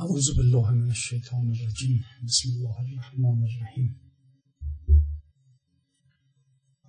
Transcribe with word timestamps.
أعوذ 0.00 0.36
بالله 0.36 0.70
من 0.70 0.90
الشيطان 0.90 1.52
الرجيم. 1.52 2.00
بسم 2.24 2.48
الله 2.48 2.76
الرحمن 2.80 3.38
الرحيم. 3.48 3.90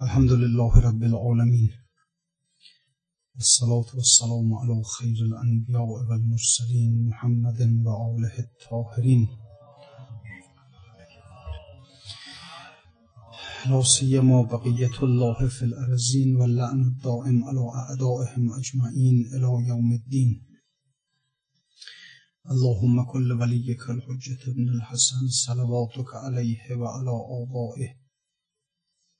الحمد 0.02 0.32
لله 0.32 0.80
رب 0.80 1.04
العالمين. 1.04 1.72
والصلاة 3.36 3.90
والسلام 3.96 4.54
على 4.54 4.84
خير 4.84 5.18
الأنبياء 5.30 5.82
والمرسلين 5.82 7.08
محمد 7.10 7.60
وآله 7.86 8.36
الطاهرين. 8.40 9.28
لا 13.70 13.82
سيما 13.82 14.42
بقية 14.42 14.96
الله 15.04 15.48
في 15.48 15.64
الأرزين 15.66 16.36
واللعن 16.36 16.82
الدائم 16.82 17.44
على 17.44 17.64
أعدائهم 17.82 18.54
أجمعين 18.60 19.16
إلى 19.36 19.50
يوم 19.72 19.92
الدين. 19.92 20.51
اللهم 22.52 23.06
كل 23.12 23.32
وليك 23.32 23.90
الحجة 23.90 24.52
ابن 24.52 24.70
الحسن 24.70 25.28
صلواتك 25.28 26.16
عليه 26.16 26.76
وعلى 26.76 27.14
آبائه 27.42 27.96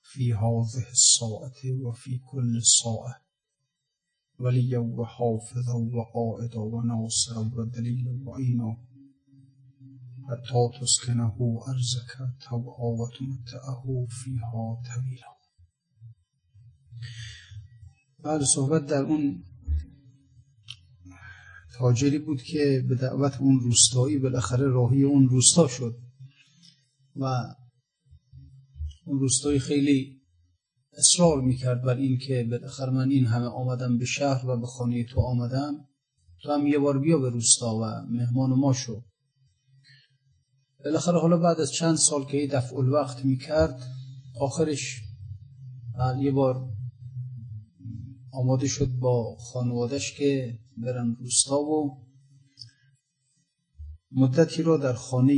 في 0.02 0.34
هذه 0.34 0.86
الساعة 0.92 1.60
وفي 1.84 2.18
كل 2.18 2.62
ساعة 2.64 3.16
وليا 4.40 4.80
وحافظا 4.80 5.74
وقائدا 5.74 6.60
وناصرا 6.60 7.52
ودليلا 7.56 8.20
وعينا. 8.26 8.78
حتى 10.28 10.80
تسكنه 10.82 11.64
أرزك 11.68 12.12
توعا 12.50 12.90
وتمتعه 13.00 14.06
فيها 14.10 14.82
طويلا 14.90 15.32
بعد 18.20 18.44
صحبت 18.44 18.82
در 18.82 19.04
اون 19.06 19.51
تاجری 21.82 22.20
بود 22.20 22.42
که 22.42 22.86
به 22.90 22.96
دعوت 22.96 23.38
اون 23.40 23.60
روستایی 23.60 24.18
بالاخره 24.18 24.68
راهی 24.68 25.04
اون 25.04 25.30
روستا 25.30 25.68
شد. 25.68 25.96
و 27.16 27.26
اون 29.06 29.20
روستایی 29.20 29.60
خیلی 29.60 30.22
اصرار 30.98 31.42
می‌کرد 31.42 31.82
بر 31.82 31.96
این 31.96 32.18
که 32.18 32.48
بالاخره 32.52 32.90
من 32.90 33.10
این 33.10 33.26
همه 33.26 33.46
آمدم 33.46 33.98
به 33.98 34.06
شهر 34.06 34.50
و 34.50 34.60
به 34.60 34.68
خانه 34.68 35.04
تو 35.04 35.22
آمدم. 35.22 35.74
تو 36.44 36.52
هم 36.52 36.68
یه 36.68 36.80
بار 36.80 37.00
بیا 37.00 37.18
به 37.18 37.30
روستا 37.30 37.76
و 37.76 37.86
مهمان 38.10 38.50
ما 38.50 38.74
شو. 38.74 39.04
بالاخره 40.84 41.20
حالا 41.20 41.38
بعد 41.38 41.60
از 41.60 41.72
چند 41.72 41.96
سال 41.96 42.26
که 42.26 42.48
دفع 42.48 42.76
الوقت 42.76 43.26
می‌کرد 43.26 43.80
آخرش 44.40 45.02
یه 46.22 46.32
بار 46.32 46.70
آماده 48.34 48.68
شد 48.68 48.88
با 48.88 49.36
خانوادش 49.36 50.18
که 50.18 50.60
برن 50.82 51.16
روستا 51.20 51.60
و 51.60 52.02
مدتی 54.12 54.64
را 54.64 54.78
در 54.78 54.94
خانه 54.94 55.34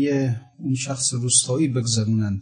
اون 0.58 0.76
شخص 0.76 1.14
روستایی 1.14 1.68
بگذرونند. 1.68 2.42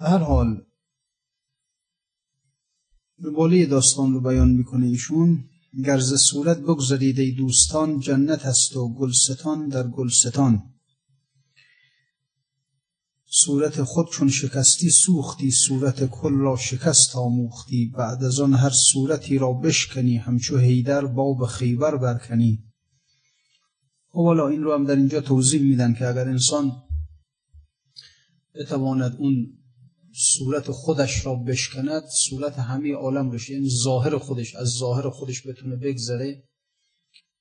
هر 0.00 0.18
حال 0.18 0.66
بالی 3.34 3.66
داستان 3.66 4.12
رو 4.12 4.20
بیان 4.20 4.48
می‌کنه 4.50 4.86
ایشون. 4.86 5.44
گرز 5.84 6.14
صورت 6.14 6.58
بگذارید 6.58 7.18
ای 7.18 7.32
دوستان 7.32 8.00
جنت 8.00 8.46
هست 8.46 8.76
و 8.76 8.94
گلستان 8.94 9.68
در 9.68 9.88
گلستان. 9.88 10.74
صورت 13.32 13.82
خود 13.82 14.06
چون 14.12 14.28
شکستی 14.28 14.90
سوختی 14.90 15.50
صورت 15.50 16.10
کل 16.10 16.32
را 16.32 16.56
شکست 16.56 17.16
آموختی. 17.16 17.92
بعد 17.96 18.24
از 18.24 18.40
آن 18.40 18.54
هر 18.54 18.70
صورتی 18.70 19.38
را 19.38 19.52
بشکنی 19.52 20.16
همچو 20.16 20.58
هیدر 20.58 21.06
باب 21.06 21.46
خیبر 21.46 21.96
برکنی. 21.96 22.64
خب 24.12 24.24
حالا 24.24 24.48
این 24.48 24.62
رو 24.62 24.74
هم 24.74 24.84
در 24.84 24.96
اینجا 24.96 25.20
توضیح 25.20 25.62
میدن 25.62 25.94
که 25.94 26.08
اگر 26.08 26.28
انسان 26.28 26.72
بتواند 28.54 29.16
اون 29.18 29.46
صورت 30.14 30.70
خودش 30.70 31.26
را 31.26 31.34
بشکند 31.34 32.02
صورت 32.28 32.58
همه 32.58 32.94
عالم 32.94 33.30
رو 33.30 33.38
یعنی 33.50 33.68
ظاهر 33.82 34.18
خودش 34.18 34.54
از 34.54 34.68
ظاهر 34.68 35.10
خودش 35.10 35.46
بتونه 35.46 35.76
بگذره 35.76 36.44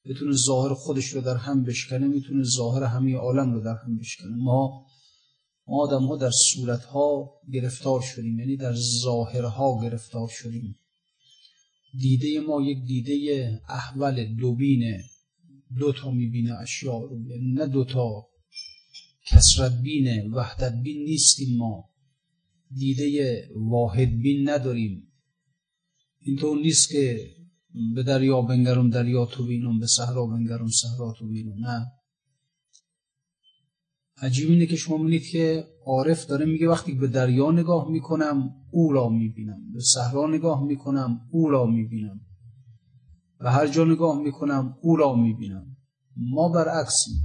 بتونه 0.06 0.36
ظاهر 0.36 0.74
خودش 0.74 1.06
رو 1.06 1.22
در 1.22 1.38
هم 1.38 1.64
بشکنه 1.64 2.08
می‌تونه 2.08 2.44
ظاهر 2.44 2.84
همه 2.84 3.16
عالم 3.16 3.54
رو 3.54 3.62
در 3.62 3.76
هم 3.86 3.98
بشکنه. 3.98 4.36
ما 4.36 4.86
ما 5.70 5.84
آدم 5.84 6.06
ها 6.06 6.18
در 6.18 6.32
صورت 6.32 6.84
ها 6.84 7.32
گرفتار 7.54 8.02
شدیم 8.02 8.40
یعنی 8.40 8.58
در 8.58 8.74
ظاهرها 9.04 9.82
گرفتار 9.82 10.28
شدیم. 10.28 10.76
دیده 12.00 12.40
ما 12.40 12.62
یک 12.62 12.86
دیده 12.86 13.62
احول 13.70 14.36
دوبینه 14.36 15.04
دو 15.80 15.94
تا 15.94 16.12
می‌بینه 16.12 16.54
اشیاء 16.54 17.00
رو 17.02 17.28
یعنی 17.28 17.52
نه 17.52 17.68
دو 17.68 17.86
تا 17.86 18.28
کسرت 19.26 19.82
بینه 19.84 20.30
وحدت 20.34 20.74
بین 20.84 21.04
نیستیم 21.04 21.58
ما. 21.58 21.90
دیده 22.76 23.48
واحد 23.56 24.22
بین 24.22 24.50
نداریم. 24.50 25.08
اینطور 26.22 26.62
نیست 26.62 26.92
که 26.92 27.36
به 27.96 28.04
دریا 28.04 28.42
بنگرم 28.42 28.90
دریا 28.90 29.26
تو 29.26 29.46
بینم 29.46 29.80
به 29.80 29.88
صحرا 29.88 30.26
بنگرم 30.26 30.68
صحرا 30.68 31.14
تو 31.20 31.28
بینم 31.28 31.66
نه. 31.66 31.99
عجیب 34.22 34.50
اینه 34.50 34.66
که 34.66 34.76
شما 34.76 34.98
می‌بینید 34.98 35.28
که 35.28 35.68
عارف 35.86 36.26
داره 36.26 36.46
میگه 36.46 36.68
وقتی 36.68 36.94
به 36.94 37.08
دریا 37.08 37.52
نگاه 37.52 37.92
می‌کنم 37.92 38.50
او 38.72 38.94
را 38.94 39.10
می‌بینم. 39.10 39.72
به 39.74 39.80
صحرا 39.94 40.28
نگاه 40.28 40.64
می‌کنم 40.64 41.22
او 41.32 41.50
را 41.50 41.66
می‌بینم. 41.66 42.22
و 43.40 43.52
هر 43.52 43.68
جا 43.68 43.86
نگاه 43.86 44.22
می‌کنم 44.24 44.76
او 44.82 44.96
را 44.96 45.16
می‌بینم. 45.16 45.78
ما 46.18 46.50
برعکسیم. 46.50 47.16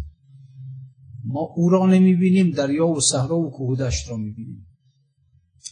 ما 1.24 1.40
او 1.56 1.68
را 1.70 1.86
نمی‌بینیم 1.86 2.50
دریا 2.50 2.86
و 2.86 3.00
صحرا 3.00 3.38
و 3.38 3.50
کوهدشت 3.50 4.10
را 4.10 4.16
می‌بینیم. 4.16 4.66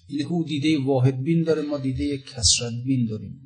اینه 0.09 0.23
که 0.23 0.29
او 0.29 0.45
دیده 0.45 0.85
واحد 0.85 1.23
بین 1.23 1.43
داره 1.43 1.63
ما 1.63 1.79
دیده 1.79 2.19
کسرت 2.19 2.73
بین 2.85 3.07
داریم. 3.07 3.41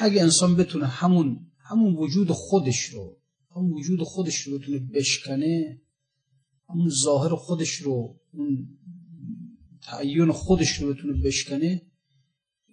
اگه 0.00 0.22
انسان 0.22 0.56
بتونه 0.56 0.86
همون 0.86 1.46
همون 1.58 1.94
وجود 1.94 2.30
خودش 2.30 2.84
رو 2.84 3.18
همون 3.56 3.72
وجود 3.72 4.02
خودش 4.02 4.36
رو 4.40 4.58
بتونه 4.58 4.78
بشکنه 4.78 5.80
همون 6.68 6.88
ظاهر 6.88 7.34
خودش 7.34 7.74
رو 7.74 8.20
اون 8.32 8.68
تعین 9.82 10.32
خودش 10.32 10.78
رو 10.78 10.94
بتونه 10.94 11.22
بشکنه 11.22 11.82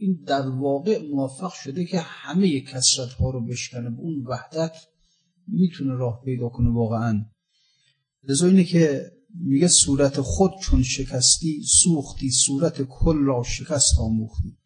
این 0.01 0.23
در 0.25 0.49
واقع 0.49 1.07
موفق 1.07 1.53
شده 1.53 1.85
که 1.85 1.99
همه 1.99 2.61
کسرت 2.61 3.13
ها 3.13 3.29
رو 3.29 3.45
بشکنه. 3.45 3.89
به 3.89 3.99
اون 3.99 4.25
وحدت 4.27 4.75
می‌تونه 5.47 5.93
راه 5.93 6.21
پیدا 6.25 6.49
کنه 6.49 6.69
واقعا. 6.69 7.25
لذا 8.23 8.47
اینه 8.47 8.63
که 8.63 9.11
میگه 9.35 9.67
صورت 9.67 10.21
خود 10.21 10.51
چون 10.61 10.83
شکستی 10.83 11.63
سوختی 11.83 12.31
صورت 12.31 12.81
کل 12.81 13.17
را 13.17 13.43
شکست 13.43 13.99
آموختی. 13.99 14.57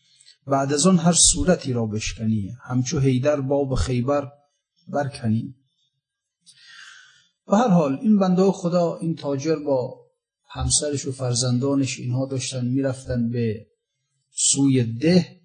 بعد 0.48 0.74
از 0.74 0.88
آن 0.88 0.98
هر 0.98 1.14
صورتی 1.14 1.74
را 1.74 1.86
بشکنی. 1.86 2.50
همچو 2.62 3.00
هیدر 3.00 3.42
باب 3.42 3.76
خیبر 3.76 4.32
برکنی. 4.88 5.56
و 7.48 7.56
هر 7.56 7.68
حال 7.68 8.00
این 8.02 8.20
بنده 8.20 8.52
خدا 8.52 8.98
این 8.98 9.16
تاجر 9.16 9.56
با 9.56 10.06
همسرش 10.50 11.06
و 11.06 11.12
فرزندانش 11.12 12.00
اینها 12.00 12.26
داشتن 12.26 12.66
می‌رفتن 12.66 13.30
به 13.30 13.68
سوی 14.36 14.84
ده. 14.84 15.36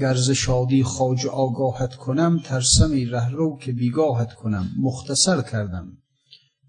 گرز 0.00 0.30
شادی 0.30 0.82
خاج 0.82 1.26
آگاهت 1.26 1.94
کنم 1.94 2.40
ترسمی 2.44 3.04
رو 3.04 3.58
که 3.62 3.72
بیگاهت 3.72 4.32
کنم. 4.34 4.70
مختصر 4.80 5.42
کردم. 5.42 5.98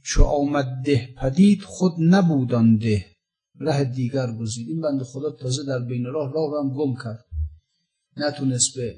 چو 0.03 0.24
آمد 0.24 0.66
ده 0.85 1.09
پدید 1.18 1.62
خود 1.62 1.94
نبودان 2.00 2.78
ده. 2.78 3.06
ره 3.59 3.84
دیگر 3.84 4.31
گزید. 4.35 4.69
این 4.69 4.81
بند 4.81 5.03
خدا 5.03 5.31
تازه 5.31 5.66
در 5.66 5.79
بین 5.79 6.06
راه 6.06 6.34
راه 6.34 6.63
هم 6.63 6.74
گم 6.74 6.96
کرد. 7.03 7.25
نتونست 8.18 8.75
به 8.75 8.96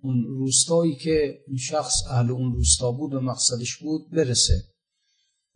اون 0.00 0.24
روستایی 0.24 0.96
که 0.96 1.38
این 1.46 1.56
شخص 1.56 1.94
اهل 2.10 2.30
اون 2.30 2.52
روستا 2.52 2.92
بود 2.92 3.14
و 3.14 3.20
مقصدش 3.20 3.76
بود 3.76 4.10
برسه. 4.10 4.64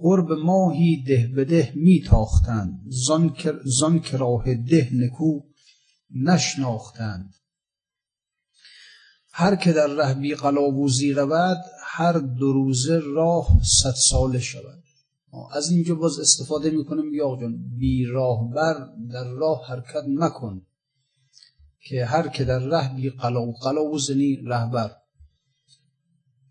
قرب 0.03 0.33
ماهی 0.33 1.05
ده 1.07 1.31
به 1.35 1.45
ده 1.45 1.73
می 1.77 2.01
تاختند 2.01 2.81
زان 3.65 4.01
که 4.01 4.17
راه 4.17 4.55
ده 4.55 4.91
نکو 4.93 5.41
نشناختند. 6.15 7.35
هر 9.33 9.57
که 9.57 9.73
در 9.73 9.87
ره 9.87 10.15
بی 10.15 10.35
قلاووزی 10.35 11.13
رود 11.13 11.59
هر 11.83 12.13
دو 12.13 12.53
روزه 12.53 13.01
راه 13.05 13.47
صد 13.83 13.95
ساله 14.11 14.41
شود. 14.41 14.83
از 15.53 15.71
اینجا 15.71 15.95
باز 15.95 16.19
استفاده 16.19 16.71
می‌کنم. 16.71 17.15
یا 17.15 17.39
جان 17.41 17.77
بی 17.79 18.05
راه 18.05 18.51
بر 18.55 18.89
در 19.13 19.25
راه 19.25 19.67
حرکت 19.69 20.05
مکن 20.09 20.67
که 21.89 22.05
هر 22.05 22.29
که 22.29 22.45
در 22.45 22.59
ره 22.59 22.97
بی 22.97 23.11
قلاو 23.11 23.53
قلاوزنی 23.53 24.37
رهبر. 24.37 24.91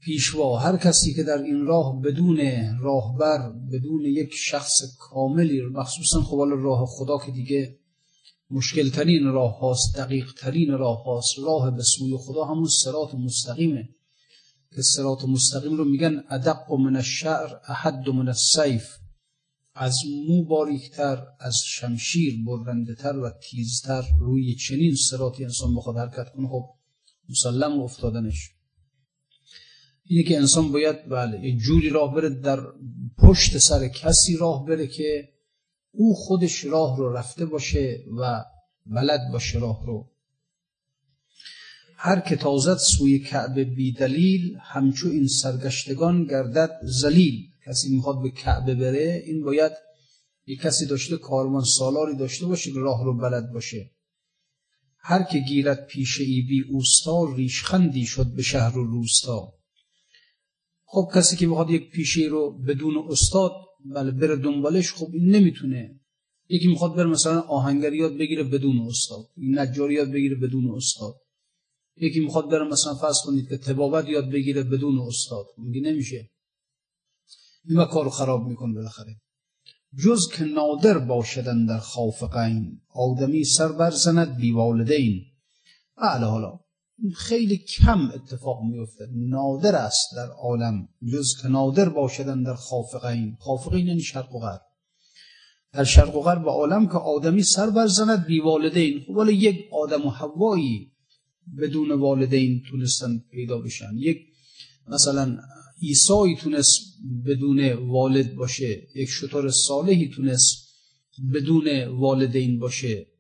پیشوا. 0.02 0.60
هر 0.60 0.78
کسی 0.78 1.14
که 1.14 1.24
در 1.24 1.42
این 1.42 1.66
راه 1.66 2.02
بدون 2.02 2.40
راهبر 2.82 3.50
بدون 3.50 4.06
یک 4.06 4.34
شخص 4.34 4.82
کاملی 5.00 5.62
مخصوصا 5.62 6.22
خب 6.22 6.38
راه 6.50 6.86
خدا 6.86 7.18
که 7.26 7.32
دیگه 7.32 7.78
مشکل 8.52 8.90
ترین 8.90 9.24
راه 9.24 9.60
هاست 9.60 9.98
دقیق 9.98 10.34
ترین 10.34 10.72
راه 10.72 11.04
هاست 11.04 11.40
راه 11.40 11.72
به 11.72 11.84
سوی 11.84 12.18
خدا 12.18 12.46
همون 12.46 12.68
سرات 12.84 13.16
مستقیمه. 13.16 13.90
که 14.76 14.82
سرات 14.82 15.26
مستقیم 15.26 15.78
رو 15.78 15.86
میگن 15.86 16.24
ادق 16.30 16.72
من 16.72 16.96
الشعر 16.96 17.50
احد 17.68 18.10
من 18.10 18.28
السیف. 18.28 18.88
از 19.76 19.98
مو 20.28 20.46
باریکتر 20.46 21.24
از 21.40 21.58
شمشیر 21.66 22.34
برنده 22.46 22.96
تر 22.96 23.18
و 23.18 23.32
تیزتر. 23.50 24.04
روی 24.20 24.56
چنین 24.56 24.96
سراتی 24.96 25.44
انسان 25.44 25.76
بخواد 25.76 25.98
حرکت 25.98 26.34
کنه 26.36 26.48
خب 26.48 26.66
مسلم 27.30 27.82
افتادنش. 27.82 28.50
اینه 30.12 30.24
که 30.24 30.38
انسان 30.38 30.72
باید 30.72 31.10
بله 31.10 31.40
یه 31.40 31.58
جوری 31.58 31.90
راه 31.90 32.16
بره 32.16 32.30
در 32.30 32.60
پشت 33.18 33.58
سر 33.58 33.88
کسی 33.88 34.38
راه 34.38 34.66
بره 34.66 34.88
که 34.88 35.30
او 35.92 36.14
خودش 36.14 36.66
راه 36.66 36.98
رو 36.98 37.14
رفته 37.14 37.46
باشه 37.46 38.04
و 38.20 38.44
بلد 38.86 39.20
باشه 39.32 39.60
راه 39.60 39.86
رو. 39.86 40.12
هر 41.96 42.20
که 42.20 42.36
تازد 42.36 42.78
سوی 42.78 43.20
کعبه 43.20 43.64
بی 43.64 43.92
دلیل 43.92 44.58
همچو 44.62 45.10
این 45.10 45.28
سرگشتگان 45.28 46.26
گردد 46.26 46.80
زلیل 46.84 47.50
کسی 47.68 47.96
می‌خواد 47.96 48.22
به 48.24 48.30
کعبه 48.30 48.76
بره 48.76 49.24
این 49.26 49.44
باید 49.44 49.72
یک 50.46 50.62
کسی 50.62 50.86
داشته 50.86 51.18
کارمان 51.18 51.64
سالاری 51.64 52.18
داشته 52.18 52.46
باشه 52.46 52.72
که 52.72 52.80
راه 52.80 53.04
رو 53.06 53.18
بلد 53.18 53.52
باشه. 53.54 53.92
هر 54.98 55.24
که 55.24 55.40
گیرد 55.40 55.86
پیشه 55.86 56.24
ای 56.24 56.42
بی 56.42 56.64
اوستا 56.70 57.34
ریشخندی 57.36 58.06
شد 58.06 58.34
به 58.36 58.42
شهر 58.42 58.78
و 58.78 58.84
روستا. 58.84 59.61
خب 60.94 61.12
کسی 61.16 61.36
که 61.36 61.48
می‌خواد 61.48 61.70
یک 61.70 61.92
پیشه 61.92 62.22
رو 62.22 62.52
بدون 62.68 62.98
استاد 63.10 63.52
بله 63.86 64.12
بره 64.12 64.36
دنبالش 64.36 64.94
خب 64.94 65.08
این 65.14 65.36
نمی‌تونه. 65.36 66.00
یکی 66.50 66.68
می‌خواد 66.68 66.96
بره 66.96 67.06
مثلا 67.10 67.40
آهنگری 67.42 67.98
یاد 67.98 68.18
بگیره 68.18 68.44
بدون 68.44 68.80
استاد 68.88 69.26
نجاری 69.38 69.94
یاد 69.94 70.12
بگیره 70.12 70.36
بدون 70.36 70.76
استاد. 70.76 71.16
یکی 71.98 72.20
می‌خواد 72.20 72.50
بره 72.50 72.68
مثلا 72.68 72.96
فرض 72.96 73.18
کنید 73.26 73.50
که 73.50 73.58
تبابت 73.58 74.10
یاد 74.10 74.30
بگیره 74.32 74.64
بدون 74.64 75.00
استاد. 75.00 75.46
میگه 75.58 75.82
نمیشه. 75.92 76.30
این 77.70 77.86
کارو 77.86 78.10
خراب 78.10 78.48
می‌کنه 78.48 78.74
بالاخره. 78.74 79.16
جز 80.04 80.30
که 80.34 80.44
نادر 80.44 80.98
باشدن 80.98 81.66
در 81.66 81.80
خوف 81.80 82.24
قین 82.24 82.82
آدمی 82.90 83.44
سر 83.44 83.72
برزند 83.72 84.38
بی 84.38 84.52
والدین. 84.52 85.22
بله 85.98 86.26
حالا. 86.26 86.60
خیلی 87.16 87.58
کم 87.58 88.12
اتفاق 88.16 88.64
میفته 88.64 89.10
نادر 89.12 89.76
است 89.76 90.16
در 90.16 90.28
عالم. 90.28 90.88
جز 91.14 91.42
که 91.42 91.48
نادر 91.48 91.90
باشدن 91.90 92.44
در 92.44 92.54
خافقین. 92.54 93.38
خافقین 93.40 93.88
یعنی 93.88 94.02
شرق 94.02 94.36
و 94.36 94.40
غرب. 94.40 94.62
در 95.74 95.84
شرق 95.84 96.16
و 96.16 96.22
غرب 96.22 96.48
عالم 96.48 96.88
که 96.88 96.94
آدمی 96.94 97.44
سر 97.44 97.70
برزند 97.70 98.26
بی 98.26 98.40
والدین. 98.40 99.00
خب 99.08 99.10
ولی 99.10 99.34
یک 99.34 99.66
آدم 99.72 100.06
و 100.06 100.10
حوایی 100.10 100.92
بدون 101.62 101.92
والدین 101.92 102.62
تونستن 102.70 103.24
پیدا 103.32 103.58
بشن. 103.58 103.98
یک 103.98 104.18
مثلا 104.88 105.38
ایسایی 105.80 106.36
تونست 106.36 106.82
بدون 107.26 107.74
والد 107.74 108.36
باشه. 108.36 108.82
یک 108.96 109.10
شطور 109.10 109.50
صالحی 109.50 110.10
تونست 110.10 110.72
بدون 111.34 111.84
والدین 111.88 112.60
باشه. 112.60 113.11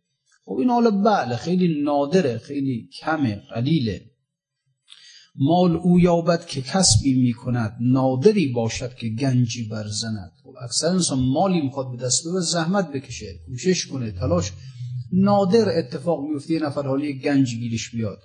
خب 0.51 0.57
این 0.57 0.69
حالا 0.69 0.91
بله 0.91 1.35
خیلی 1.35 1.81
نادره 1.83 2.37
خیلی 2.37 2.89
کمه 2.99 3.35
قلیله. 3.35 4.01
مال 5.35 5.75
او 5.75 5.99
یابد 5.99 6.45
که 6.45 6.61
کسبی 6.61 7.13
می 7.13 7.33
کند 7.33 7.77
نادری 7.81 8.47
باشد 8.47 8.93
که 8.93 9.09
گنجی 9.09 9.67
برزند. 9.67 10.31
خب 10.43 10.53
اکثر 10.63 10.87
انسان 10.87 11.19
مالی 11.19 11.61
می‌خواد 11.61 11.91
به 11.91 11.97
دست 11.97 12.27
ببر 12.27 12.39
زحمت 12.39 12.91
بکشه 12.91 13.25
کوشش 13.45 13.87
کنه 13.87 14.11
تلاش. 14.11 14.51
نادر 15.13 15.77
اتفاق 15.79 16.19
میفته 16.29 16.53
یه 16.53 16.59
نفر 16.59 16.87
حالی 16.87 17.19
گنج 17.19 17.55
گیرش 17.55 17.91
بیاد. 17.91 18.19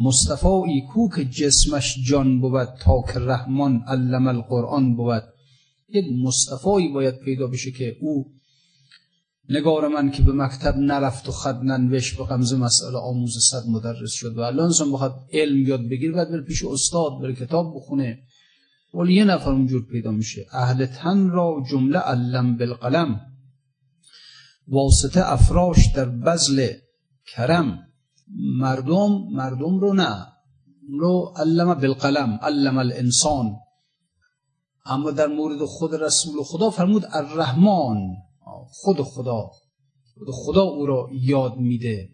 مصطفی 0.00 0.82
کو 0.92 1.08
که 1.16 1.24
جسمش 1.24 1.96
جان 2.06 2.40
بود 2.40 2.68
تا 2.80 3.02
که 3.12 3.18
رحمان 3.18 3.82
علم 3.88 4.26
القرآن 4.26 4.96
بود. 4.96 5.22
یک 5.88 6.04
مصطفی 6.22 6.88
باید 6.94 7.18
پیدا 7.18 7.46
بشه 7.46 7.70
که 7.70 7.96
او 8.00 8.32
نگار 9.48 9.88
من 9.88 10.10
که 10.10 10.22
به 10.22 10.32
مکتب 10.32 10.76
نرفت 10.76 11.28
و 11.28 11.32
خط 11.32 11.56
ننوشت 11.62 12.18
به 12.18 12.24
غمزه 12.24 12.56
مسئله 12.56 12.98
آموز 12.98 13.38
صد 13.50 13.68
مدرس 13.68 14.12
شد 14.12 14.38
و 14.38 14.40
الان 14.40 14.66
انسان 14.66 14.92
بخواد 14.92 15.14
علم 15.32 15.66
یاد 15.66 15.88
بگیر 15.88 16.12
باید 16.12 16.30
بره 16.30 16.42
پیش 16.42 16.64
استاد 16.64 17.12
بره 17.22 17.34
کتاب 17.34 17.76
بخونه. 17.76 18.18
ولی 18.94 19.14
یه 19.14 19.24
نفر 19.24 19.50
اونجور 19.50 19.86
پیدا 19.90 20.10
میشه. 20.10 20.46
اهل 20.52 20.86
تن 20.86 21.30
را 21.30 21.64
جمله 21.70 21.98
علم 21.98 22.56
بالقلم. 22.56 23.20
واسطه 24.68 25.32
افراش 25.32 25.92
در 25.96 26.08
بزل 26.08 26.68
کرم. 27.34 27.78
مردم 28.58 29.28
مردم 29.32 29.78
رو 29.78 29.94
نه. 29.94 30.26
رو 31.00 31.34
علم 31.36 31.74
بالقلم 31.74 32.38
علم 32.42 32.78
الانسان. 32.78 33.56
اما 34.86 35.10
در 35.10 35.26
مورد 35.26 35.64
خود 35.64 35.94
رسول 35.94 36.42
خدا 36.42 36.70
فرمود 36.70 37.04
الرحمن. 37.12 38.16
خود 38.68 39.02
خدا 39.02 39.50
خود 40.14 40.28
خدا 40.30 40.62
او 40.62 40.86
را 40.86 41.08
یاد 41.12 41.56
میده. 41.56 42.10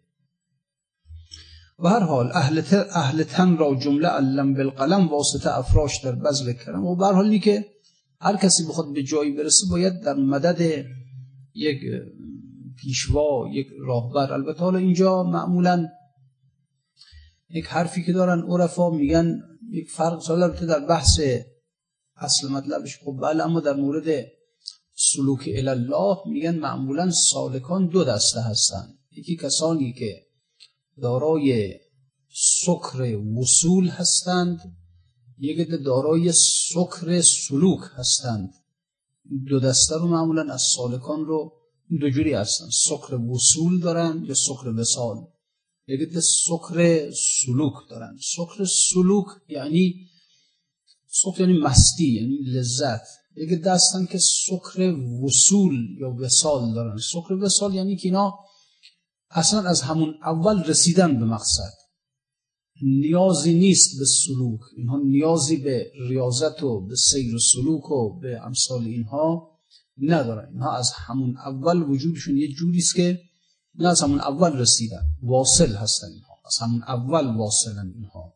و 1.78 1.88
هر 1.88 2.00
حال 2.00 2.30
اهل, 2.34 2.62
اهل 2.90 3.22
تن 3.22 3.56
را 3.56 3.74
جمله 3.74 4.08
علم 4.08 4.54
بالقلم 4.54 5.08
واسطه 5.08 5.58
افراش 5.58 6.04
در 6.04 6.12
بزل 6.12 6.52
کرم. 6.52 6.86
و 6.86 6.96
به 6.96 7.06
هر 7.06 7.12
حالی 7.12 7.40
که 7.40 7.66
هر 8.20 8.36
کسی 8.36 8.66
بخواد 8.66 8.92
به 8.92 9.02
جایی 9.02 9.32
برسه 9.32 9.66
باید 9.70 10.00
در 10.00 10.14
مدد 10.14 10.84
یک 11.54 11.80
پیشوا 12.76 13.48
یک 13.52 13.66
راهبر. 13.86 14.32
البته 14.32 14.60
حالا 14.60 14.78
اینجا 14.78 15.22
معمولا 15.22 15.88
یک 17.50 17.66
حرفی 17.66 18.04
که 18.04 18.12
دارن 18.12 18.42
عرفا 18.48 18.90
میگن 18.90 19.40
یک 19.70 19.90
فرق 19.90 20.20
سال 20.20 20.50
در 20.50 20.86
بحث 20.86 21.20
اصل 22.16 22.48
مطلبش 22.48 22.98
خب 23.04 23.18
بله 23.22 23.44
اما 23.44 23.60
در 23.60 23.76
مورد 23.76 24.26
سلوک 25.10 25.48
الله 25.56 26.16
میگن 26.26 26.58
معمولا 26.58 27.10
سالکان 27.10 27.86
دو 27.86 28.04
دسته 28.04 28.40
هستند 28.40 28.98
یکی 29.12 29.36
کسانی 29.36 29.92
که 29.92 30.26
دارای 31.02 31.74
سکر 32.34 33.16
وصول 33.16 33.88
هستند 33.88 34.76
یک 35.38 35.68
دارای 35.84 36.32
سکر 36.32 37.20
سلوک 37.20 37.80
هستند. 37.94 38.50
دو 39.48 39.60
دسته 39.60 39.94
رو 39.94 40.08
معمولا 40.08 40.52
از 40.52 40.62
سالکان 40.76 41.24
رو 41.24 41.52
دو 42.00 42.10
جوری 42.10 42.32
هستن. 42.32 42.64
سکر 42.70 43.14
وصول 43.14 43.80
دارن 43.80 44.24
یا 44.28 44.34
سکر 44.34 44.68
وصال 44.68 45.16
یک 45.86 46.18
سکر 46.18 47.10
سلوک 47.10 47.74
دارن. 47.90 48.16
سکر 48.36 48.64
سلوک 48.64 49.26
یعنی 49.48 50.06
سکر 51.06 51.40
یعنی 51.40 51.58
مستی 51.58 52.12
یعنی 52.12 52.36
لذت. 52.36 53.21
یک 53.36 53.62
دستن 53.62 54.06
که 54.06 54.18
سکر 54.18 54.92
وصول 55.24 55.96
یا 56.00 56.10
وصال 56.10 56.74
دارن. 56.74 56.96
سکر 56.96 57.32
وصال 57.32 57.74
یعنی 57.74 57.96
که 57.96 58.08
اینا 58.08 58.34
اصلا 59.30 59.60
از 59.68 59.82
همون 59.82 60.14
اول 60.22 60.64
رسیدن 60.64 61.18
به 61.18 61.24
مقصد. 61.24 61.72
نیازی 62.82 63.54
نیست 63.54 63.98
به 63.98 64.04
سلوک. 64.04 64.60
اینها 64.76 64.98
نیازی 65.04 65.56
به 65.56 65.92
ریاضت 66.08 66.62
و 66.62 66.86
به 66.86 66.96
سیر 66.96 67.34
و 67.34 67.38
سلوک 67.38 67.90
و 67.90 68.20
به 68.20 68.40
امثال 68.46 68.84
اینها 68.84 69.58
ندارن. 69.98 70.48
اینها 70.52 70.76
از 70.76 70.90
همون 70.92 71.36
اول 71.36 71.82
وجودشون 71.82 72.36
یه 72.36 72.48
جوری 72.48 72.78
است 72.78 72.94
که 72.94 73.20
نه 73.74 73.88
از 73.88 74.02
همون 74.02 74.20
اول 74.20 74.52
رسیدن. 74.52 75.02
واصل 75.22 75.74
هستن 75.74 76.06
اینها. 76.06 76.34
از 76.46 76.58
همون 76.58 76.82
اول 76.82 77.36
واصلن 77.36 77.92
اینها. 77.94 78.34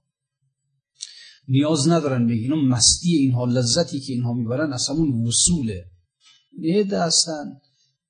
نیاز 1.48 1.88
ندارن 1.88 2.26
به 2.26 2.32
اینا 2.32 2.56
مستی 2.56 3.16
اینها 3.16 3.44
لذتی 3.44 4.00
که 4.00 4.12
اینها 4.12 4.32
می‌برن 4.32 4.72
از 4.72 4.88
همون 4.88 5.26
وصوله. 5.26 5.84
یه 6.58 6.84
دستن 6.84 7.60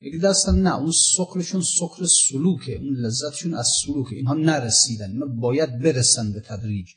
یک 0.01 0.21
دستن 0.21 0.55
نه 0.55 0.77
اون 0.77 0.93
سکرشون 1.17 1.61
سکر 1.61 2.07
سلوکه 2.07 2.79
اون 2.79 2.95
لذتشون 2.97 3.55
از 3.55 3.69
سلوکه. 3.85 4.17
اینها 4.17 4.35
نرسیدن 4.35 5.11
اینا 5.11 5.27
باید 5.27 5.79
برسن 5.79 6.33
به 6.33 6.41
تدریج. 6.41 6.89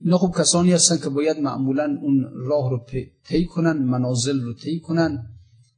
اینا 0.00 0.18
خوب 0.18 0.38
کسانی 0.38 0.72
هستن 0.72 0.96
که 0.96 1.08
باید 1.08 1.38
معمولا 1.38 1.98
اون 2.02 2.24
راه 2.34 2.70
رو 2.70 2.86
طی 3.24 3.44
کنن 3.44 3.78
منازل 3.78 4.40
رو 4.40 4.54
طی 4.54 4.80
کنن. 4.80 5.26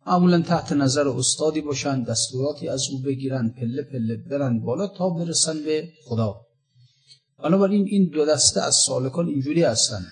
معمولا 0.06 0.42
تحت 0.42 0.72
نظر 0.72 1.08
استادی 1.08 1.60
باشن 1.60 2.02
دستوراتی 2.02 2.68
از 2.68 2.82
او 2.92 3.00
بگیرن 3.00 3.48
پله 3.48 3.82
پله 3.82 4.16
برن 4.16 4.60
بالا 4.60 4.86
تا 4.86 5.10
برسن 5.10 5.64
به 5.64 5.88
خدا. 6.04 6.45
بنابراین 7.38 7.86
این 7.88 8.08
دو 8.08 8.26
دسته 8.26 8.60
از 8.60 8.76
سالکان 8.86 9.28
اینجوری 9.28 9.62
هستن. 9.62 10.06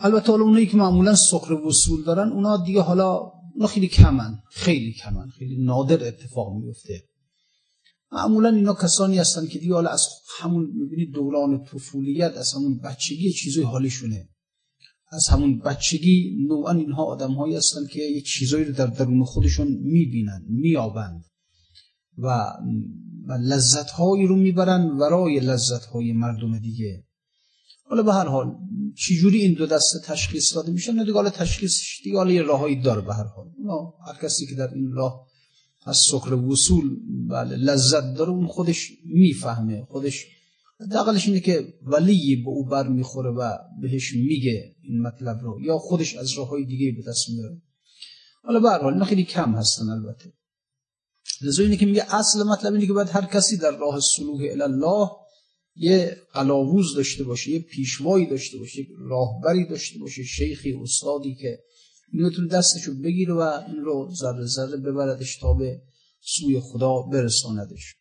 البته 0.00 0.32
حالا 0.32 0.44
اونایی 0.44 0.66
که 0.66 0.76
معمولا 0.76 1.14
سخر 1.14 1.52
وصول 1.52 2.04
دارن 2.04 2.32
اونا 2.32 2.64
دیگه 2.64 2.80
حالا 2.80 3.32
اونا 3.54 3.66
خیلی 3.66 3.88
کمن 3.88 4.38
خیلی 4.50 4.92
کمن 4.92 5.28
خیلی 5.28 5.64
نادر 5.64 6.06
اتفاق 6.06 6.52
میفته 6.54 7.04
معمولا 8.12 8.48
اینا 8.48 8.74
کسانی 8.74 9.18
هستن 9.18 9.46
که 9.46 9.58
دیگه 9.58 9.74
حالا 9.74 9.90
از 9.90 10.08
همون 10.38 10.70
می‌بینید 10.74 11.14
دوران 11.14 11.64
طفولیت 11.64 12.36
از 12.36 12.52
همون 12.54 12.78
بچگی 12.78 13.32
چیزای 13.32 13.64
حالیشونه. 13.64 14.28
از 15.12 15.26
همون 15.28 15.58
بچگی 15.58 16.46
نوعا 16.48 16.72
اینها 16.72 17.04
آدم 17.04 17.56
هستن 17.56 17.86
که 17.92 18.02
یک 18.02 18.26
چیزایی 18.26 18.64
رو 18.64 18.72
در 18.72 18.86
درون 18.86 19.24
خودشون 19.24 19.68
می‌بینن 19.68 20.44
میابند 20.48 21.24
و 22.18 22.52
لذت 23.40 23.90
هایی 23.90 24.26
رو 24.26 24.36
می‌برن 24.36 24.86
ورای 24.86 25.40
لذت 25.40 25.84
های 25.84 26.12
مردم 26.12 26.58
دیگه. 26.58 27.04
حالا 27.84 28.02
به 28.02 28.12
هر 28.12 28.28
حال 28.28 28.56
چجوری 28.96 29.38
این 29.42 29.54
دو 29.54 29.66
دسته 29.66 29.98
تشخیص 30.04 30.54
داده 30.54 30.72
میشه؟ 30.72 30.92
نه 30.92 31.04
دیگه 31.04 31.30
تشخیص 31.30 31.80
دیگه 32.04 32.16
حالا 32.16 32.32
یه 32.32 32.42
راهایی 32.42 32.80
داره 32.80 33.00
به 33.00 33.14
هر 33.14 33.24
حال. 33.24 33.46
هر 34.06 34.18
کسی 34.22 34.46
که 34.46 34.54
در 34.54 34.74
این 34.74 34.92
راه 34.92 35.26
از 35.86 35.96
سکر 35.96 36.32
وصول 36.32 36.96
بله 37.28 37.56
لذت 37.56 38.14
داره 38.14 38.30
اون 38.30 38.46
خودش 38.46 38.90
می‌فهمه. 39.04 39.84
خودش 39.84 40.26
دقلش 40.92 41.26
اینه 41.26 41.40
که 41.40 41.74
ولی 41.82 42.36
به 42.36 42.48
او 42.48 42.64
بر 42.64 42.88
می‌خوره 42.88 43.30
و 43.30 43.58
بهش 43.80 44.14
میگه 44.14 44.76
این 44.82 45.02
مطلب 45.02 45.40
رو 45.42 45.60
یا 45.60 45.78
خودش 45.78 46.16
از 46.16 46.32
راه 46.38 46.48
های 46.48 46.64
دیگه 46.64 46.92
به 46.92 47.10
دست 47.10 47.30
میاره 47.30 47.62
حالا 48.42 48.60
به 48.60 48.70
حال 48.70 49.04
خیلی 49.04 49.24
کم 49.24 49.54
هستن 49.54 49.88
البته. 49.88 50.32
لذا 51.42 51.62
اینه 51.62 51.76
که 51.76 51.86
میگه 51.86 52.14
اصل 52.14 52.42
مطلب 52.42 52.72
اینه 52.72 52.86
که 52.86 52.92
باید 52.92 53.08
هر 53.08 53.26
کسی 53.26 53.56
در 53.56 53.76
راه 53.76 54.00
سلوک 54.00 54.40
الله 54.62 55.08
یه 55.76 56.16
قلاووز 56.32 56.94
داشته 56.94 57.24
باشه 57.24 57.50
یه 57.50 57.58
پیشوایی 57.58 58.26
داشته 58.26 58.58
باشه 58.58 58.80
یه 58.80 58.86
راهبری 58.98 59.68
داشته 59.68 59.98
باشه 59.98 60.24
شیخی 60.24 60.74
استادی 60.82 61.34
که 61.34 61.58
این 62.12 62.28
دستش 62.28 62.48
دستشو 62.52 62.94
بگیره 62.94 63.34
و 63.34 63.40
این 63.40 63.84
رو 63.84 64.10
ذره 64.14 64.46
ذره 64.46 64.76
ببردش 64.76 65.36
تا 65.36 65.54
به 65.54 65.82
سوی 66.20 66.60
خدا 66.60 67.02
برساندش. 67.02 67.96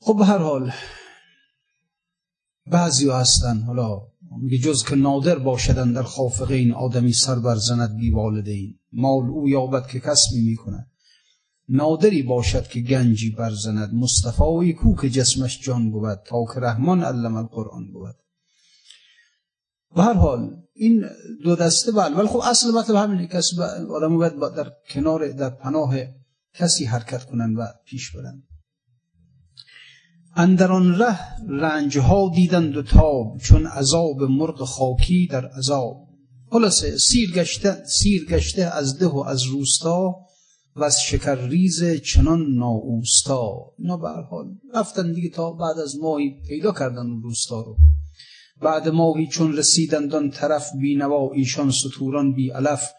خب 0.00 0.16
به 0.18 0.24
هر 0.24 0.38
حال 0.38 0.72
بعضی 2.66 3.10
هستن 3.10 3.62
حالا 3.62 4.00
میگه 4.42 4.58
جز 4.58 4.84
که 4.84 4.94
نادر 4.94 5.38
باشدن 5.38 5.92
در 5.92 6.02
خافقه 6.02 6.54
این 6.54 6.72
آدمی 6.72 7.12
سر 7.12 7.38
برزند 7.38 7.96
بی 7.96 8.10
والدین. 8.10 8.78
مال 8.92 9.30
او 9.30 9.48
یابد 9.48 9.86
که 9.86 10.00
کسبی 10.00 10.40
می‌کند. 10.40 10.90
نادری 11.68 12.22
باشد 12.22 12.66
که 12.66 12.80
گنجی 12.80 13.30
برزند. 13.30 13.94
مصطفی 13.94 14.72
کو 14.72 14.96
که 14.96 15.10
جسمش 15.10 15.60
جان 15.60 15.90
بود 15.90 16.18
تا 16.26 16.44
که 16.54 16.60
رحمان 16.60 17.04
علم 17.04 17.36
القرآن 17.36 17.92
بود. 17.92 18.14
به 19.96 20.02
هر 20.02 20.14
حال 20.14 20.56
این 20.74 21.04
دو 21.44 21.56
دسته 21.56 21.92
بله 21.92 22.16
ولی 22.16 22.28
خب 22.28 22.40
اصل 22.44 22.70
مطلب 22.70 22.96
همینه. 22.96 23.26
کسی 23.26 23.56
آدم 23.90 24.18
باید 24.18 24.54
در 24.56 24.72
کنار 24.90 25.28
در 25.28 25.50
پناه 25.50 25.94
کسی 26.54 26.84
حرکت 26.84 27.24
کنن 27.24 27.56
و 27.56 27.66
پیش 27.84 28.10
برن. 28.16 28.42
اندران 30.36 30.98
ره 30.98 31.18
رنجها 31.48 32.32
دیدند 32.34 32.76
و 32.76 32.82
تاب 32.82 33.38
چون 33.38 33.66
عذاب 33.66 34.22
مرغ 34.22 34.64
خاکی 34.64 35.26
در 35.26 35.46
عذاب. 35.46 36.08
خلاصه 36.50 36.98
سیر 36.98 37.32
گشته, 37.32 37.84
سیر 37.84 38.26
گشته 38.26 38.62
از 38.62 38.98
ده 38.98 39.06
و 39.06 39.18
از 39.18 39.42
روستا 39.42 40.14
و 40.76 40.84
از 40.84 41.00
شکر 41.00 41.48
ریز 41.48 41.84
چنان 41.84 42.46
ناوستا 42.54 43.72
اینا 43.78 43.96
به 43.96 44.08
حال 44.08 44.54
رفتن 44.74 45.12
دیگه 45.12 45.28
تا 45.28 45.52
بعد 45.52 45.78
از 45.78 45.96
ماهی 45.96 46.40
پیدا 46.48 46.72
کردن 46.72 47.06
اون 47.10 47.22
روستا 47.22 47.60
رو. 47.60 47.76
بعد 48.62 48.88
ماهی 48.88 49.26
چون 49.26 49.56
رسیدند 49.56 50.14
آن 50.14 50.30
طرف 50.30 50.70
بینوا 50.80 51.32
ایشان 51.32 51.70
ستوران 51.70 52.34
بی 52.34 52.50
علف 52.50 52.90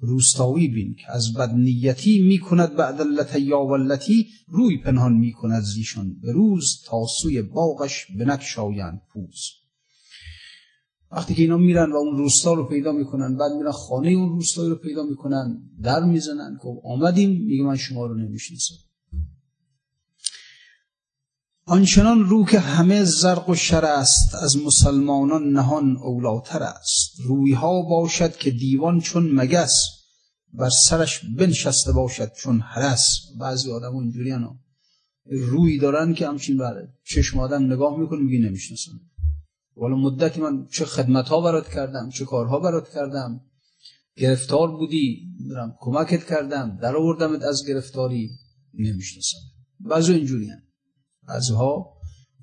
روستایی 0.00 0.68
بین 0.68 0.94
که 0.94 1.12
از 1.12 1.34
بدنیتی 1.34 2.22
می 2.22 2.38
کند 2.38 2.76
بعد 2.76 3.36
یا 3.40 3.58
والتی 3.58 4.26
روی 4.48 4.78
پنهان 4.78 5.12
می 5.12 5.32
کند 5.32 5.62
زیشان 5.62 6.20
به 6.22 6.32
روز 6.32 6.82
تا 6.86 7.06
سوی 7.06 7.42
باغش 7.42 8.06
بنکشایند 8.18 9.00
پوز. 9.12 9.61
وقتی 11.12 11.34
که 11.34 11.42
اینا 11.42 11.56
میرن 11.56 11.92
و 11.92 11.96
اون 11.96 12.18
روستا 12.18 12.52
رو 12.52 12.64
پیدا 12.64 12.92
می‌کنن 12.92 13.36
بعد 13.36 13.52
میرن 13.52 13.70
خانه 13.70 14.10
اون 14.10 14.28
روستایی 14.28 14.70
رو 14.70 14.76
پیدا 14.76 15.02
می‌کنن 15.02 15.62
در 15.82 16.04
می‌زنن. 16.04 16.58
که 16.62 16.68
آمدیم 16.84 17.30
میگه 17.30 17.62
من 17.62 17.76
شما 17.76 18.06
رو 18.06 18.14
نمی‌شناسم. 18.14 18.74
آنچنان 21.64 22.24
رو 22.24 22.44
که 22.44 22.58
همه 22.58 23.04
زرق 23.04 23.48
و 23.48 23.54
شر 23.54 23.84
است 23.84 24.34
از 24.34 24.56
مسلمانان 24.56 25.52
نهان 25.52 25.96
اولاتر 25.96 26.62
است. 26.62 27.20
رویها 27.24 27.82
باشد 27.82 28.36
که 28.36 28.50
دیوان 28.50 29.00
چون 29.00 29.32
مگس 29.32 29.72
بر 30.52 30.70
سرش 30.70 31.20
بنشسته 31.38 31.92
باشد 31.92 32.32
چون 32.32 32.60
حرس 32.60 33.18
بعضی 33.40 33.70
آدم 33.70 33.96
اینجوری 33.96 34.30
ها 34.30 34.56
روی 35.26 35.78
دارن 35.78 36.14
که 36.14 36.28
همچین 36.28 36.56
بله 36.56 36.88
چشم 37.04 37.38
آدم 37.38 37.72
نگاه 37.72 38.00
می‌کنه 38.00 38.20
میگه 38.20 38.46
نمی‌شناسم. 38.46 39.00
والا 39.76 39.96
مدتی 39.96 40.40
من 40.40 40.66
چه 40.66 40.84
خدمت 40.84 41.28
ها 41.28 41.40
برات 41.40 41.68
کردم 41.68 42.08
چه 42.10 42.24
کارها 42.24 42.58
برات 42.58 42.94
کردم. 42.94 43.40
گرفتار 44.16 44.70
بودی 44.76 45.22
برم 45.50 45.76
کمکت 45.80 46.26
کردم 46.28 46.78
در 46.82 46.96
آوردمت 46.96 47.42
از 47.42 47.66
گرفتاری. 47.68 48.30
نمی‌شناسم. 48.74 49.38
بعضی 49.80 50.12
اینجوری 50.12 50.48
هم 50.48 50.62
ها 51.56 51.92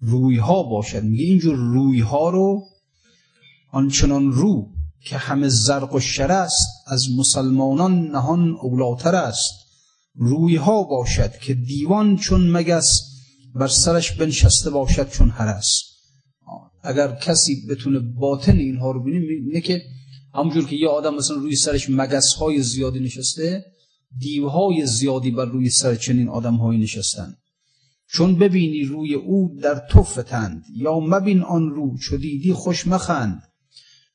روی 0.01 0.37
ها 0.37 0.63
باشد 0.63 1.03
میگه 1.03 1.23
اینجور 1.23 1.55
روی 1.55 1.99
ها 1.99 2.29
رو 2.29 2.61
آنچنان 3.71 4.31
رو 4.31 4.71
که 5.05 5.17
همه 5.17 5.47
زرق 5.49 5.93
و 5.93 5.99
شر 5.99 6.31
است 6.31 6.67
از 6.87 7.05
مسلمانان 7.17 8.07
نهان 8.07 8.55
اولاتر 8.61 9.15
است. 9.15 9.51
روی 10.15 10.55
ها 10.55 10.83
باشد 10.83 11.31
که 11.31 11.53
دیوان 11.53 12.17
چون 12.17 12.51
مگس 12.51 13.01
بر 13.55 13.67
سرش 13.67 14.11
بنشسته 14.11 14.69
باشد 14.69 15.09
چون 15.09 15.29
هرس 15.29 15.88
اگر 16.83 17.15
کسی 17.15 17.65
بتونه 17.69 17.99
باطن 17.99 18.57
اینها 18.57 18.91
رو 18.91 19.03
بینیم 19.03 19.45
اینه 19.47 19.61
که 19.61 19.81
همونجور 20.33 20.65
که 20.65 20.75
یه 20.75 20.87
آدم 20.87 21.15
مثلا 21.15 21.37
روی 21.37 21.55
سرش 21.55 21.89
مگس 21.89 22.33
های 22.33 22.61
زیادی 22.61 22.99
نشسته 22.99 23.65
دیوهای 24.17 24.85
زیادی 24.85 25.31
بر 25.31 25.45
روی 25.45 25.69
سر 25.69 25.95
چنین 25.95 26.29
آدم 26.29 26.55
های 26.55 26.77
نشستن. 26.77 27.37
چون 28.07 28.35
ببینی 28.35 28.83
روی 28.83 29.13
او 29.13 29.57
در 29.61 29.87
تو 29.89 30.03
فتند 30.03 30.65
یا 30.75 30.99
مبین 30.99 31.41
آن 31.41 31.69
رو 31.69 31.97
چو 31.97 32.17
دیدی 32.17 32.53
خوش 32.53 32.87
مخند. 32.87 33.43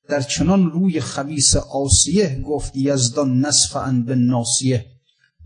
در 0.09 0.21
چنان 0.21 0.71
روی 0.71 1.01
خبیس 1.01 1.57
آسیه 1.57 2.43
گفت 2.47 2.77
یزدان 2.77 3.41
نصفعن 3.41 4.05
به 4.05 4.15
ناسیه 4.15 4.87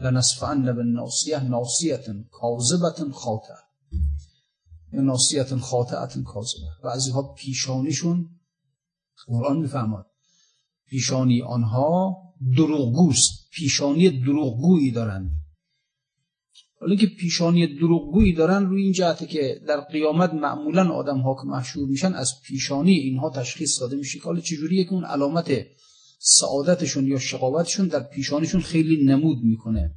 لنصفعن 0.00 0.76
به 0.76 0.82
ناسیه 0.82 1.44
ناسیتن 1.44 2.24
کاذبتن 2.30 3.10
خاطع 3.10 3.67
یا 4.92 5.00
ناسیتن 5.00 5.58
خاطعتن 5.58 6.22
کاذبه. 6.22 6.66
بعضی 6.84 7.10
ها 7.10 7.34
پیشانیشون 7.34 8.28
قرآن 9.26 9.56
می‌فهمد 9.56 10.06
پیشانی 10.86 11.42
آنها 11.42 12.16
دروغگوست. 12.56 13.38
پیشانی 13.50 14.20
دروغگویی 14.20 14.90
دارند 14.90 15.30
حالا 16.80 16.94
که 16.96 17.06
پیشانی 17.06 17.66
دروغگویی 17.66 18.32
دارن 18.32 18.66
روی 18.66 18.82
این 18.82 18.92
جهته 18.92 19.26
که 19.26 19.60
در 19.68 19.80
قیامت 19.80 20.34
معمولا 20.34 20.92
آدم 20.92 21.18
ها 21.18 21.34
که 21.34 21.46
محشور 21.46 21.88
میشن 21.88 22.14
از 22.14 22.32
پیشانی 22.44 22.92
اینها 22.92 23.30
تشخیص 23.30 23.80
داده 23.80 23.96
میشه 23.96 24.18
که 24.18 24.24
حالا 24.24 24.40
چجوریه 24.40 24.84
که 24.84 24.92
اون 24.92 25.04
علامت 25.04 25.66
سعادتشون 26.18 27.06
یا 27.06 27.18
شقاوتشون 27.18 27.88
در 27.88 28.00
پیشانیشون 28.00 28.60
خیلی 28.60 29.04
نمود 29.04 29.38
می‌کنه. 29.42 29.94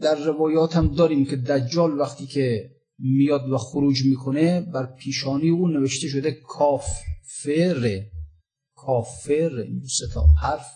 در 0.00 0.14
روایات 0.14 0.76
هم 0.76 0.94
داریم 0.94 1.24
که 1.24 1.36
دجال 1.36 1.98
وقتی 1.98 2.26
که 2.26 2.70
میاد 2.98 3.50
و 3.50 3.58
خروج 3.58 4.04
می‌کنه 4.04 4.60
بر 4.60 4.86
پیشانی 4.86 5.50
او 5.50 5.68
نوشته 5.68 6.08
شده 6.08 6.32
کافر 6.48 8.02
کافر 8.74 9.50
این 9.66 9.82
سه 9.98 10.04
تا 10.14 10.26
حرف 10.42 10.66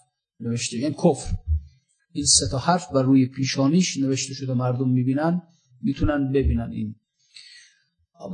نوشته 0.41 0.79
یعنی 0.79 0.95
کفر. 0.95 1.35
این 2.13 2.25
سه 2.25 2.49
تا 2.51 2.59
حرف 2.59 2.93
بر 2.93 3.03
روی 3.03 3.27
پیشانیش 3.27 3.97
نوشته 3.97 4.35
شده 4.35 4.55
مردم 4.55 4.89
می‌بینن 4.89 5.43
می‌تونن 5.83 6.33
ببینن 6.33 6.71
این. 6.73 6.95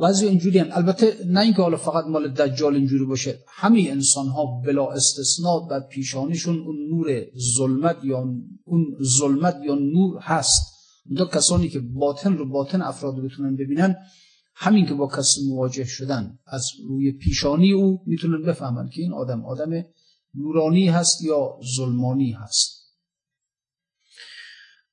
بعضی 0.00 0.26
اینجوری 0.26 0.58
هم. 0.58 0.66
البته 0.72 1.16
نه 1.26 1.40
اینکه 1.40 1.62
حالا 1.62 1.76
فقط 1.76 2.04
مال 2.04 2.28
دجال 2.28 2.74
اینجوری 2.74 3.04
باشه 3.04 3.38
همه 3.48 3.86
انسان 3.90 4.26
ها 4.28 4.60
بلا 4.66 4.92
استثناء 4.92 5.68
بر 5.68 5.80
پیشانیشون 5.80 6.58
اون 6.58 6.76
نور 6.90 7.26
ظلمت 7.56 7.96
یا 8.04 8.18
اون 8.64 8.96
ظلمت 9.18 9.56
یا 9.64 9.74
نور 9.74 10.18
هست. 10.20 10.73
دو 11.16 11.26
کسانی 11.26 11.68
که 11.68 11.80
باطن 11.80 12.36
رو 12.36 12.48
باطن 12.48 12.82
افراد 12.82 13.14
بتونن 13.24 13.56
ببینن 13.56 13.96
همین 14.54 14.86
که 14.86 14.94
با 14.94 15.06
کسی 15.06 15.48
مواجه 15.48 15.84
شدن 15.84 16.38
از 16.46 16.66
روی 16.88 17.12
پیشانی 17.12 17.72
او 17.72 18.02
می‌تونن 18.06 18.42
بفهمن 18.42 18.88
که 18.88 19.02
این 19.02 19.12
آدم 19.12 19.44
آدم 19.44 19.84
نورانی 20.34 20.88
هست 20.88 21.22
یا 21.22 21.58
ظلمانی 21.76 22.32
هست. 22.32 22.84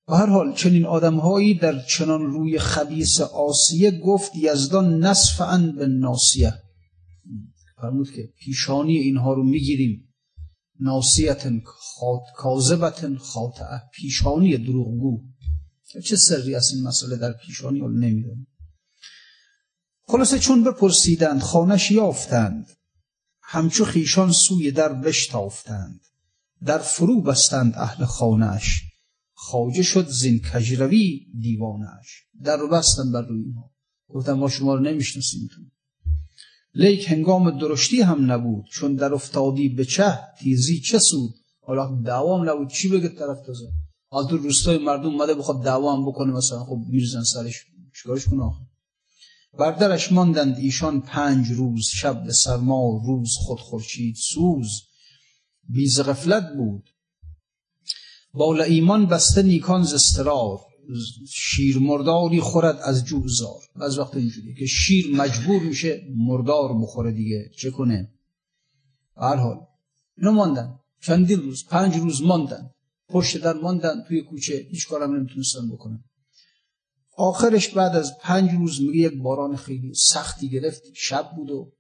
و 0.08 0.14
هر 0.14 0.26
حال 0.26 0.54
چنین 0.54 0.86
آدمهایی 0.86 1.54
در 1.54 1.80
چنان 1.80 2.22
روی 2.22 2.60
خبیس 2.60 3.22
آسیه 3.22 3.92
گفت 4.00 4.36
یزدان 4.36 5.04
نصف 5.04 5.42
ان 5.42 5.76
به 5.76 5.88
ناسیه 5.88 6.54
فرمود 7.82 8.12
که 8.12 8.34
پیشانی 8.40 8.98
اینها 8.98 9.34
رو 9.34 9.44
می‌گیریم. 9.44 10.14
ناسیتن 10.80 11.62
کاذبتن 12.36 13.16
خاطعه 13.16 13.82
پیشانی 13.94 14.58
دروغگو. 14.58 15.31
چه 16.00 16.16
سری 16.16 16.56
از 16.56 16.72
این 16.74 16.84
مسئله 16.84 17.16
در 17.16 17.34
پیشانی 17.34 17.80
رو 17.80 17.90
نمی‌دونم. 17.90 18.48
خلاصه 20.08 20.40
چون 20.40 20.64
بپرسیدند 20.64 21.42
خانش 21.42 21.92
یافتند. 21.92 22.70
همچو 23.42 23.86
خیشان 23.86 24.32
سوی 24.32 24.72
در 24.72 24.94
بشتافتند. 24.94 26.02
در 26.66 26.78
فرو 26.78 27.22
بستند 27.22 27.74
اهل 27.76 28.06
خانهش 28.06 28.82
خواجه 29.34 29.84
شد 29.84 30.08
زین 30.08 30.42
کجروی 30.54 31.26
دیوانش 31.40 32.26
در 32.44 32.58
رو 32.58 32.70
بستن 32.70 33.12
بر 33.12 33.22
روی 33.22 33.44
اینها 33.44 33.72
گفتم 34.10 34.34
ما 34.34 34.50
شما 34.50 34.76
رو 34.76 34.82
نمی‌شناسیم 34.82 35.50
لیک 36.74 37.12
هنگام 37.12 37.60
درشتی 37.60 38.02
هم 38.02 38.32
نبود. 38.32 38.66
چون 38.72 38.96
در 38.96 39.14
افتادی 39.14 39.70
به 39.70 39.86
چه 39.86 40.20
تیزی 40.40 40.80
چه 40.80 41.00
سود؟ 41.00 41.34
حالا 41.62 42.02
دعوام 42.06 42.50
نبود. 42.50 42.70
چی 42.70 42.90
بگه 42.90 43.10
طرف 43.10 43.42
تازه 43.46 43.68
حال 44.14 44.28
تو 44.28 44.38
روستای 44.38 44.78
مردم 44.78 45.16
مده 45.16 45.34
بخواد 45.34 45.64
دعوام 45.64 46.06
بکنه 46.06 46.34
مثلا 46.34 46.64
خب 46.64 46.82
میرزن 46.88 47.24
سرش. 47.24 47.66
چیکارش 47.96 48.26
کنه 48.26 48.44
آخه؟ 48.44 48.62
بر 49.60 49.72
درش 49.72 50.12
ماندند 50.12 50.58
ایشان 50.58 51.02
پنج 51.02 51.52
روز 51.52 51.86
شب 51.86 52.24
به 52.24 52.34
سرما 52.34 53.02
روز 53.06 53.36
خود 53.38 53.60
خورشید 53.60 54.16
سوز. 54.16 54.82
بیز 55.70 56.00
غفلت 56.02 56.54
بود. 56.58 56.90
بالا 58.34 58.64
ایمان 58.64 59.06
بسته 59.06 59.42
نیکان 59.42 59.84
ز 59.84 59.94
استرار 59.94 60.60
شیر 61.28 61.80
مرداری 61.80 62.40
خورد 62.40 62.80
از 62.84 63.06
جوزار 63.06 63.62
از 63.76 64.00
وقت 64.00 64.16
اینجوری 64.16 64.56
که 64.56 64.66
شیر 64.66 65.16
مجبور 65.16 65.64
میشه 65.64 66.02
مردار 66.16 66.74
بخوره 66.82 67.12
دیگه. 67.12 67.52
چه 67.58 67.72
کنه؟ 67.72 68.12
هر 69.18 69.36
حال. 69.36 69.58
ماندن. 70.18 70.80
چندین 71.02 71.40
روز؟ 71.40 71.66
پنج 71.66 71.98
روز 71.98 72.22
ماندن. 72.22 72.72
پشت 73.12 73.44
در 73.44 73.54
ماندن 73.54 74.04
توی 74.08 74.22
کوچه 74.22 74.54
هیچ 74.54 74.88
کارم 74.88 75.16
نمی‌تونستن 75.16 75.70
بکنن 75.72 76.04
آخرش 77.18 77.70
بعد 77.70 77.96
از 77.96 78.18
پنج 78.22 78.52
روز 78.52 78.82
میگه 78.82 78.98
یک 78.98 79.22
باران 79.22 79.56
خیلی 79.56 79.94
سختی 79.94 80.50
گرفت 80.50 80.82
شب 80.94 81.32
بود 81.36 81.52
و 81.52 81.72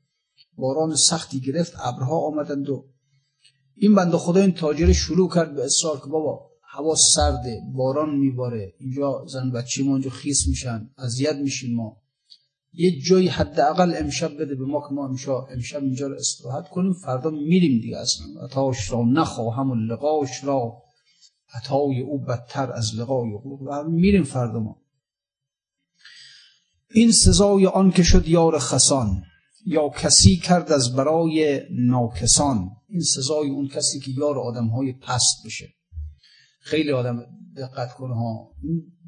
باران 0.57 0.95
سختی 0.95 1.39
گرفت 1.39 1.73
ابرها 1.79 2.17
آمدند 2.17 2.69
و 2.69 2.85
این 3.75 3.95
بنده 3.95 4.17
خدا 4.17 4.41
این 4.41 4.51
تاجر 4.51 4.91
شروع 4.91 5.29
کرد 5.29 5.55
به 5.55 5.65
اصرار 5.65 5.99
که 5.99 6.05
بابا 6.05 6.51
هوا 6.63 6.95
سرده 7.15 7.61
باران 7.73 8.15
میباره. 8.15 8.73
اینجا 8.79 9.25
زن 9.27 9.51
بچه 9.51 9.83
ما 9.83 9.93
اینجا 9.93 10.09
خیس 10.09 10.47
میشن 10.47 10.89
اذیت 10.97 11.35
میشیم 11.35 11.75
ما. 11.75 11.97
یه 12.73 13.01
جایی 13.01 13.27
حداقل 13.27 13.93
امشب 13.97 14.41
بده 14.41 14.55
به 14.55 14.65
ما 14.65 14.87
که 14.87 14.93
ما 14.93 15.07
امشب, 15.07 15.31
امشب 15.31 15.83
اینجا 15.83 16.07
رو 16.07 16.15
استراحت 16.15 16.69
کنیم 16.69 16.93
فردا 16.93 17.29
میریم 17.29 17.81
دیگه 17.81 17.97
اصلا. 17.97 18.25
عطاش 18.43 18.91
را 18.91 19.03
نخواهم 19.03 19.71
و 19.71 19.75
لقاش 19.75 20.43
را 20.43 20.73
عطای 21.53 22.01
او 22.01 22.19
بدتر 22.19 22.71
از 22.71 22.95
لقای 22.95 23.31
او. 23.31 23.59
میریم 23.89 24.23
فردا 24.23 24.59
ما. 24.59 24.81
این 26.93 27.11
سزای 27.11 27.65
آن 27.65 27.91
که 27.91 28.03
شد 28.03 28.27
یار 28.27 28.59
خسان 28.59 29.23
یا 29.65 29.89
کسی 29.89 30.37
کرد 30.37 30.71
از 30.71 30.95
برای 30.95 31.61
ناکسان. 31.71 32.69
این 32.89 33.01
سزای 33.01 33.49
اون 33.49 33.67
کسی 33.67 33.99
که 33.99 34.11
یار 34.11 34.39
آدم 34.39 34.67
های 34.67 34.93
پست 34.93 35.45
بشه. 35.45 35.73
خیلی 36.61 36.91
آدم 36.91 37.25
دقت 37.57 37.93
کنه 37.93 38.15
ها. 38.15 38.55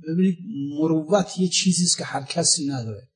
ببینید 0.08 0.38
مروت 0.80 1.40
یه 1.40 1.48
چیزی 1.48 1.84
است 1.84 1.98
که 1.98 2.04
هر 2.04 2.24
کسی 2.24 2.68
نداره. 2.68 3.10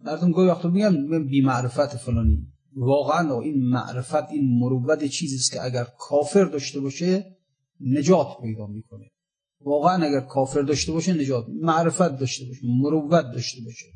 مردم 0.00 0.32
گاهی 0.32 0.48
وقتا 0.48 0.68
میگن 0.68 1.26
بی 1.26 1.40
معرفت 1.40 1.96
فلانی. 1.96 2.52
واقعا 2.76 3.40
این 3.40 3.68
معرفت 3.68 4.30
این 4.30 4.58
مروت 4.58 5.04
چیزی 5.04 5.36
است 5.36 5.52
که 5.52 5.64
اگر 5.64 5.86
کافر 5.98 6.44
داشته 6.44 6.80
باشه 6.80 7.35
نجات 7.80 8.40
پیدا 8.42 8.66
می‌کنه. 8.66 9.10
واقعا 9.60 10.04
اگر 10.04 10.20
کافر 10.20 10.62
داشته 10.62 10.92
باشه 10.92 11.12
نجات 11.12 11.46
معرفت 11.48 12.18
داشته 12.18 12.44
باشه 12.46 12.60
مروت 12.64 13.32
داشته 13.32 13.60
باشه. 13.64 13.86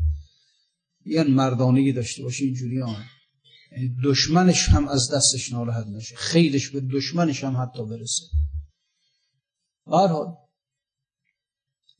یعنی 1.04 1.30
مردانگی 1.30 1.92
داشته 1.92 2.22
باشه 2.22 2.44
اینجوری 2.44 2.76
یعنی 3.72 3.96
دشمنش 4.04 4.68
هم 4.68 4.88
از 4.88 5.10
دستش 5.14 5.52
ناراحت 5.52 5.86
نشه. 5.86 6.16
خیلیش 6.16 6.70
به 6.70 6.80
دشمنش 6.80 7.44
هم 7.44 7.56
حتی 7.56 7.86
برسه. 7.86 8.22
هر 9.86 10.06
حال 10.06 10.36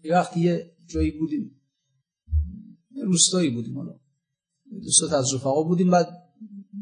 یه 0.04 0.12
وقتی 0.12 0.40
یه 0.40 0.76
جایی 0.86 1.10
بودیم. 1.10 1.60
روستایی 3.04 3.50
بودیم 3.50 3.78
حالا. 3.78 4.00
دوستات 4.82 5.12
از 5.12 5.34
رفقا 5.34 5.62
بودیم 5.62 5.90
بعد 5.90 6.08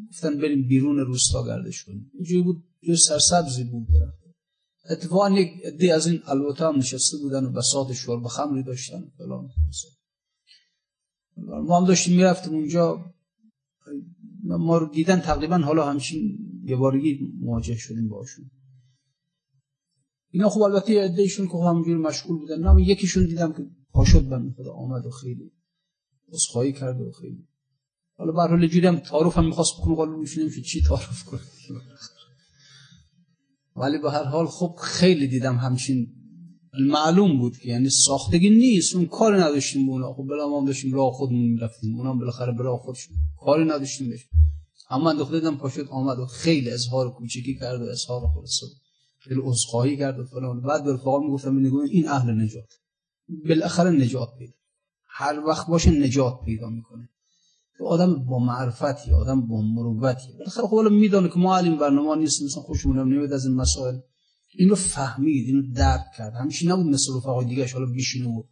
گفتن 0.09 0.38
بریم 0.38 0.69
بیرون 0.69 0.99
روستا 0.99 1.47
گردش 1.47 1.85
کنیم. 1.85 2.11
یه 2.21 2.26
جایی 2.26 2.43
بود 2.43 2.64
یه 2.83 2.97
سرسبزی 2.97 3.64
بود. 3.64 3.87
اتفاقا 4.90 5.31
یک 5.31 5.53
عده 5.64 5.94
از 5.94 6.07
این 6.07 6.22
البته 6.27 6.64
هم 6.64 6.77
نشسته 6.77 7.16
بودن 7.18 7.44
و 7.44 7.51
بساط 7.51 7.92
شرب 7.92 8.27
خمری 8.27 8.62
داشتن 8.62 9.12
فلان. 9.18 9.51
ما 11.37 11.81
هم 11.81 11.87
داشتیم 11.87 12.16
می‌رفتیم 12.16 12.55
اونجا. 12.55 13.14
ما 14.42 14.79
رو 14.79 14.87
دیدن 14.87 15.20
تقریبا 15.20 15.59
حالا 15.59 15.90
همچین 15.90 16.38
یه 16.64 16.77
بارگی 16.77 17.18
مواجه 17.40 17.77
شدیم 17.77 18.09
باشون 18.09 18.51
اینا 20.31 20.48
خب 20.48 20.62
البته 20.62 21.01
عدهشون 21.01 21.46
که 21.46 21.53
خب 21.53 21.59
همونجوری 21.59 21.96
مشغول 21.96 22.38
بودن. 22.38 22.61
نه 22.61 22.88
یکیشون 22.88 23.27
دیدم 23.27 23.53
که 23.53 23.66
پاشد 23.92 24.29
بند 24.29 24.55
خدا 24.57 24.72
آمد 24.72 25.07
و 25.07 25.11
خیلی 25.11 25.53
اصخایی 26.33 26.72
کرد 26.72 27.01
و 27.01 27.12
خیلی. 27.12 27.48
حالا 28.16 28.33
به 28.33 28.38
حال 28.38 28.66
جوری 28.66 28.87
هم 28.87 28.96
تعارف 28.96 29.38
هم 29.38 29.46
می‌خواست 29.46 29.72
بکنه 29.79 29.96
قالب 29.96 30.12
نمیشه 30.12 30.62
چی 30.62 30.83
تعارف 30.83 31.24
کنه. 31.24 31.40
ولی 33.81 33.99
به 33.99 34.11
هر 34.11 34.25
حال 34.25 34.47
خب 34.47 34.75
خیلی 34.83 35.29
دیدم 35.29 35.57
همچین 35.57 36.14
معلوم 36.81 37.38
بود 37.38 37.59
که 37.59 37.69
یعنی 37.69 37.91
ساختگی 37.91 38.51
نیست. 38.51 38.97
اون 38.97 39.07
کاری 39.07 39.37
نداشتیم 39.37 39.87
به 39.87 39.93
اونا. 39.93 40.12
خب 40.12 40.27
بلا 40.31 40.49
ما 40.49 40.67
داشتیم 40.67 40.95
راه 40.95 41.12
خودمون 41.12 41.49
می‌رفتیم. 41.51 41.97
اونا 41.97 42.14
بالاخره 42.14 42.53
بلا 42.53 42.77
خودشون 42.77 43.17
کاری 43.41 43.64
نداشتیم 43.64 44.11
بشیم 44.11 44.29
اما 44.91 45.12
من 45.12 45.31
دیدم 45.31 45.57
پاشد 45.57 45.88
آمد 45.91 46.19
و 46.19 46.27
خیلی 46.27 46.71
اظهار 46.71 47.11
کوچکی 47.11 47.59
کرد 47.61 47.81
و 47.81 47.85
اظهار 47.85 48.21
خلاصه 48.35 48.67
خیلی 49.19 49.41
عذرخواهی 49.45 49.97
کرد 49.97 50.19
و 50.19 50.25
فلان. 50.25 50.61
بعد 50.61 50.85
به 50.85 50.93
رفقا 50.93 51.19
می‌گفتم 51.21 51.57
این 51.91 52.09
اهل 52.09 52.31
نجات. 52.31 52.73
بالاخره 53.49 53.91
نجات 53.91 54.29
پیدا. 54.38 54.53
هر 55.07 55.41
وقت 55.41 55.67
باشه 55.67 55.91
نجات 55.91 56.41
پیدا 56.45 56.69
می‌کنه. 56.71 57.09
آدم 57.85 58.25
با 58.25 58.38
معرفتی 58.38 59.12
آدم 59.12 59.47
با 59.47 59.62
مروتی. 59.62 60.33
بالاخره 60.33 60.67
خب 60.67 60.77
حالا 60.77 60.88
می‌دونه 60.88 61.29
که 61.29 61.38
ما 61.38 61.59
علیم 61.59 61.79
برنامه 61.79 62.17
نیست 62.17 62.43
مثلا 62.43 62.62
خوشمون 62.62 62.99
نمیاد 62.99 63.33
از 63.33 63.47
این 63.47 63.55
مسائل. 63.55 63.99
این 64.55 64.69
رو 64.69 64.75
فهمید 64.75 65.47
این 65.47 65.57
رو 65.57 65.73
درک 65.75 66.05
کرد. 66.19 66.35
همیشه 66.35 66.69
نبود 66.69 66.87
مثل 66.87 67.17
رفقای 67.17 67.47
دیگه 67.47 67.73
حالا 67.73 67.87
بیشینه 67.87 68.29
و 68.29 68.43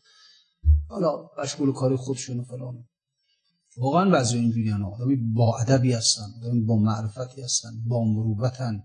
حالا 0.88 1.30
مشغول 1.42 1.72
کاری 1.72 1.96
خودشون 1.96 2.44
فلان. 2.44 2.84
واقعا 3.76 4.10
بعضی 4.10 4.38
اینجوری 4.38 4.72
آدمی 4.72 5.16
با 5.16 5.58
ادبی 5.58 5.92
هستن 5.92 6.26
آدمی 6.42 6.60
با 6.60 6.76
معرفتی 6.76 7.42
هستن 7.42 7.70
با 7.86 8.04
مروتن. 8.04 8.82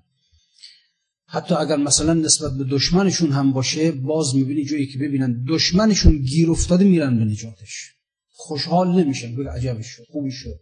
حتی 1.26 1.56
اگر 1.56 1.78
مثلا 1.78 2.14
نسبت 2.14 2.52
به 2.58 2.64
دشمنشون 2.64 3.32
هم 3.32 3.54
باشه 3.54 3.92
باز 3.92 4.36
می‌بینی 4.36 4.66
جایی 4.66 4.88
که 4.88 5.00
ببینن 5.00 5.46
دشمنشون 5.48 6.18
گیر 6.18 6.52
افتاده 6.52 6.86
میرن 6.86 7.18
به 7.18 7.26
نجاتش. 7.26 8.01
خوشحال 8.48 9.00
نمیشن 9.04 9.36
بگه 9.36 9.50
عجبش 9.50 9.86
شد 9.86 10.04
خوبی 10.12 10.32
شد. 10.32 10.60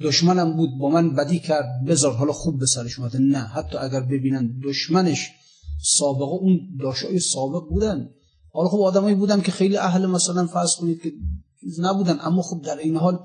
دشمنم 0.00 0.56
بود 0.56 0.70
با 0.80 0.88
من 0.88 1.14
بدی 1.14 1.38
کرد 1.38 1.84
بذار 1.86 2.12
حالا 2.12 2.32
خوب 2.32 2.58
به 2.58 2.66
سرش 2.66 2.98
اومده. 2.98 3.18
نه 3.18 3.38
حتی 3.38 3.76
اگر 3.76 4.00
ببینن 4.00 4.60
دشمنش 4.64 5.30
سابقه 5.82 6.32
اون 6.32 6.60
داشای 6.80 7.18
سابق 7.18 7.68
بودن. 7.68 8.08
حالا 8.52 8.68
خب 8.68 8.80
آدمایی 8.80 9.14
بودن 9.14 9.40
که 9.40 9.52
خیلی 9.52 9.76
اهل 9.76 10.06
مثلا 10.06 10.46
فرض 10.46 10.76
کنید 10.76 11.02
که 11.02 11.12
نبودن 11.78 12.18
اما 12.20 12.42
خب 12.42 12.62
در 12.62 12.78
این 12.78 12.96
حال 12.96 13.18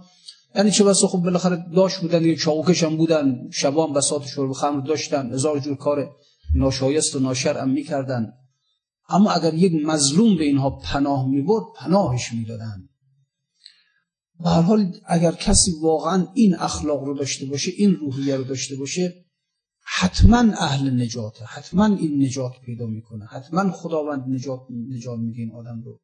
یعنی 0.55 0.71
چه 0.71 0.83
بسا 0.83 1.07
خب 1.07 1.17
بالاخره 1.17 1.65
داشت 1.75 2.01
بودن 2.01 2.25
یه 2.25 2.35
چاوکش 2.35 2.83
هم 2.83 2.97
بودن 2.97 3.49
شبان 3.51 3.93
بساط 3.93 4.25
شرب 4.25 4.51
خمر 4.51 4.79
داشتن 4.79 5.33
هزار 5.33 5.59
جور 5.59 5.77
کار 5.77 6.11
ناشایست 6.55 7.15
و 7.15 7.19
ناشرم 7.19 7.69
می‌کردن. 7.69 8.33
اما 9.09 9.31
اگر 9.31 9.53
یک 9.53 9.85
مظلوم 9.85 10.37
به 10.37 10.43
اینها 10.43 10.69
پناه 10.69 11.29
می‌برد 11.29 11.63
پناهش 11.75 12.33
می‌دادن. 12.33 12.89
به 14.39 14.49
هر 14.49 14.61
حال 14.61 14.91
اگر 15.05 15.31
کسی 15.31 15.71
واقعا 15.81 16.27
این 16.33 16.55
اخلاق 16.55 17.03
رو 17.03 17.17
داشته 17.17 17.45
باشه 17.45 17.71
این 17.77 17.95
روحیه 17.95 18.35
رو 18.35 18.43
داشته 18.43 18.75
باشه 18.75 19.25
حتما 19.81 20.37
اهل 20.37 21.01
نجاته 21.01 21.45
حتما 21.45 21.85
این 21.85 22.23
نجات 22.23 22.51
پیدا 22.65 22.85
می‌کنه 22.85 23.25
حتما 23.25 23.71
خداوند 23.71 24.23
نجات 24.27 24.61
نجات 24.69 25.19
میده 25.19 25.39
این 25.39 25.51
آدم 25.51 25.81
رو. 25.85 25.99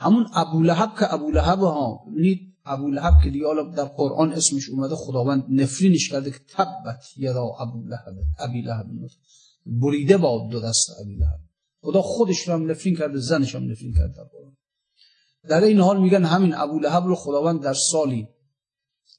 همون 0.00 0.26
ابو 0.34 0.62
لهب 0.62 0.98
که 0.98 1.14
ابو 1.14 1.30
لهب 1.30 1.58
ها 1.58 2.04
ببینید 2.06 2.54
ابو 2.64 2.88
لهب 2.90 3.14
که 3.24 3.30
دیگه 3.30 3.46
در 3.76 3.84
قرآن 3.84 4.32
اسمش 4.32 4.68
اومده 4.68 4.94
خداوند 4.94 5.44
نفرینش 5.48 6.08
کرده 6.08 6.30
که 6.30 6.38
تبت 6.48 7.04
یدا 7.16 7.44
ابو 7.44 7.84
لهب 7.84 8.14
ابی 8.38 8.62
لهب 8.62 8.86
بریده 9.66 10.16
با 10.16 10.48
دو 10.50 10.60
دست 10.60 10.90
ابی 11.00 11.14
لهب 11.14 11.40
خدا 11.80 12.02
خودش 12.02 12.48
رو 12.48 12.54
هم 12.54 12.70
نفرین 12.70 12.96
کرده 12.96 13.18
زنش 13.18 13.54
هم 13.54 13.70
نفرین 13.70 13.94
کرده 13.94 14.14
در 14.16 14.24
قرآن. 14.24 14.56
در 15.48 15.64
این 15.64 15.80
حال 15.80 16.00
میگن 16.00 16.24
همین 16.24 16.54
ابو 16.54 16.78
لهب 16.78 17.04
رو 17.04 17.14
خداوند 17.14 17.62
در 17.62 17.74
سالی 17.74 18.28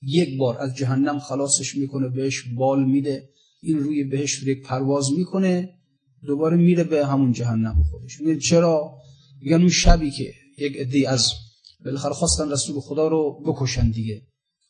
یک 0.01 0.37
بار 0.37 0.57
از 0.57 0.75
جهنم 0.75 1.19
خلاصش 1.19 1.75
می‌کنه 1.75 2.09
بهش 2.09 2.43
بال 2.55 2.85
میده 2.85 3.29
این 3.61 3.79
روی 3.79 4.03
بهش 4.03 4.43
یک 4.43 4.63
پرواز 4.63 5.11
می‌کنه 5.11 5.79
دوباره 6.23 6.57
میره 6.57 6.83
به 6.83 7.05
همون 7.05 7.31
جهنم 7.31 7.83
خودش. 7.91 8.21
میگن 8.21 8.39
چرا؟ 8.39 8.97
میگن 9.41 9.59
اون 9.59 9.69
شبی 9.69 10.11
که 10.11 10.33
یک 10.57 10.77
عدی 10.77 11.05
از 11.05 11.33
بالاخره 11.85 12.13
خواستن 12.13 12.51
رسول 12.51 12.79
خدا 12.79 13.07
رو 13.07 13.43
بکشن 13.45 13.91
دیگه. 13.91 14.21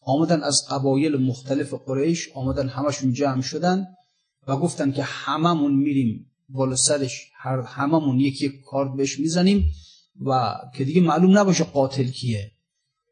آمدن 0.01 0.43
از 0.43 0.61
قبایل 0.69 1.17
مختلف 1.17 1.73
قریش 1.73 2.29
آمدن 2.33 2.67
همشون 2.67 3.13
جمع 3.13 3.41
شدن 3.41 3.85
و 4.47 4.57
گفتن 4.57 4.91
که 4.91 5.03
هممون 5.03 5.75
میریم 5.75 6.31
بالا 6.49 6.75
سرش 6.75 7.31
هممون 7.65 8.19
یک 8.19 8.41
یک 8.41 8.51
کارت 8.65 8.97
بهش 8.97 9.19
می‌زنیم. 9.19 9.71
و 10.25 10.55
که 10.75 10.85
دیگه 10.85 11.01
معلوم 11.01 11.37
نباشه 11.37 11.63
قاتل 11.63 12.07
کیه. 12.07 12.51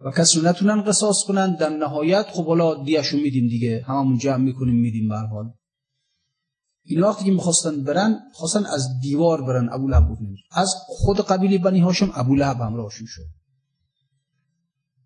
و 0.01 0.11
کسی 0.11 0.39
رو 0.39 0.47
نتونن 0.47 0.81
قصاص 0.81 1.23
کنن 1.23 1.55
در 1.55 1.69
نهایت 1.69 2.25
خب 2.33 2.45
حالا 2.45 2.83
دیشو 2.83 3.17
میدیم 3.17 3.47
دیگه 3.47 3.83
هممون 3.87 4.17
جمع 4.17 4.43
می‌کنیم 4.43 4.75
میدیم 4.75 5.09
به 5.09 5.17
حال. 5.17 5.51
این 6.83 7.03
وقتی 7.03 7.25
که 7.25 7.31
می‌خواستن 7.31 7.83
برن 7.83 8.19
خواستن 8.33 8.65
از 8.65 8.99
دیوار 9.01 9.41
برن 9.41 9.69
ابو 9.71 9.87
لهب 9.87 10.17
از 10.51 10.75
خود 10.87 11.21
قبیله 11.21 11.57
بنی 11.57 11.79
هاشم 11.79 12.11
ابو 12.15 12.35
لهب 12.35 12.61
همراهشون 12.61 13.07
شد. 13.07 13.25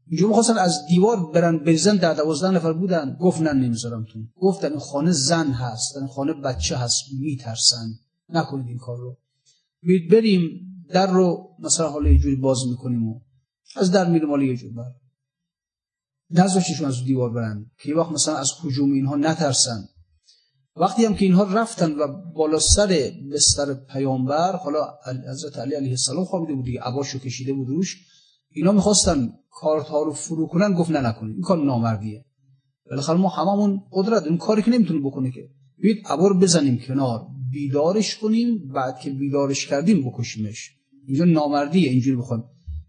اینجا 0.08 0.28
می‌خواستن 0.28 0.58
از 0.58 0.86
دیوار 0.90 1.32
برن 1.32 1.58
بریزن 1.58 1.96
در 1.96 2.14
دوازده 2.14 2.52
نفر 2.52 2.74
بودن 2.74 3.18
گفت 3.20 3.42
نه 3.42 3.54
نمیذارمتون 3.54 4.30
گفتن 4.42 4.70
این 4.70 4.80
خانه 4.80 5.12
زن 5.12 5.52
هست 5.52 5.98
این 5.98 6.08
خانه 6.08 6.34
بچه 6.34 6.78
هست 6.78 7.04
میترسن. 7.20 7.86
نکنید 8.30 8.68
این 8.68 8.78
کار 8.78 8.98
رو. 8.98 9.18
بریم. 10.12 10.71
در 10.94 11.12
رو 11.12 11.56
مثلا 11.60 11.90
حالا 11.90 12.10
یه 12.10 12.20
جوری 12.20 12.36
باز 12.36 12.58
می‌کنیم 12.70 13.08
و 13.08 13.22
از 13.76 13.92
در 13.92 14.10
میریم 14.10 14.30
حالا 14.30 14.44
یه 14.44 14.58
جور 14.58 14.72
بر. 14.72 14.92
نذاشتشون 16.30 16.88
از 16.88 17.04
دیوار 17.04 17.30
برن 17.30 17.72
که 17.80 17.90
یه 17.90 17.96
وقت 17.96 18.12
مثلا 18.12 18.36
از 18.38 18.52
حجوم 18.64 18.92
اینها 18.92 19.16
نترسن. 19.16 19.88
وقتی 20.76 21.06
هم 21.06 21.16
که 21.16 21.26
اینها 21.26 21.44
رفتن 21.44 21.92
و 21.92 22.08
بالا 22.36 22.60
سر 22.60 23.12
بستر 23.34 23.74
پیامبر 23.74 24.56
حالا 24.56 24.88
حضرت 25.30 25.58
علی 25.58 25.76
علیه 25.76 25.90
السلام 25.90 26.26
خوابیده 26.26 26.54
بود 26.54 26.66
دیگه 26.66 26.82
عباشو 26.82 27.20
کشیده 27.20 27.54
بود 27.54 27.68
روش 27.68 27.98
اینا 28.50 28.72
می‌خواستن 28.72 29.34
کارت 29.50 29.88
ها 29.88 30.04
رو 30.04 30.14
فرو 30.14 30.48
کنن 30.48 30.74
گفت 30.74 30.92
نه 30.92 31.08
نکنید 31.08 31.34
این 31.34 31.42
کار 31.42 31.66
نامردیه. 31.66 32.26
بالاخره 32.90 33.18
ما 33.18 33.30
هممون 33.30 33.82
قدرت 33.92 34.24
این 34.24 34.38
کاری 34.38 34.62
که 34.62 34.72
نمی‌تونه 34.72 35.00
بکنه 35.00 35.32
که 35.32 35.50
بیاید 35.78 36.08
عبا 36.08 36.30
بزنیم 36.30 36.80
کنار 36.80 37.28
بیدارش 37.52 38.18
کنیم 38.18 38.68
بعد 38.68 39.00
که 39.00 39.10
بیدارش 39.10 39.68
کردیم 39.68 40.10
بکشیمش. 40.10 40.81
اینجا 41.08 41.26
نامردیه 41.26 41.90
اینجوری 41.90 42.18
بخوایم 42.18 42.44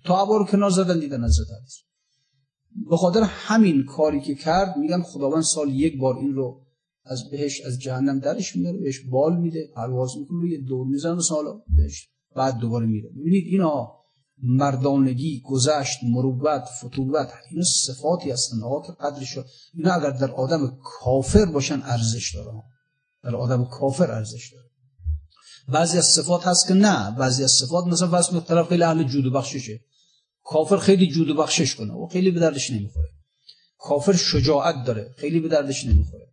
تا 0.04 0.22
عبا 0.22 0.36
رو 0.36 0.44
کنار 0.44 0.70
زدن 0.70 0.98
دیدن 0.98 1.24
از 1.24 1.38
علی 1.40 3.20
به 3.20 3.26
همین 3.26 3.84
کاری 3.84 4.20
که 4.20 4.34
کرد 4.34 4.76
میگن 4.76 5.02
خداوند 5.02 5.42
سال 5.42 5.74
یک 5.74 5.98
بار 5.98 6.16
این 6.16 6.34
رو 6.34 6.62
از 7.04 7.30
بهش 7.30 7.60
از 7.60 7.78
جهنم 7.78 8.18
درش 8.18 8.56
میاره 8.56 8.78
بهش 8.78 9.00
بال 9.10 9.36
میده 9.36 9.70
پرواز 9.74 10.10
می‌کنه 10.18 10.50
یه 10.50 10.58
دور 10.58 10.86
می‌زنه 10.86 11.20
سالا 11.20 11.62
بهش 11.76 12.08
بعد 12.36 12.58
دوباره 12.58 12.86
میره. 12.86 13.08
ببینید 13.08 13.44
اینا 13.46 14.02
مردانگی 14.42 15.42
گذشت 15.44 15.98
مروت 16.04 16.64
فتوت 16.78 17.28
اینا 17.50 17.64
صفاتی 17.86 18.30
هستن 18.30 18.62
آقا 18.62 18.86
که 18.86 18.92
قدرش 18.92 19.38
اینا 19.74 19.92
اگر 19.92 20.10
در 20.10 20.30
آدم 20.30 20.78
کافر 20.84 21.44
باشن 21.44 21.82
ارزش 21.84 22.34
داره 22.34 22.62
در 23.24 23.36
آدم 23.36 23.64
کافر 23.64 24.10
ارزش 24.10 24.52
داره 24.52 24.71
بعضی 25.68 25.98
از 25.98 26.06
صفات 26.06 26.46
هست 26.46 26.68
که 26.68 26.74
نه 26.74 27.10
بعضی 27.10 27.44
از 27.44 27.50
صفات 27.50 27.86
مثلا 27.86 28.08
واسه 28.08 28.40
طرف 28.40 28.68
خیلی 28.68 28.82
اهل 28.82 29.02
جود 29.02 29.26
و 29.26 29.30
بخششه. 29.30 29.80
کافر 30.44 30.76
خیلی 30.76 31.06
جود 31.06 31.30
و 31.30 31.34
بخشش 31.34 31.74
کنه 31.74 31.92
و 31.92 32.06
خیلی 32.06 32.30
به 32.30 32.40
دردش 32.40 32.70
نمی‌خوره. 32.70 33.08
کافر 33.78 34.12
شجاعت 34.12 34.84
داره 34.86 35.14
خیلی 35.16 35.40
به 35.40 35.48
دردش 35.48 35.86
نمی‌خوره. 35.86 36.26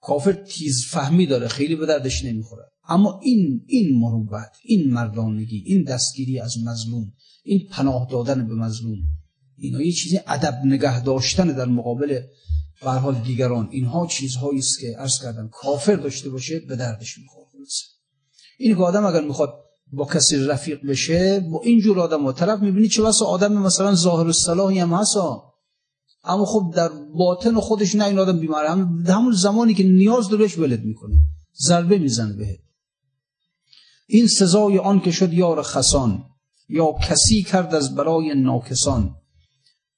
کافر 0.00 0.32
تیز 0.32 0.86
فهمی 0.86 1.26
داره 1.26 1.48
خیلی 1.48 1.76
به 1.76 1.86
دردش 1.86 2.24
نمی‌خوره. 2.24 2.64
اما 2.88 3.20
این 3.22 3.64
این 3.66 3.98
مروت 3.98 4.52
این 4.64 4.90
مردانگی 4.90 5.62
این 5.66 5.82
دستگیری 5.82 6.40
از 6.40 6.58
مظلوم 6.64 7.12
این 7.42 7.68
پناه 7.70 8.08
دادن 8.10 8.48
به 8.48 8.54
مظلوم 8.54 8.98
اینا 9.56 9.82
یه 9.82 9.92
چیزی 9.92 10.20
ادب 10.26 10.60
نگه 10.64 11.02
داشتن 11.02 11.48
در 11.48 11.64
مقابل 11.64 12.20
به 12.82 12.90
حال 12.90 13.14
دیگران. 13.14 13.68
اینها 13.70 14.06
چیزهایی 14.06 14.58
است 14.58 14.80
که 14.80 14.96
عرض 14.98 15.22
کردم 15.22 15.48
کافر 15.48 15.96
داشته 15.96 16.30
باشه 16.30 16.60
به 16.60 16.76
دردش 16.76 17.18
می‌خوره. 17.18 17.46
این 18.62 18.76
که 18.76 18.82
آدم 18.82 19.04
اگر 19.04 19.20
می‌خواد 19.20 19.54
با 19.92 20.04
کسی 20.04 20.36
رفیق 20.36 20.86
بشه 20.86 21.40
با 21.40 21.60
اینجور 21.64 22.00
آدم 22.00 22.26
و 22.26 22.32
طرف 22.32 22.60
می‌بینی 22.60 22.88
چه 22.88 23.02
واسه 23.02 23.24
آدم 23.24 23.52
مثلا 23.52 23.94
ظاهر 23.94 24.26
الصلاحی 24.26 24.78
هم 24.78 24.92
هست 24.92 25.16
اما 26.24 26.44
خب 26.44 26.72
در 26.76 26.88
باطن 27.14 27.60
خودش 27.60 27.94
نه 27.94 28.04
این 28.04 28.18
آدم 28.18 28.40
بیماره 28.40 28.70
هم 28.70 29.04
همون 29.08 29.32
زمانی 29.32 29.74
که 29.74 29.84
نیاز 29.84 30.28
دارش 30.28 30.58
ولد 30.58 30.84
می‌کنه. 30.84 31.14
ضربه 31.66 31.98
می‌زنه 31.98 32.32
بهت. 32.32 32.58
این 34.06 34.26
سزای 34.26 34.78
آن 34.78 35.00
که 35.00 35.10
شد 35.10 35.32
یار 35.32 35.62
خسان 35.62 36.24
یا 36.68 36.92
کسی 36.92 37.42
کرد 37.42 37.74
از 37.74 37.94
برای 37.94 38.34
ناکسان. 38.34 39.16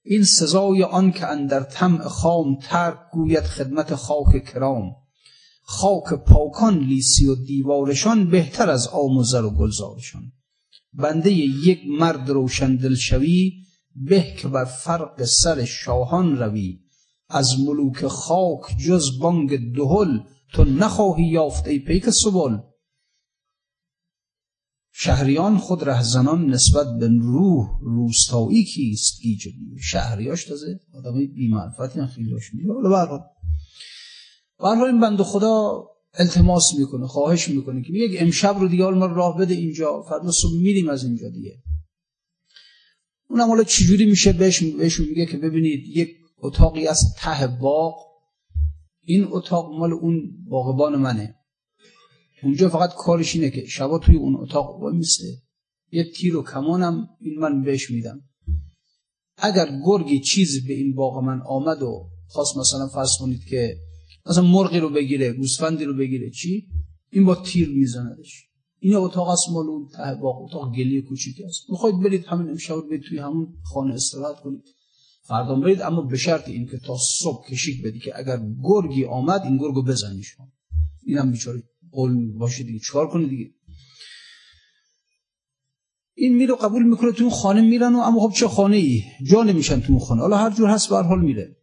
این 0.03 0.25
سزای 0.25 0.83
آن 0.83 1.13
که 1.13 1.27
اندر 1.27 1.61
طمع 1.61 2.09
خام 2.09 2.59
ترک 2.63 2.99
گوید 3.13 3.45
خدمت 3.45 3.95
خاک 3.95 4.45
کرام. 4.45 5.02
خاک 5.63 6.15
پاکان 6.15 6.79
لیسی 6.79 7.27
و 7.27 7.35
دیوارشان 7.35 8.31
بهتر 8.31 8.71
از 8.71 8.89
آم 8.89 9.17
و 9.17 9.51
گلزارشان. 9.59 10.33
بنده 10.93 11.33
یک 11.33 11.81
مرد 11.89 12.31
روشن 12.31 12.77
دل 12.77 12.95
شوی 12.95 13.53
به 13.97 14.35
که 14.39 14.49
بر 14.49 14.65
فرق 14.65 15.25
سر 15.25 15.65
شاهان 15.65 16.39
روی. 16.39 16.79
از 17.29 17.61
ملوک 17.61 18.07
خاک 18.07 18.79
جز 18.87 19.19
بانگ 19.21 19.75
دهل 19.75 20.19
تو 20.53 20.65
نخواهی 20.65 21.25
یافت 21.25 21.67
ای 21.69 21.79
پیک 21.79 22.11
سبل. 22.11 22.59
شهریان 24.95 25.59
خود 25.59 25.89
رهزنان 25.89 26.47
نسبت 26.47 26.87
به 27.01 27.09
روح 27.09 27.81
روستایی 27.81 28.65
کیست؟ 28.65 29.21
گیج 29.23 29.49
شهریاش 29.81 30.45
تازه 30.45 30.81
آدم 30.95 31.27
بیمعرفتی 31.35 32.01
هم 32.01 32.07
خیلی 32.07 32.31
داشت 32.31 32.51
برحال 34.63 34.89
این 34.89 35.01
بند 35.01 35.23
خدا 35.23 35.85
التماس 36.15 36.75
می‌کنه 36.79 37.07
خواهش 37.07 37.49
می‌کنه 37.49 37.83
که 37.83 37.93
یک 37.93 38.23
امشب 38.23 38.57
رو 38.59 38.69
دیگه 38.69 38.85
ما 38.85 39.07
راه 39.07 39.39
بده 39.39 39.55
اینجا 39.55 40.03
فردا 40.03 40.31
صبح 40.31 40.53
میریم 40.53 40.89
از 40.89 41.05
اینجا 41.05 41.29
دیگه. 41.29 41.63
اونم 43.29 43.49
حالا 43.49 43.65
چجوری 43.65 44.05
میشه؟ 44.05 44.33
بهش 44.33 44.63
بهشون 44.63 45.07
میگه 45.07 45.27
که 45.27 45.37
ببینید 45.37 45.87
یک 45.87 46.09
اتاقی 46.39 46.87
از 46.87 47.15
ته 47.19 47.47
باغ. 47.47 47.95
این 49.05 49.27
اتاق 49.31 49.73
مال 49.79 49.93
اون 49.93 50.45
باغبان 50.49 50.97
منه. 50.97 51.35
اونجا 52.43 52.69
فقط 52.69 52.95
کارش 52.95 53.35
اینه 53.35 53.51
که 53.51 53.67
شبا 53.67 53.99
توی 53.99 54.17
اون 54.17 54.37
اتاق 54.37 54.81
با 54.81 54.91
میسته. 54.91 55.43
یه 55.93 56.13
تیر 56.13 56.37
و 56.37 56.43
کمانم 56.43 57.09
این 57.21 57.39
من 57.39 57.63
بهش 57.63 57.91
میدم. 57.91 58.21
اگر 59.37 59.81
گرگی 59.87 60.21
چیزی 60.21 60.61
به 60.61 60.73
این 60.73 60.95
باغ 60.95 61.19
من 61.19 61.41
آمد 61.47 61.83
و 61.83 62.09
خواست 62.29 62.57
مثلا 62.57 62.89
فرض 62.89 63.11
کنید 63.21 63.45
که 63.45 63.77
مثلا 64.27 64.45
مرغی 64.45 64.81
رو 64.81 64.91
بگیره 64.91 65.33
گوسفندی 65.33 65.85
رو 65.85 65.95
بگیره 65.95 66.31
چی؟ 66.31 66.67
این 67.11 67.25
با 67.25 67.35
تیر 67.35 67.69
میزندش. 67.69 68.45
این 68.79 68.95
اتاق 68.95 69.29
است 69.29 69.49
مال 69.53 69.67
اون 69.67 69.89
اتاق 70.23 70.75
گلی 70.77 71.03
کوچیکی 71.03 71.45
است 71.45 71.71
می‌خواید 71.71 72.01
برید 72.01 72.25
همین 72.25 72.51
امشب 72.51 72.75
برید 72.91 73.03
توی 73.03 73.19
همون 73.19 73.55
خانه 73.63 73.95
استراحت 73.95 74.41
کنید. 74.41 74.63
فردا 75.23 75.55
برید 75.55 75.83
اما 75.83 76.03
به 76.03 76.17
شرط 76.17 76.49
این 76.49 76.67
که 76.67 76.79
تا 76.79 76.97
صبح 77.19 77.47
کشیک 77.47 77.83
بدی 77.85 77.99
که 77.99 78.19
اگر 78.19 78.41
گرگی 78.63 79.05
آمد 79.05 79.43
این 79.43 79.59
گرگو 79.59 79.83
بزنی 79.83 80.23
شما 80.23 80.49
اینم 81.07 81.31
بیچاره 81.31 81.63
قول 81.93 82.33
باشه 82.33 82.65
دیگه. 82.65 82.79
چکار 82.79 83.09
کنه 83.09 83.27
دیگه؟ 83.27 83.51
این 86.15 86.35
میره 86.35 86.55
قبول 86.55 86.83
می‌کنه 86.83 87.13
تو 87.13 87.31
خانه 87.31 87.61
میرن 87.61 87.95
و 87.95 87.99
اما 87.99 88.29
خب 88.29 88.35
چه 88.35 88.49
خانه 88.49 88.77
ای 88.77 89.03
جا 89.31 89.43
نمیشن 89.43 89.81
تو 89.81 89.93
اون 89.93 89.99
خانه. 89.99 90.21
حالا 90.21 90.37
هر 90.37 90.51
جور 90.51 90.69
هست 90.69 90.89
به 90.89 90.97
حال 90.97 91.21
میره. 91.21 91.57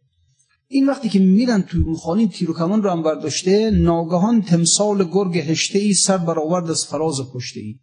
این 0.72 0.86
وقتی 0.86 1.08
که 1.08 1.18
میرن 1.18 1.62
تو 1.62 1.78
اون 1.86 1.94
خانه 1.94 2.26
تیر 2.26 2.50
و 2.50 2.54
کمان 2.54 2.82
رو 2.82 2.90
هم 2.90 3.02
برداشته 3.02 3.70
ناگهان 3.70 4.42
تمثال 4.42 5.04
گرگ 5.04 5.38
هشته 5.38 5.78
ای 5.78 5.94
سر 5.94 6.18
برآورد 6.18 6.70
از 6.70 6.86
فراز 6.86 7.32
پشته 7.34 7.60
ای 7.60 7.78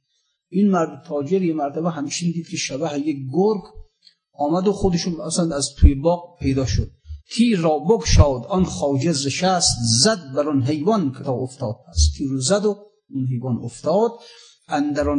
این 0.49 0.69
مرد 0.69 1.03
تاجر 1.07 1.41
یه 1.41 1.53
مرتبه 1.53 1.91
همیشه 1.91 2.25
دید 2.25 2.47
که 2.47 2.57
شبه 2.57 2.99
یک 2.99 3.17
گرگ 3.33 3.61
آمد 4.33 4.67
و 4.67 4.71
خودشون 4.71 5.21
اصلا 5.21 5.55
از 5.55 5.69
توی 5.77 5.95
باغ 5.95 6.39
پیدا 6.39 6.65
شد. 6.65 6.91
تیر 7.35 7.59
را 7.59 7.79
بگشاد 7.79 8.45
آن 8.45 8.63
خواجه 8.63 9.13
شست 9.13 9.77
زد 10.03 10.33
بر 10.35 10.49
آن 10.49 10.63
حیوان 10.63 11.11
که 11.11 11.23
تا 11.23 11.33
افتاد. 11.33 11.75
پس 11.87 12.11
تیر 12.17 12.29
رو 12.29 12.41
زد 12.41 12.65
و 12.65 12.75
اون 13.09 13.27
حیوان 13.27 13.57
افتاد. 13.63 14.11
اندر. 14.67 15.09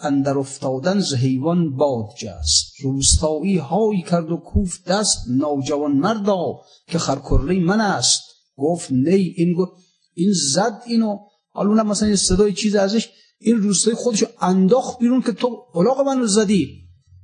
اندر 0.00 0.38
افتادن 0.38 1.00
ز 1.00 1.14
حیوان 1.14 1.76
باد 1.76 2.06
جست. 2.18 2.72
روستایی 2.82 3.56
هایی 3.56 4.02
کرد 4.02 4.30
و 4.30 4.36
کوف 4.36 4.84
دست 4.84 5.28
نوجوان 5.30 5.92
مردا 5.92 6.60
که 6.88 6.98
خرکره 6.98 7.60
من 7.60 7.80
است. 7.80 8.22
گفت 8.56 8.92
نی 8.92 9.34
این 9.36 9.52
گفت 9.52 9.72
این 10.14 10.32
زد 10.52 10.82
اینو. 10.86 11.18
حالا 11.50 11.84
مثلا 11.84 12.08
یه 12.08 12.16
صدای 12.16 12.52
چیز 12.52 12.74
ازش. 12.74 13.08
این 13.40 13.56
روستایی 13.56 13.96
خودشو 13.96 14.26
انداخت 14.40 14.98
بیرون 14.98 15.22
که 15.22 15.32
تو 15.32 15.56
الاغ 15.74 16.00
من 16.00 16.18
رو 16.18 16.26
زدی. 16.26 16.68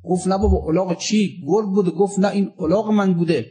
گفت 0.05 0.27
نه 0.27 0.39
بابا 0.39 0.69
الاغ 0.69 0.99
چی؟ 0.99 1.45
گرد 1.47 1.67
بوده. 1.67 1.91
گفت 1.91 2.19
نه 2.19 2.29
این 2.29 2.51
الاغ 2.59 2.91
من 2.91 3.15
بوده. 3.15 3.47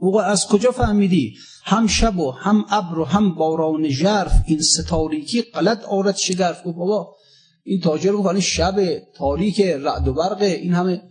او 0.00 0.20
از 0.20 0.46
کجا 0.46 0.70
فهمیدی؟ 0.70 1.34
هم 1.64 1.86
شب 1.86 2.18
و 2.18 2.30
هم 2.30 2.64
ابر 2.70 2.98
و 2.98 3.04
هم 3.04 3.34
باران 3.34 3.88
ژرف. 3.88 4.32
این 4.46 4.62
ستاریکی 4.62 5.42
غلط 5.42 5.84
آرد 5.84 6.16
شگرف. 6.16 6.66
گفت 6.66 6.76
بابا 6.76 7.14
این 7.64 7.80
تاجر 7.80 8.12
گفت 8.12 8.40
شب 8.40 9.02
تاریک 9.16 9.60
رعد 9.60 10.08
و 10.08 10.14
برقه 10.14 10.46
این 10.46 10.74
همه 10.74 11.02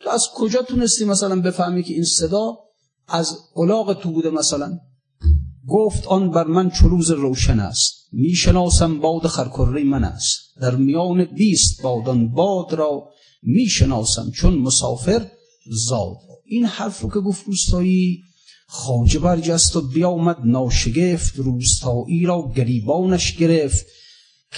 تو 0.00 0.10
از 0.10 0.26
کجا 0.34 0.62
تونستی 0.62 1.04
مثلا 1.04 1.40
بفهمی 1.40 1.82
که 1.82 1.94
این 1.94 2.04
صدا 2.04 2.58
از 3.08 3.38
الاغ 3.56 4.00
تو 4.00 4.10
بوده 4.10 4.30
مثلا؟ 4.30 4.78
گفت 5.68 6.06
آن 6.06 6.30
بر 6.30 6.46
من 6.46 6.70
چروز 6.70 7.10
روشن 7.10 7.60
است. 7.60 8.08
می‌شناسم 8.12 9.00
باد 9.00 9.26
خرکره 9.26 9.84
من 9.84 10.04
است. 10.04 10.38
در 10.60 10.76
میان 10.76 11.24
بیست 11.24 11.82
بادان 11.82 12.28
باد 12.28 12.74
را 12.74 13.08
می‌شناسم 13.42 14.30
چون 14.30 14.54
مسافر 14.54 15.30
زاد. 15.86 16.16
این 16.44 16.64
حرف 16.64 17.00
رو 17.00 17.10
که 17.10 17.20
گفت 17.20 17.46
روستایی 17.46 18.22
خواجه 18.72 19.18
برجست 19.18 19.76
و 19.76 19.88
بیامد 19.88 20.36
ناشگفت 20.44 21.36
روستایی 21.36 22.24
را 22.26 22.52
گریبانش 22.56 23.36
گرفت. 23.36 23.86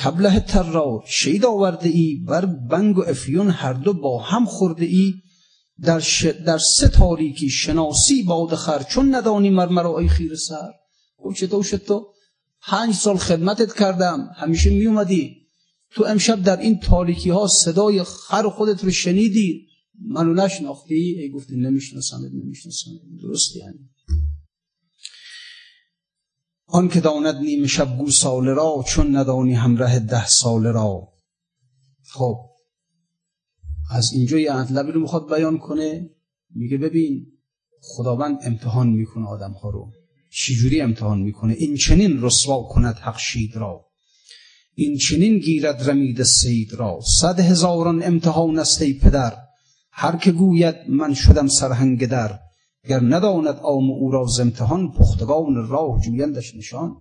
کبله 0.03 0.41
تر 0.41 0.63
را 0.63 1.03
شید 1.07 1.45
آورده 1.45 1.89
ای 1.89 2.25
بر 2.29 2.47
بنگ 2.47 2.99
و 2.99 3.01
افیون 3.01 3.51
هر 3.51 3.73
دو 3.73 3.93
با 3.93 4.23
هم 4.23 4.45
خورده 4.45 4.85
ای 4.85 5.15
در, 5.83 6.01
ش... 6.01 6.25
در 6.25 6.59
سه 6.59 6.89
تاریکی 6.89 7.51
شناسی 7.51 8.23
باد 8.23 8.55
خر 8.55 8.83
چون 8.83 9.15
ندانی 9.15 9.51
مرمرا 9.51 9.99
ای 9.99 10.09
خیر 10.09 10.35
سر. 10.35 10.71
او 11.17 11.33
چطور 11.33 11.65
شد 11.65 11.85
تو؟ 11.85 12.07
پنج 12.63 12.95
سال 12.95 13.17
خدمتت 13.17 13.75
کردم 13.75 14.31
همیشه 14.37 14.71
می 14.71 14.87
اومدی 14.87 15.37
تو 15.91 16.05
امشب 16.05 16.43
در 16.43 16.61
این 16.61 16.81
تاریکی 16.81 17.31
ها 17.31 17.47
صدای 17.47 18.03
خر 18.03 18.49
خودت 18.49 18.85
رو 18.85 18.91
شنیدی؟ 18.91 19.67
منو 20.09 20.35
نشناختی؟ 20.35 20.95
ای 20.95 21.31
گفتی 21.31 21.57
نمی‌شناسم 21.57 22.21
نمی‌شناسم 22.45 22.91
درستی 23.23 23.59
یعنی 23.59 23.92
آن 26.75 26.89
که 26.89 27.01
داند 27.01 27.37
نیمه 27.37 27.67
شب 27.67 27.99
گو 27.99 28.11
سال 28.11 28.47
را 28.47 28.85
چون 28.89 29.17
ندانی 29.17 29.55
همراه 29.55 29.99
ده 29.99 30.27
سال 30.27 30.67
را. 30.67 31.09
خب 32.05 32.37
از 33.91 34.13
اینجا 34.13 34.39
یه 34.39 34.57
مطلبی 34.57 34.93
رو 34.93 35.01
می‌خواد 35.01 35.35
بیان 35.35 35.59
کنه 35.59 36.11
میگه 36.55 36.79
ببین 36.79 37.27
خداوند 37.81 38.39
امتحان 38.43 38.89
می‌کنه 38.89 39.27
آدم 39.27 39.51
ها 39.51 39.71
رو. 39.71 39.93
چجوری 40.31 40.81
امتحان 40.81 41.21
می‌کنه؟ 41.21 41.55
این 41.59 41.77
چنین 41.77 42.23
رسوا 42.23 42.63
کند 42.63 42.95
حق 42.95 43.19
شید 43.19 43.57
را. 43.57 43.87
این 44.75 44.99
چنین 44.99 45.39
گیرد 45.39 45.91
رمید 45.91 46.23
سید 46.23 46.75
را. 46.75 47.01
صد 47.21 47.41
هزاران 47.41 48.03
امتحان 48.03 48.59
است 48.59 48.83
ای 48.83 48.93
پدر. 48.93 49.37
هر 49.91 50.17
که 50.17 50.33
گوید 50.33 50.75
من 50.89 51.15
شدم 51.15 51.49
سرهنگ 51.49 52.07
در. 52.07 52.39
گر 52.89 53.01
نداند 53.01 53.57
آم 53.57 53.91
او 53.91 54.11
را 54.11 54.27
امتحان 54.41 54.93
پختگان 54.93 55.69
راه 55.69 56.01
جویندش 56.01 56.57
نشان. 56.57 56.97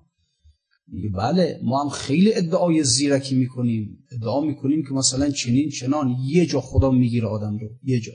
میگه 0.87 1.09
بله 1.09 1.59
ما 1.63 1.83
هم 1.83 1.89
خیلی 1.89 2.33
ادعای 2.33 2.83
زیرکی 2.83 3.35
می‌کنیم. 3.35 4.05
ادعا 4.11 4.41
می‌کنیم 4.41 4.83
که 4.83 4.93
مثلا 4.93 5.29
چنین 5.29 5.69
چنان. 5.69 6.15
یه 6.25 6.45
جا 6.45 6.61
خدا 6.61 6.91
می‌گیره 6.91 7.27
آدم 7.27 7.57
رو. 7.57 7.69
یه 7.83 7.99
جا. 7.99 8.11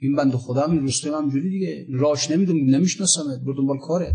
این 0.00 0.16
بند 0.16 0.34
خدا 0.34 0.62
هم 0.62 0.72
این 0.72 0.86
رستم 0.86 1.14
هم 1.14 1.30
جوری 1.30 1.50
دیگه. 1.50 1.86
راش 1.90 2.30
نمی‌دونم 2.30 2.74
نمیشناسمت. 2.74 3.40
برو 3.40 3.54
دنبال 3.54 3.78
کاره 3.78 4.14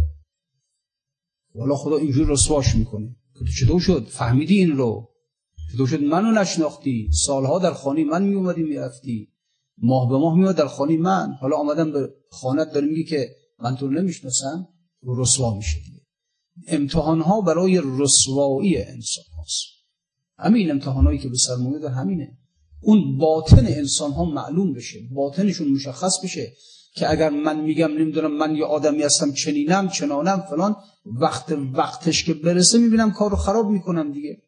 والا 1.56 1.76
خدا 1.76 1.98
اینجور 1.98 2.28
رسواش 2.28 2.76
می‌کنه. 2.76 3.16
که 3.34 3.40
تو 3.40 3.52
چطور 3.52 3.80
شد؟ 3.80 4.08
فهمیدی 4.08 4.58
این 4.58 4.72
رو؟ 4.72 5.10
چطور 5.74 5.88
شد؟ 5.88 6.04
منو 6.04 6.32
نشناختی. 6.42 7.10
سالها 7.12 7.60
در 7.60 7.74
خانه 7.74 8.04
من 8.04 8.24
میومدی 8.24 8.64
می‌رفتی. 8.64 9.33
ماه 9.78 10.10
به 10.10 10.18
ماه 10.18 10.38
میاد 10.38 10.56
در 10.56 10.68
خانه 10.68 10.98
من. 10.98 11.34
حالا 11.42 11.58
آمدم 11.58 11.92
به 11.92 12.10
خانت 12.30 12.74
داره 12.74 12.88
میگه 12.88 13.04
که 13.04 13.30
من 13.60 13.76
تو 13.76 13.88
نمی‌شناسم. 13.88 14.68
رسوا 15.06 15.56
میشه 15.56 15.78
امتحان 16.68 17.22
ها 17.22 17.42
برای 17.42 17.82
رسوایی 17.84 18.78
انسان 18.78 19.24
هاست. 19.38 19.66
همین 20.38 20.72
امتحان 20.72 21.06
هایی 21.06 21.20
که 21.20 21.30
به 21.30 21.38
سر 21.38 21.56
در 21.82 21.88
همینه. 21.88 22.38
اون 22.82 23.18
باطن 23.18 23.66
انسان 23.66 24.12
ها 24.12 24.26
معلوم 24.26 24.74
بشه. 24.74 25.00
باطنشون 25.12 25.68
مشخص 25.68 26.24
بشه 26.24 26.54
که 26.96 27.12
اگر 27.12 27.30
من 27.30 27.62
میگم 27.62 27.92
نمی‌دونم 27.92 28.38
من 28.38 28.56
یه 28.56 28.66
آدمی 28.66 29.04
هستم 29.04 29.32
چنینم 29.32 29.90
چنانم 29.90 30.46
فلان 30.50 30.76
وقت 31.06 31.52
وقتش 31.74 32.24
که 32.24 32.34
برسه 32.34 32.78
می‌بینم 32.78 33.12
کارو 33.12 33.36
خراب 33.36 33.70
می‌کنم 33.70 34.12
دیگه. 34.12 34.42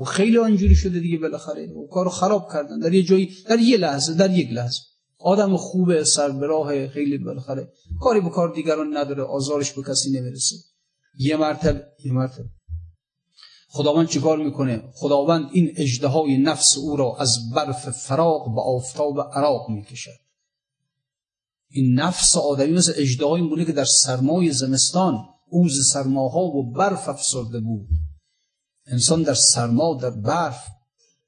و 0.00 0.04
خیلی 0.04 0.38
اینجوری 0.38 0.74
شده 0.74 1.00
دیگه 1.00 1.18
بالاخره. 1.18 1.66
و 1.66 1.86
کارو 1.86 2.10
خراب 2.10 2.52
کردن. 2.52 2.78
در 2.78 2.94
یه 2.94 3.02
جایی 3.02 3.36
در 3.48 3.58
یه 3.58 3.76
لحظه 3.76 4.14
در 4.14 4.30
یک 4.30 4.48
لحظه. 4.52 4.80
آدم 5.18 5.56
خوبه 5.56 6.04
سر 6.04 6.28
به 6.28 6.46
راه 6.46 6.88
خیلی 6.88 7.18
بالاخره. 7.18 7.72
کاری 8.00 8.20
به 8.20 8.30
کار 8.30 8.54
دیگران 8.54 8.96
نداره 8.96 9.22
آزارش 9.22 9.72
به 9.72 9.82
کسی 9.82 10.10
نمی‌رسه. 10.10 10.56
یه 11.18 11.36
مرتبه 11.36 11.84
یه 12.04 12.12
مرتبه 12.12 12.48
خداوند 13.68 14.08
چیکار 14.08 14.38
می‌کنه؟ 14.38 14.82
خداوند 14.94 15.48
این 15.52 15.72
اجدهای 15.76 16.38
نفس 16.38 16.78
او 16.78 16.96
را 16.96 17.16
از 17.18 17.38
برف 17.54 17.90
فراق 17.90 18.54
به 18.54 18.60
آفتاب 18.60 19.20
عراق 19.20 19.70
می‌کشد. 19.70 20.20
این 21.68 22.00
نفس 22.00 22.36
آدمی 22.36 22.72
مثل 22.72 22.92
اجدهای 22.96 23.42
مونه 23.42 23.64
که 23.64 23.72
در 23.72 23.84
سرمای 23.84 24.52
زمستان 24.52 25.14
اوز 25.48 25.90
سرماها 25.92 26.40
و 26.40 26.72
برف 26.72 27.08
افسرده 27.08 27.60
بود. 27.60 27.88
انسان 28.92 29.22
در 29.22 29.34
سرما 29.34 29.98
در 30.02 30.10
برف 30.10 30.66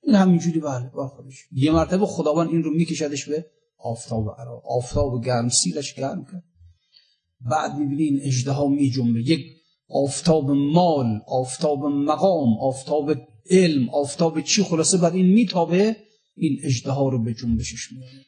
این 0.03 0.15
همینجوری 0.15 0.61
بله 0.61 0.91
خودش. 1.09 1.35
یه 1.53 1.73
مرتبه 1.73 2.07
خداوند 2.07 2.49
این 2.49 2.63
رو 2.63 2.71
میکشدش 2.71 3.29
به 3.29 3.47
آفتاب 3.79 4.31
عراق. 4.39 4.63
آفتاب 4.67 5.25
گرم 5.25 5.49
سیلش 5.49 5.95
گرم 5.95 6.25
کرد. 6.25 6.45
بعد 7.41 7.79
می‌بینی 7.79 8.03
این 8.03 8.21
اجده 8.23 8.51
ها 8.53 8.69
می 8.69 8.91
جنبه 8.91 9.21
یک 9.21 9.41
آفتاب 9.89 10.51
مال 10.51 11.21
آفتاب 11.27 11.85
مقام 11.85 12.59
آفتاب 12.61 13.15
علم 13.51 13.89
آفتاب 13.89 14.41
چی 14.41 14.63
خلاصه 14.63 14.99
بعد 14.99 15.15
این 15.15 15.27
میتابه 15.27 15.97
این 16.35 16.59
اجده 16.63 16.91
ها 16.91 17.09
رو 17.09 17.23
به 17.23 17.35
جنبشش 17.35 17.93
میاره 17.93 18.27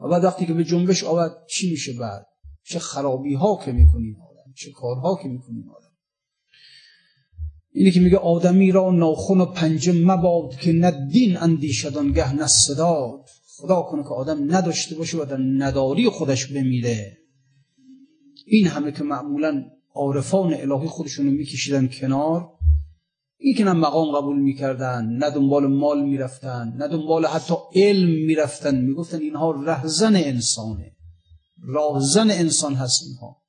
و 0.00 0.08
بعد 0.08 0.24
وقتی 0.24 0.46
که 0.46 0.54
به 0.54 0.64
جنبش 0.64 1.04
آورد 1.04 1.46
چی 1.50 1.70
میشه 1.70 1.92
بعد؟ 1.92 2.26
چه 2.64 2.78
خرابی 2.78 3.34
ها 3.34 3.60
که 3.64 3.72
می‌کنین 3.72 4.16
آدم 4.30 4.52
چه 4.56 4.70
کارها 4.70 5.18
که 5.22 5.28
می‌کنین 5.28 5.64
آدم. 5.68 5.85
اینی 7.76 7.90
که 7.90 8.00
میگه 8.00 8.16
آدمی 8.16 8.72
را 8.72 8.90
ناخون 8.90 9.40
و 9.40 9.44
پنجه 9.44 9.92
مباد 9.92 10.56
که 10.56 10.72
نه 10.72 11.08
دین 11.12 11.36
اندیشدان 11.36 12.12
گه 12.12 12.34
نه 12.34 12.46
صداد 12.46 13.28
خدا 13.56 13.82
کنه 13.82 14.02
که 14.02 14.08
آدم 14.08 14.54
نداشته 14.56 14.94
باشه 14.94 15.18
و 15.18 15.24
در 15.24 15.36
نداری 15.36 16.08
خودش 16.08 16.46
بمیره. 16.46 17.18
این 18.46 18.66
همه 18.66 18.92
که 18.92 19.04
معمولا 19.04 19.64
عارفان 19.94 20.54
الهی 20.54 20.88
خودشونو 20.88 21.30
میکشیدن 21.30 21.88
کنار 21.88 22.48
این 23.38 23.54
که 23.54 23.64
نه 23.64 23.72
مقام 23.72 24.16
قبول 24.16 24.38
می‌کردن 24.38 25.06
نه 25.06 25.30
دنبال 25.30 25.66
مال 25.66 26.02
می‌رفتن 26.02 26.74
نه 26.78 26.88
دنبال 26.88 27.26
حتی 27.26 27.54
علم 27.74 28.26
می‌رفتن. 28.26 28.80
می‌گفتن 28.80 29.20
اینها 29.20 29.50
رهزن 29.50 30.16
انسانه. 30.16 30.92
راهزن 31.62 32.30
انسان 32.30 32.74
هست 32.74 33.02
اینها. 33.06 33.45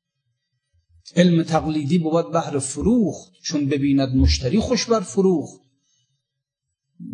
علم 1.15 1.43
تقلیدی 1.43 1.97
بود 1.97 2.31
بهر 2.31 2.59
فروخت 2.59 3.31
چون 3.43 3.65
ببیند 3.65 4.15
مشتری 4.15 4.59
خوش 4.59 4.85
بر 4.85 4.99
فروخت. 4.99 5.61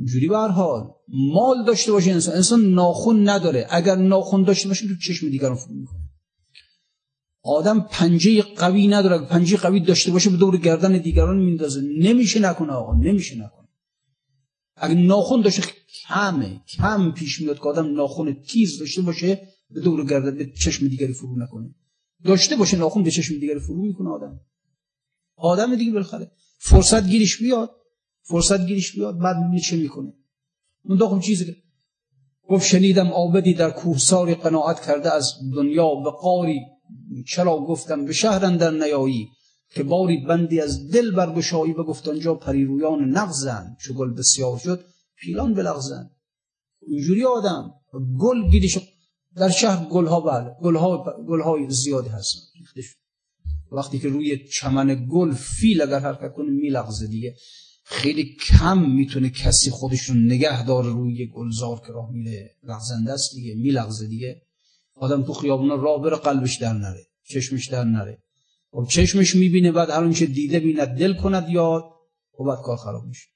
جوری 0.05 0.27
به 0.27 0.37
حال 0.37 0.91
مال 1.07 1.65
داشته 1.65 1.91
باشه 1.91 2.11
انسان. 2.11 2.35
انسان 2.35 2.65
ناخون 2.65 3.29
نداره. 3.29 3.67
اگر 3.69 3.95
ناخون 3.95 4.43
داشته 4.43 4.67
باشه 4.67 4.87
تو 4.87 4.95
چشم 4.95 5.29
دیگران 5.29 5.55
فرو 5.55 5.73
می‌کنه. 5.73 5.99
آدم 7.43 7.79
پنجه 7.79 8.41
قوی 8.41 8.87
نداره. 8.87 9.25
پنجه 9.25 9.57
قوی 9.57 9.79
داشته 9.79 10.11
باشه 10.11 10.29
به 10.29 10.37
دور 10.37 10.57
گردن 10.57 10.97
دیگران 10.97 11.37
میندازه. 11.37 11.81
نمیشه 11.81 12.39
نکنه 12.39 12.71
آقا. 12.71 12.93
نمیشه 12.93 13.35
نکنه. 13.35 13.67
اگر 14.75 14.95
ناخون 14.95 15.41
داشته 15.41 15.63
کمه. 16.07 16.61
کم 16.67 17.11
پیش 17.11 17.41
میاد 17.41 17.57
که 17.59 17.63
آدم 17.63 17.93
ناخون 17.93 18.33
تیز 18.33 18.79
داشته 18.79 19.01
باشه 19.01 19.47
به 19.69 19.81
دور 19.81 20.05
گردن 20.05 20.37
به 20.37 20.51
چشم 20.51 20.87
دیگری 20.87 21.13
فرو 21.13 21.39
نکنه. 21.39 21.75
داشته 22.25 22.55
باشه 22.55 22.77
ناخون 22.77 23.03
به 23.03 23.11
چشم 23.11 23.39
دیگری 23.39 23.59
فرو 23.59 23.81
می‌کنه 23.81 24.09
آدم. 24.09 24.39
آدم 25.35 25.75
دیگه 25.75 25.91
بالاخره. 25.91 26.31
فرصت 26.59 27.07
گیرش 27.07 27.37
بیاد 27.37 27.71
فرصت 28.21 28.65
گیرش 28.65 28.95
بیاد 28.95 29.19
بعد 29.19 29.37
می‌بینی 29.37 29.61
چه 29.61 29.75
می‌کنه. 29.77 30.13
اون 30.85 30.97
داخل 30.97 31.19
چیزی 31.19 31.45
که 31.45 31.55
گفت 32.49 32.65
شنیدم 32.65 33.11
آبدی 33.11 33.53
در 33.53 33.71
کوهساری 33.71 34.35
قناعت 34.35 34.85
کرده 34.85 35.13
از 35.13 35.33
دنیا 35.55 35.95
به 35.95 36.11
قاری. 36.11 36.59
چرا 37.27 37.57
گفتم 37.57 38.05
به 38.05 38.13
شهرن 38.13 38.57
در 38.57 38.71
نیایی 38.71 39.29
که 39.69 39.83
باری 39.83 40.25
بندی 40.25 40.61
از 40.61 40.91
دل 40.91 41.11
برگشایی 41.11 41.73
گفت 41.73 42.07
آنجا 42.07 42.35
پریرویان 42.35 43.09
نغزن. 43.09 43.75
چو 43.79 43.93
گل 43.93 44.13
بسیار 44.13 44.57
شد 44.57 44.85
پیلان 45.15 45.53
بلغزن. 45.53 46.09
اینجوری 46.87 47.25
آدم 47.25 47.73
گل 48.19 48.49
گیرش 48.49 48.77
در 49.37 49.49
شهر 49.49 49.85
گلها 49.85 50.19
بله 50.19 50.55
گلها 50.61 51.15
گلهای 51.27 51.69
زیادی 51.69 52.09
هستن. 52.09 52.39
وقتی 53.71 53.99
که 53.99 54.07
روی 54.07 54.47
چمن 54.47 55.07
گل 55.11 55.33
فیل 55.33 55.81
اگر 55.81 55.99
حرکت 55.99 56.33
کنه 56.33 56.49
میلغزه 56.49 57.07
دیگه. 57.07 57.35
خیلی 57.83 58.35
کم 58.35 58.89
می‌تونه 58.89 59.29
کسی 59.29 59.71
خودش 59.71 60.01
رو 60.01 60.15
نگه 60.15 60.65
داره 60.65 60.87
روی 60.87 61.27
گلزار 61.27 61.81
که 61.87 61.93
راه 61.93 62.11
میره. 62.11 62.55
لغزنده 62.63 63.11
است 63.13 63.35
دیگه 63.35 63.55
میلغزه 63.55 64.07
دیگه. 64.07 64.41
آدم 64.95 65.23
تو 65.23 65.33
خیابونا 65.33 65.75
راه 65.75 66.01
بره 66.01 66.15
قلبش 66.15 66.57
در 66.57 66.73
نره 66.73 67.07
چشمش 67.23 67.67
در 67.69 67.83
نره. 67.83 68.23
و 68.73 68.81
خب 68.81 68.87
چشمش 68.87 69.35
می‌بینه 69.35 69.71
بعد 69.71 69.89
هر 69.89 70.03
اونچه 70.03 70.25
دیده 70.25 70.59
بیند 70.59 70.87
دل 70.87 71.13
کند 71.13 71.49
یاد 71.49 71.83
و 71.83 72.37
خب 72.37 72.43
بعد 72.43 72.59
کار 72.63 72.77
خراب 72.77 73.05
میشه. 73.05 73.27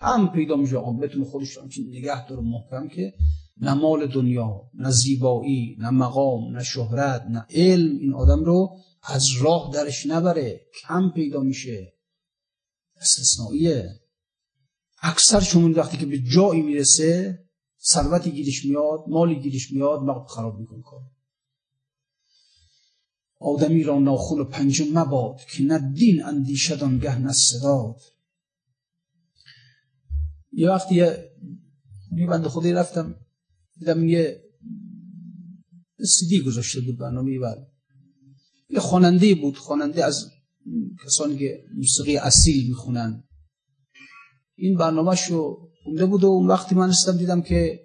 هم 0.00 0.32
پیدا 0.32 0.56
میشه. 0.56 0.76
آقا 0.76 0.92
بتونه 0.92 1.24
خودش 1.24 1.58
نگه 1.90 2.28
داره 2.28 2.42
محکم 2.42 2.88
که 2.88 3.14
نه 3.60 3.74
مال 3.74 4.06
دنیا 4.06 4.70
نه 4.74 4.90
زیبایی 4.90 5.76
نه 5.78 5.90
مقام 5.90 6.56
نه 6.56 6.64
شهرت 6.64 7.22
نه 7.22 7.46
علم. 7.50 7.98
این 7.98 8.14
آدم 8.14 8.44
رو 8.44 8.76
از 9.02 9.26
راه 9.40 9.70
درش 9.74 10.06
نبره 10.06 10.60
کم 10.82 11.10
پیدا 11.10 11.40
میشه. 11.40 11.92
استثنائیه. 12.96 14.00
اکثر 15.02 15.40
شما 15.40 15.70
وقتی 15.76 15.96
که 15.96 16.06
به 16.06 16.18
جایی 16.18 16.62
می‌رسه 16.62 17.38
ثروتی 17.82 18.30
گیرش 18.30 18.64
میاد 18.64 19.04
مالی 19.08 19.40
گیرش 19.40 19.72
میاد 19.72 20.02
وقت 20.02 20.28
خراب 20.28 20.60
می‌کنه 20.60 20.82
کار. 20.82 21.02
آدمی 23.40 23.82
را 23.82 23.98
ناخون 23.98 24.40
و 24.40 24.44
پنجه 24.44 24.84
مباد 24.92 25.40
که 25.52 25.62
نه 25.62 25.92
دین 25.92 26.24
اندیشد 26.24 26.82
آنگه 26.82 27.18
نه 27.18 27.32
صداد. 27.32 28.00
یه 30.52 30.70
وقتی 30.70 30.94
یه 30.94 32.26
بنده 32.28 32.48
خودی 32.48 32.72
رفتم 32.72 33.14
دیدم 33.78 34.08
یه 34.08 34.42
سیدی 36.04 36.42
گذاشته 36.42 36.80
بود 36.80 36.98
برنامه 36.98 37.38
بعد. 37.38 37.66
یه 38.70 38.80
خواننده 38.80 39.34
بود 39.34 39.56
خواننده 39.56 40.04
از 40.04 40.30
کسانی 41.04 41.38
که 41.38 41.64
موسیقی 41.76 42.16
اصیل 42.16 42.68
می‌خونن. 42.68 43.24
این 44.56 44.76
برنامه 44.76 45.16
شو 45.16 45.68
خونده 45.84 46.06
بود 46.06 46.24
و 46.24 46.26
اون 46.26 46.46
وقتی 46.46 46.74
من 46.74 46.88
رسیدم 46.88 47.18
دیدم 47.18 47.42
که 47.42 47.80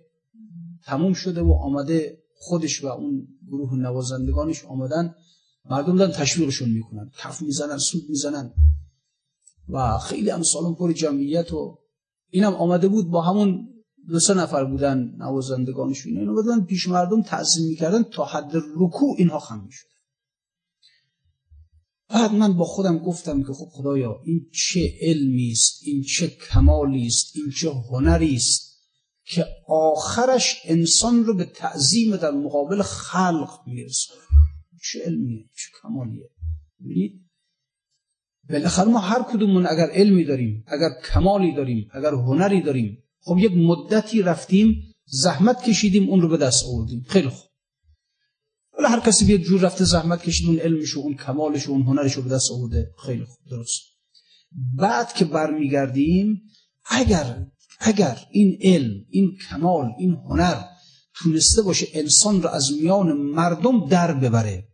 تموم 0.85 1.13
شده 1.13 1.41
و 1.41 1.51
آمده 1.51 2.23
خودش 2.35 2.83
و 2.83 2.87
اون 2.87 3.27
گروه 3.47 3.75
نوازندگانش 3.75 4.65
آمدن 4.65 5.15
مردم 5.69 5.97
دارن 5.97 6.11
تشویقشون 6.11 6.69
می‌کنن. 6.69 7.11
کف 7.19 7.41
می‌زنن 7.41 7.77
سود 7.77 8.03
می‌زنن 8.09 8.53
و 9.69 9.97
خیلی 9.97 10.29
هم 10.29 10.43
سالن 10.43 10.73
پر 10.73 10.93
جمعیت 10.93 11.53
و 11.53 11.79
اینم 12.29 12.53
آمده 12.53 12.87
بود 12.87 13.09
با 13.09 13.21
همون 13.21 13.72
دو 14.07 14.19
سه 14.19 14.33
نفر 14.33 14.65
بودن 14.65 15.15
نوازندگانشون 15.17 16.17
اینو 16.17 16.33
بودن 16.33 16.65
پیش 16.65 16.87
مردم 16.87 17.21
تعظیم 17.21 17.67
می‌کردن 17.67 18.03
تا 18.03 18.25
حد 18.25 18.51
رکوع 18.75 19.15
اینها 19.17 19.39
خم 19.39 19.63
می‌شد. 19.65 19.87
بعد 22.09 22.31
من 22.31 22.53
با 22.53 22.65
خودم 22.65 22.97
گفتم 22.97 23.43
که 23.43 23.53
خب 23.53 23.67
خدایا 23.71 24.21
این 24.25 24.45
چه 24.51 24.93
علمی 25.01 25.51
است 25.51 25.79
این 25.83 26.03
چه 26.03 26.27
کمالی 26.27 27.07
است 27.07 27.31
این 27.35 27.51
چه 27.51 27.71
هنری 27.71 28.35
است 28.35 28.73
که 29.25 29.45
آخرش 29.67 30.61
انسان 30.65 31.23
رو 31.23 31.33
به 31.33 31.45
تعظیم 31.45 32.15
در 32.15 32.31
مقابل 32.31 32.81
خلق 32.81 33.59
میرسونه. 33.67 34.21
چه 34.83 34.99
علمیه 35.05 35.45
چه 35.55 35.69
کمالیه. 35.81 36.29
ببینید 36.79 37.29
بالاخره 38.49 38.85
ما 38.85 38.99
هر 38.99 39.23
کدومون 39.23 39.65
اگر 39.65 39.89
علمی 39.89 40.25
داریم 40.25 40.63
اگر 40.67 40.89
کمالی 41.13 41.55
داریم 41.55 41.89
اگر 41.93 42.13
هنری 42.13 42.61
داریم 42.61 43.02
خب 43.23 43.37
یک 43.37 43.51
مدتی 43.51 44.21
رفتیم 44.21 44.93
زحمت 45.05 45.63
کشیدیم 45.63 46.09
اون 46.09 46.21
رو 46.21 46.27
به 46.27 46.37
دست 46.37 46.65
آوردیم. 46.65 47.05
خیلی 47.09 47.29
خوب. 47.29 47.49
ولی 48.77 48.87
هر 48.87 48.99
کسی 48.99 49.25
بیاد 49.25 49.39
جور 49.39 49.61
رفته 49.61 49.85
زحمت 49.85 50.23
کشید 50.23 50.47
اون 50.47 50.59
علمش 50.59 50.97
و 50.97 50.99
اون 50.99 51.15
کمالش 51.15 51.67
و 51.67 51.71
اون 51.71 51.81
هنرش 51.81 52.13
رو 52.13 52.21
به 52.21 52.29
دست 52.29 52.51
آورده. 52.51 52.91
خیلی 53.05 53.25
خوب 53.25 53.37
درست. 53.49 53.81
بعد 54.77 55.13
که 55.13 55.25
برمیگردیم 55.25 56.41
اگر 56.85 57.45
اگر 57.79 58.19
این 58.31 58.57
علم 58.61 59.05
این 59.09 59.37
کمال 59.49 59.89
این 59.99 60.13
هنر 60.29 60.63
تونسته 61.15 61.61
باشه 61.61 61.87
انسان 61.93 62.41
رو 62.41 62.49
از 62.49 62.71
میان 62.81 63.13
مردم 63.13 63.87
در 63.87 64.13
ببره 64.13 64.67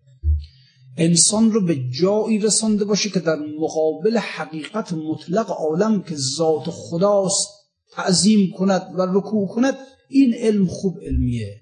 انسان 0.97 1.51
رو 1.51 1.65
به 1.65 1.89
جایی 1.89 2.39
رسانده 2.39 2.85
باشه 2.85 3.09
که 3.09 3.19
در 3.19 3.35
مقابل 3.59 4.17
حقیقت 4.17 4.93
مطلق 4.93 5.51
عالم 5.51 6.03
که 6.03 6.15
ذات 6.15 6.69
خداست 6.69 7.58
تعظیم 7.91 8.51
کند 8.57 8.81
و 8.95 9.01
رکوع 9.01 9.47
کند 9.47 9.77
این 10.09 10.33
علم 10.33 10.67
خوب 10.67 10.99
علمیه. 11.01 11.61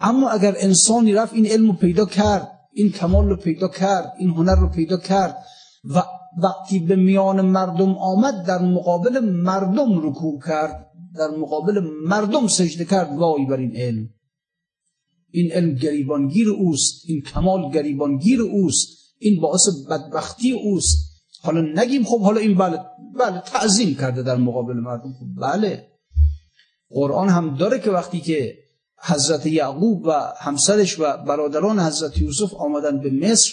اما 0.00 0.30
اگر 0.30 0.54
انسانی 0.58 1.12
رفت 1.12 1.34
این 1.34 1.46
علم 1.46 1.66
رو 1.66 1.72
پیدا 1.72 2.06
کرد 2.06 2.52
این 2.72 2.92
کمال 2.92 3.28
رو 3.28 3.36
پیدا 3.36 3.68
کرد 3.68 4.12
این 4.18 4.30
هنر 4.30 4.54
رو 4.54 4.68
پیدا 4.68 4.96
کرد 4.96 5.36
و 5.84 6.02
وقتی 6.42 6.78
به 6.78 6.96
میان 6.96 7.40
مردم 7.40 7.98
آمد 7.98 8.46
در 8.46 8.58
مقابل 8.58 9.18
مردم 9.20 10.08
رکوع 10.08 10.40
کرد 10.46 10.86
در 11.16 11.28
مقابل 11.28 11.80
مردم 12.04 12.46
سجده 12.46 12.84
کرد 12.84 13.16
وای 13.16 13.46
بر 13.46 13.56
این 13.56 13.76
علم. 13.76 14.08
این 15.30 15.52
علم 15.52 15.74
گریبانگیر 15.74 16.50
اوست 16.50 17.02
این 17.08 17.22
کمال 17.22 17.70
گریبانگیر 17.70 18.42
اوست 18.42 18.88
این 19.18 19.40
باعث 19.40 19.68
بدبختی 19.90 20.52
اوست. 20.52 21.05
حالا 21.46 21.60
نگیم 21.60 22.04
خب 22.04 22.20
حالا 22.20 22.40
این 22.40 22.58
بله 22.58 22.80
بله 23.18 23.40
تعظیم 23.40 23.94
کرده 23.94 24.22
در 24.22 24.36
مقابل 24.36 24.74
مردم. 24.74 25.12
خب 25.12 25.26
بله. 25.40 25.88
قرآن 26.90 27.28
هم 27.28 27.56
داره 27.56 27.78
که 27.78 27.90
وقتی 27.90 28.20
که 28.20 28.54
حضرت 28.98 29.46
یعقوب 29.46 30.06
و 30.06 30.12
همسرش 30.40 31.00
و 31.00 31.16
برادران 31.16 31.80
حضرت 31.80 32.18
یوسف 32.18 32.54
آمدن 32.54 33.00
به 33.00 33.10
مصر 33.10 33.52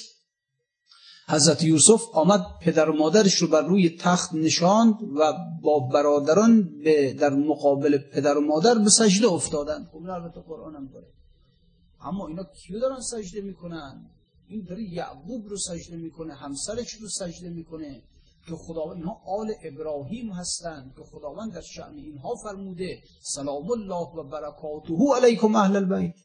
حضرت 1.28 1.64
یوسف 1.64 2.02
آمد 2.14 2.46
پدر 2.62 2.90
و 2.90 2.94
مادرش 2.94 3.36
رو 3.36 3.48
بر 3.48 3.62
روی 3.62 3.98
تخت 4.00 4.34
نشاند 4.34 4.94
و 5.16 5.34
با 5.62 5.80
برادران 5.80 6.70
به 6.84 7.14
در 7.14 7.30
مقابل 7.30 7.98
پدر 7.98 8.38
و 8.38 8.42
مادر 8.42 8.76
به 8.76 8.90
سجده 8.90 9.28
افتادن. 9.28 9.88
خب 9.92 9.98
البته 9.98 10.42
قرآن 10.42 10.76
هم 10.76 10.88
داره. 10.94 11.08
اما 12.02 12.28
اینا 12.28 12.44
کیو 12.44 12.80
دارن 12.80 13.00
سجده 13.00 13.42
می‌کنن؟ 13.42 14.06
این 14.54 14.66
داره 14.70 14.84
یعقوب 14.84 15.48
رو 15.48 15.58
سجده 15.58 15.98
می‌کنه 15.98 16.34
همسرش 16.34 16.94
رو 16.94 17.08
سجده 17.10 17.50
می‌کنه. 17.50 18.04
که 18.48 18.56
خداوند 18.56 18.98
اینها 18.98 19.22
آل 19.28 19.54
ابراهیم 19.64 20.32
هستند 20.32 20.94
که 20.98 21.04
خداوند 21.04 21.54
در 21.54 21.62
شأن 21.62 21.98
اینها 21.98 22.36
فرموده 22.36 23.00
سلام 23.22 23.72
الله 23.72 24.08
و 24.18 24.24
برکاته 24.24 24.94
علیکم 25.16 25.56
اهل 25.56 25.76
البیت. 25.76 26.16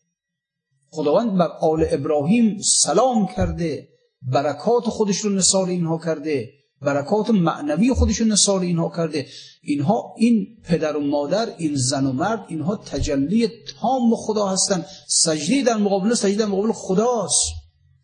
خداوند 0.91 1.39
بر 1.39 1.49
آل 1.61 1.87
ابراهیم 1.91 2.59
سلام 2.63 3.27
کرده 3.37 3.89
برکات 4.23 4.85
خودش 4.85 5.17
رو 5.17 5.31
نثار 5.31 5.69
اینها 5.69 5.99
کرده 5.99 6.51
برکات 6.83 7.31
معنوی 7.31 7.95
خودش 7.95 8.17
رو 8.17 8.27
نثار 8.27 8.61
اینها 8.61 8.93
کرده. 8.97 9.27
اینها 9.63 10.15
این 10.17 10.47
پدر 10.65 10.97
و 10.97 11.01
مادر 11.01 11.55
این 11.59 11.77
زن 11.77 12.07
و 12.07 12.13
مرد 12.13 12.45
اینها 12.49 12.77
تجلی 12.77 13.49
تام 13.81 14.17
خدا 14.17 14.47
هستند 14.47 14.87
سجده 15.09 15.63
در 15.63 15.77
مقابل 15.77 16.15
سجده 16.15 16.39
در 16.39 16.47
مقابل 16.47 16.73
خداست. 16.73 17.58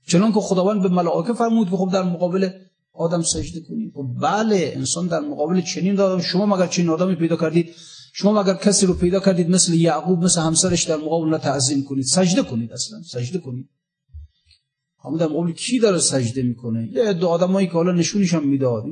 چنان 0.06 0.32
که 0.32 0.40
خداوند 0.40 0.82
به 0.82 0.88
ملائکه 0.88 1.32
فرمود 1.32 1.70
که 1.70 1.76
خب 1.76 1.90
در 1.92 2.02
مقابل 2.02 2.48
آدم 2.92 3.22
سجده 3.22 3.60
کنید. 3.60 3.92
خب 3.94 4.06
بله 4.22 4.72
انسان 4.74 5.06
در 5.06 5.20
مقابل 5.20 5.60
چنین 5.60 6.00
آدم 6.00 6.20
شما 6.20 6.46
مگر 6.46 6.66
چنین 6.66 6.90
آدمی 6.90 7.14
پیدا 7.14 7.36
کردید؟ 7.36 7.70
شما 8.12 8.42
مگر 8.42 8.54
کسی 8.54 8.86
رو 8.86 8.94
پیدا 8.94 9.20
کردید 9.20 9.50
مثل 9.50 9.74
یعقوب 9.74 10.24
مثل 10.24 10.40
همسرش 10.40 10.84
در 10.84 10.96
مقابل 10.96 11.38
تعظیم 11.38 11.84
کنید؟ 11.84 12.04
سجده 12.04 12.42
کنید 12.42 12.72
اصلا 12.72 13.02
سجده 13.02 13.38
کنید. 13.38 13.68
اما 15.04 15.16
در 15.16 15.26
مقابل 15.26 15.52
کی 15.52 15.78
داره 15.78 15.98
سجده 15.98 16.42
می‌کنه؟ 16.42 16.88
یه 16.92 17.12
دو 17.12 17.28
آدمایی 17.28 17.66
که 17.66 17.72
حالا 17.72 17.92
نشونش 17.92 18.34
هم 18.34 18.48
می‌داد. 18.48 18.84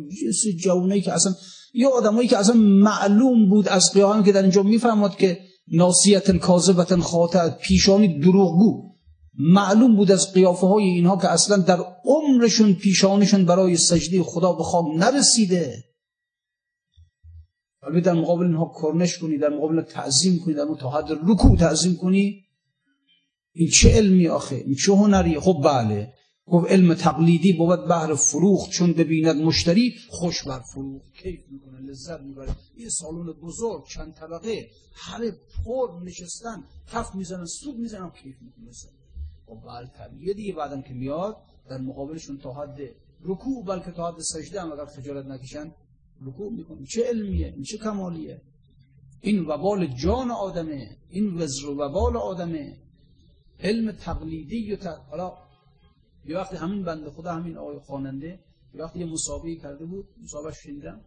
یه 0.44 0.52
جوونایی 0.52 1.00
که 1.00 1.12
اصلا 1.12 1.34
یه 1.74 1.88
آدمایی 1.88 2.28
که 2.28 2.38
اصلا 2.38 2.54
معلوم 2.56 3.48
بود 3.48 3.68
از 3.68 3.92
قیام 3.94 4.24
که 4.24 4.32
در 4.32 4.42
اینجا 4.42 4.62
می‌فهمد 4.62 5.16
که 5.16 5.38
ناسیت 5.68 6.36
کاذبت 6.36 6.96
خاطئ 6.96 7.50
پیشانی 7.50 8.20
دروغگو. 8.20 8.91
معلوم 9.38 9.96
بود 9.96 10.10
از 10.10 10.32
قیافه 10.32 10.66
های 10.66 10.84
اینها 10.84 11.16
که 11.16 11.28
اصلا 11.28 11.56
در 11.56 11.84
عمرشون 12.04 12.74
پیشانشون 12.74 13.44
برای 13.44 13.76
سجده 13.76 14.22
خدا 14.22 14.52
به 14.52 14.62
خواب 14.62 14.86
نرسیده. 14.96 15.84
ولی 17.82 18.00
در 18.00 18.12
مقابل 18.12 18.46
اینها 18.46 18.72
کرنش 18.82 19.18
کنی 19.18 19.38
در 19.38 19.48
مقابل 19.48 19.82
تعظیم 19.82 20.38
کنی 20.44 20.54
در 20.54 20.64
مقابل 20.64 20.96
حد 20.96 21.18
رکوع 21.30 21.56
تعظیم 21.56 21.96
کنی 21.96 22.44
این 23.52 23.68
چه 23.68 23.90
علمی 23.90 24.28
آخه؟ 24.28 24.56
این 24.56 24.74
چه 24.74 24.92
هنری؟ 24.92 25.40
خب 25.40 25.60
بله. 25.64 26.12
گفت 26.46 26.70
علم 26.70 26.94
تقلیدی 26.94 27.52
بود 27.52 27.88
بهر 27.88 28.14
فروخت 28.14 28.70
چون 28.70 28.92
ببیند 28.92 29.36
مشتری 29.36 29.94
خوش 30.10 30.42
بر 30.42 30.60
فروخت. 30.60 31.12
کیف 31.22 31.40
می‌کنه 31.50 31.80
لذت 31.80 32.20
می‌بره. 32.20 32.56
یه 32.76 32.88
سالون 32.88 33.32
بزرگ 33.32 33.84
چند 33.94 34.14
طبقه 34.14 34.66
همه 34.94 35.32
پر 35.64 35.88
نشستن 36.04 36.64
کف 36.92 37.14
می‌زنن 37.14 37.46
سود 37.46 37.78
می‌زنن 37.78 38.10
کیف 38.10 38.36
می‌کنه 38.40 38.72
خب 39.46 39.60
بله 39.66 39.86
طبیعیه 39.86 40.34
دیگه 40.34 40.54
بعدم 40.54 40.82
که 40.82 40.94
میاد 40.94 41.36
در 41.68 41.78
مقابلشون 41.78 42.38
تا 42.38 42.52
حد 42.52 42.80
رکوع 43.20 43.64
بلکه 43.64 43.90
تا 43.90 44.08
حد 44.08 44.20
سجده 44.20 44.62
هم 44.62 44.72
اگر 44.72 44.84
خجالت 44.84 45.26
نکشن 45.26 45.72
رکوع 46.20 46.52
می‌کنه 46.52 46.86
چه 46.86 47.04
علمیه؟ 47.08 47.46
این 47.46 47.62
چه 47.62 47.78
کمالیه؟ 47.78 48.42
این 49.20 49.44
وبال 49.46 49.86
جان 49.86 50.30
آدمه. 50.30 50.96
این 51.08 51.34
وزر 51.38 51.66
و 51.66 51.74
وبال 51.74 52.16
آدمه. 52.16 52.76
علم 53.60 53.92
تقلیدی 53.92 54.72
و 54.74 54.76
حالا 55.10 55.32
یه 56.24 56.36
وقتی 56.36 56.56
همین 56.56 56.84
بنده 56.84 57.10
خدا 57.10 57.32
همین 57.32 57.56
آقای 57.56 57.78
خواننده 57.78 58.40
یه 58.74 58.82
وقتی 58.82 58.98
یه 58.98 59.06
مسابقه 59.06 59.56
کرده 59.56 59.84
بود 59.84 60.08
مسابقه 60.22 60.52
شنیدم. 60.52 61.00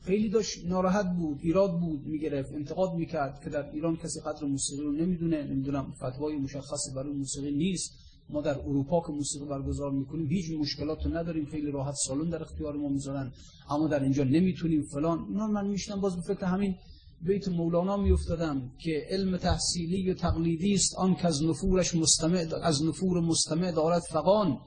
خیلی 0.00 0.28
داشت 0.28 0.66
ناراحت 0.66 1.06
بود 1.16 1.38
ایراد 1.42 1.80
بود 1.80 2.06
می‌گرفت 2.06 2.52
انتقاد 2.52 2.94
می‌کرد 2.94 3.40
که 3.44 3.50
در 3.50 3.70
ایران 3.70 3.96
کسی 3.96 4.20
قدر 4.20 4.44
موسیقی 4.44 4.82
رو 4.82 4.92
نمی‌دونه 4.92 5.42
نمی‌دونم 5.42 5.92
فتوای 5.92 6.36
مشخصی 6.36 6.90
برای 6.96 7.12
موسیقی 7.12 7.50
نیست. 7.50 7.92
ما 8.30 8.40
در 8.40 8.58
اروپا 8.58 9.00
که 9.06 9.12
موسیقی 9.12 9.44
برگزار 9.44 9.90
می‌کنیم 9.90 10.26
هیچ 10.26 10.50
مشکلات 10.60 11.06
رو 11.06 11.16
نداریم 11.16 11.44
خیلی 11.44 11.70
راحت 11.70 11.94
سالن 11.94 12.30
در 12.30 12.42
اختیار 12.42 12.76
ما 12.76 12.88
می‌ذارن. 12.88 13.32
اما 13.70 13.88
در 13.88 14.02
اینجا 14.02 14.24
نمی‌تونیم 14.24 14.82
فلان. 14.82 15.26
اینا 15.28 15.46
من 15.46 15.66
میشنم 15.66 16.00
باز 16.00 16.16
به 16.16 16.22
فکر 16.34 16.46
همین 16.46 16.74
بیت 17.20 17.48
مولانا 17.48 17.96
میافتادم 17.96 18.70
که 18.78 19.06
علم 19.10 19.36
تحصیلی 19.36 20.10
و 20.10 20.14
تقلیدی 20.14 20.74
است 20.74 20.94
آن 20.98 21.14
که 21.14 21.26
از 21.26 21.42
نفورش 21.42 21.94
مستمع 21.94 22.46
از 22.62 22.84
نفور 22.84 23.20
مستمع 23.20 23.72
دارد 23.72 24.02
فقان 24.02 24.58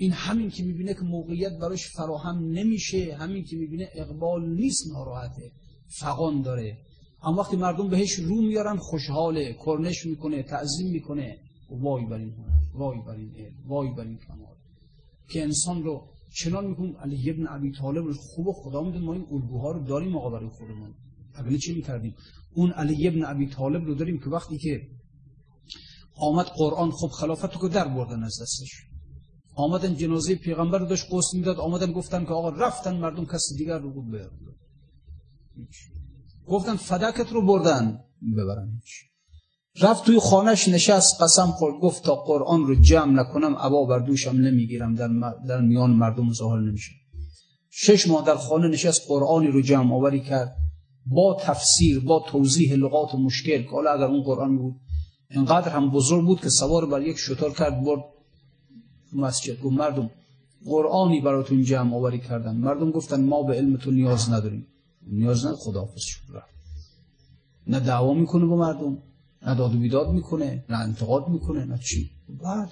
این 0.00 0.12
همین 0.12 0.50
که 0.50 0.62
می‌بینه 0.62 0.94
که 0.94 1.00
موقعیت 1.00 1.58
براش 1.58 1.86
فراهم 1.96 2.38
نمیشه 2.44 3.16
همین 3.20 3.44
که 3.44 3.56
می‌بینه 3.56 3.88
اقبال 3.94 4.48
نیست 4.48 4.92
ناراحته 4.92 5.52
فقان 5.88 6.42
داره. 6.42 6.78
اما 7.22 7.40
وقتی 7.40 7.56
مردم 7.56 7.88
بهش 7.88 8.12
رو 8.12 8.42
میارن 8.42 8.76
خوشحاله 8.76 9.56
کرنش 9.66 10.06
می‌کنه 10.06 10.42
تعظیم 10.42 10.92
می‌کنه. 10.92 11.38
وای 11.70 12.04
بر 12.04 12.16
این 12.16 12.34
وای 12.74 12.98
بر 13.06 13.14
این 13.14 13.32
وای 13.66 13.88
بر 13.88 14.04
این 14.04 14.18
کمال. 14.18 14.56
که 15.28 15.42
انسان 15.42 15.82
رو 15.82 16.08
چنان 16.34 16.66
می‌کنیم 16.66 16.96
علی 16.96 17.30
ابن 17.30 17.46
ابی 17.48 17.72
طالب 17.72 18.04
رو 18.04 18.14
خوب 18.14 18.46
خدا 18.52 18.82
میدون 18.82 19.02
ما 19.02 19.12
این 19.12 19.26
الگوها 19.30 19.70
رو 19.70 19.84
داریم 19.84 20.12
برای 20.12 20.48
خودمون. 20.48 20.94
اگه 21.34 21.58
چی 21.58 21.74
می‌کردیم؟ 21.74 22.14
اون 22.54 22.70
علی 22.70 23.08
ابن 23.08 23.24
ابی 23.24 23.46
طالب 23.46 23.84
رو 23.84 23.94
داریم 23.94 24.18
که 24.18 24.30
وقتی 24.30 24.58
که 24.58 24.88
آمد 26.16 26.46
قرآن 26.46 26.90
خب 26.90 27.08
خلافت 27.08 27.56
رو 27.56 27.68
در 27.68 27.88
بردن 27.88 28.22
از 28.22 28.38
دستش. 28.42 28.89
آمدن 29.60 29.96
جنازه 29.96 30.34
پیغمبر 30.34 30.78
رو 30.78 30.86
داشت 30.86 31.06
قسط 31.12 31.34
می‌داد. 31.34 31.60
آمدن 31.60 31.92
گفتن 31.92 32.24
که 32.24 32.30
آقا 32.30 32.48
رفتن 32.48 32.96
مردم 32.96 33.24
کس 33.24 33.52
دیگر 33.58 33.78
رو 33.78 33.90
بود 33.90 34.04
گفتن 36.46 36.76
فدکت 36.76 37.32
رو 37.32 37.46
بردن. 37.46 38.00
ببرن. 38.36 38.80
رفت 39.80 40.04
توی 40.04 40.18
خانهش 40.18 40.68
نشست 40.68 41.22
قسم 41.22 41.46
خورد. 41.46 41.80
گفت 41.80 42.04
تا 42.04 42.14
قرآن 42.14 42.66
رو 42.66 42.74
جمع 42.74 43.12
نکنم 43.12 43.56
عبا 43.56 43.84
بر 43.84 43.98
دوشم 43.98 44.36
نمی‌گیرم. 44.36 44.94
در, 44.94 45.08
در 45.48 45.60
میان 45.60 45.90
مردم 45.90 46.32
ظاهر 46.32 46.60
نمیشه. 46.60 46.92
شش 47.70 48.08
ماه 48.08 48.26
در 48.26 48.36
خانه 48.36 48.68
نشست 48.68 49.02
قرآنی 49.08 49.46
رو 49.46 49.62
جمع 49.62 49.94
آوری 49.94 50.20
کرد. 50.20 50.56
با 51.06 51.38
تفسیر 51.40 52.00
با 52.00 52.24
توضیح 52.28 52.74
لغات 52.74 53.14
مشکل 53.14 53.62
که 53.62 53.70
حالا 53.70 53.90
اگر 53.90 54.04
اون 54.04 54.22
قرآن 54.22 54.58
بود 54.58 54.74
اینقدر 55.30 55.68
هم 55.68 55.90
بزرگ 55.90 56.26
بود 56.26 56.40
که 56.40 56.48
سوار 56.48 56.86
بر 56.86 57.02
یک 57.02 57.16
شطور 57.16 57.52
کرد 57.52 57.84
برد. 57.84 58.00
مسجد 59.14 59.60
گفت 59.60 59.76
مردم 59.76 60.10
قرآنی 60.64 61.20
براتون 61.20 61.64
جمع 61.64 61.94
آوری 61.94 62.18
کردن 62.18 62.56
مردم 62.56 62.90
گفتن 62.90 63.24
ما 63.24 63.42
به 63.42 63.54
علم 63.54 63.76
تو 63.76 63.90
نیاز 63.90 64.30
نداریم. 64.30 64.66
نیاز 65.06 65.38
نداره 65.44 65.56
خداحافظ 65.56 66.02
شد 66.02 66.20
نه 67.66 67.80
دعوا 67.80 68.14
می‌کنه 68.14 68.44
با 68.46 68.56
مردم 68.56 68.98
نه 69.46 69.54
داد 69.54 69.74
و 69.74 69.78
بیداد 69.78 70.12
می‌کنه 70.12 70.64
نه 70.68 70.76
انتقاد 70.76 71.28
می‌کنه 71.28 71.64
نه 71.64 71.78
چی. 71.78 72.10
بله. 72.28 72.68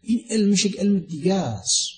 این 0.00 0.20
علمش 0.30 0.64
یک 0.64 0.78
علم 0.78 0.98
دیگه 0.98 1.34
است. 1.34 1.88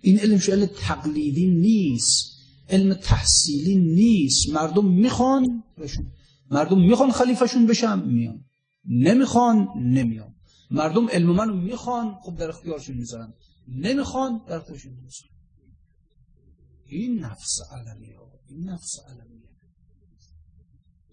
این 0.00 0.18
علمش 0.18 0.48
علم 0.48 0.66
تقلیدی 0.66 1.46
نیست 1.46 2.34
علم 2.70 2.94
تحصیلی 2.94 3.76
نیست. 3.76 4.50
مردم 4.50 4.86
می‌خوان 4.86 5.62
بشون 5.78 6.06
مردم 6.50 6.80
می‌خوان 6.80 7.10
خلیفشون 7.10 7.66
بشم 7.66 7.98
میان. 8.06 8.44
نمی‌خوان 8.88 9.68
نمیان. 9.76 10.34
مردم 10.70 11.08
علم 11.08 11.30
منو 11.30 11.56
می‌خوان 11.56 12.14
خب 12.22 12.36
در 12.36 12.48
اختیارشون 12.48 12.96
می‌ذارن. 12.96 13.34
نمی‌خوان 13.68 14.44
در 14.48 14.56
اختیارشون 14.56 14.92
می‌ذارن. 14.92 15.34
این 16.86 17.18
نفس 17.18 17.60
علمیه 17.72 18.18
این 18.48 18.68
نفس 18.68 18.98
علمیه 19.08 19.34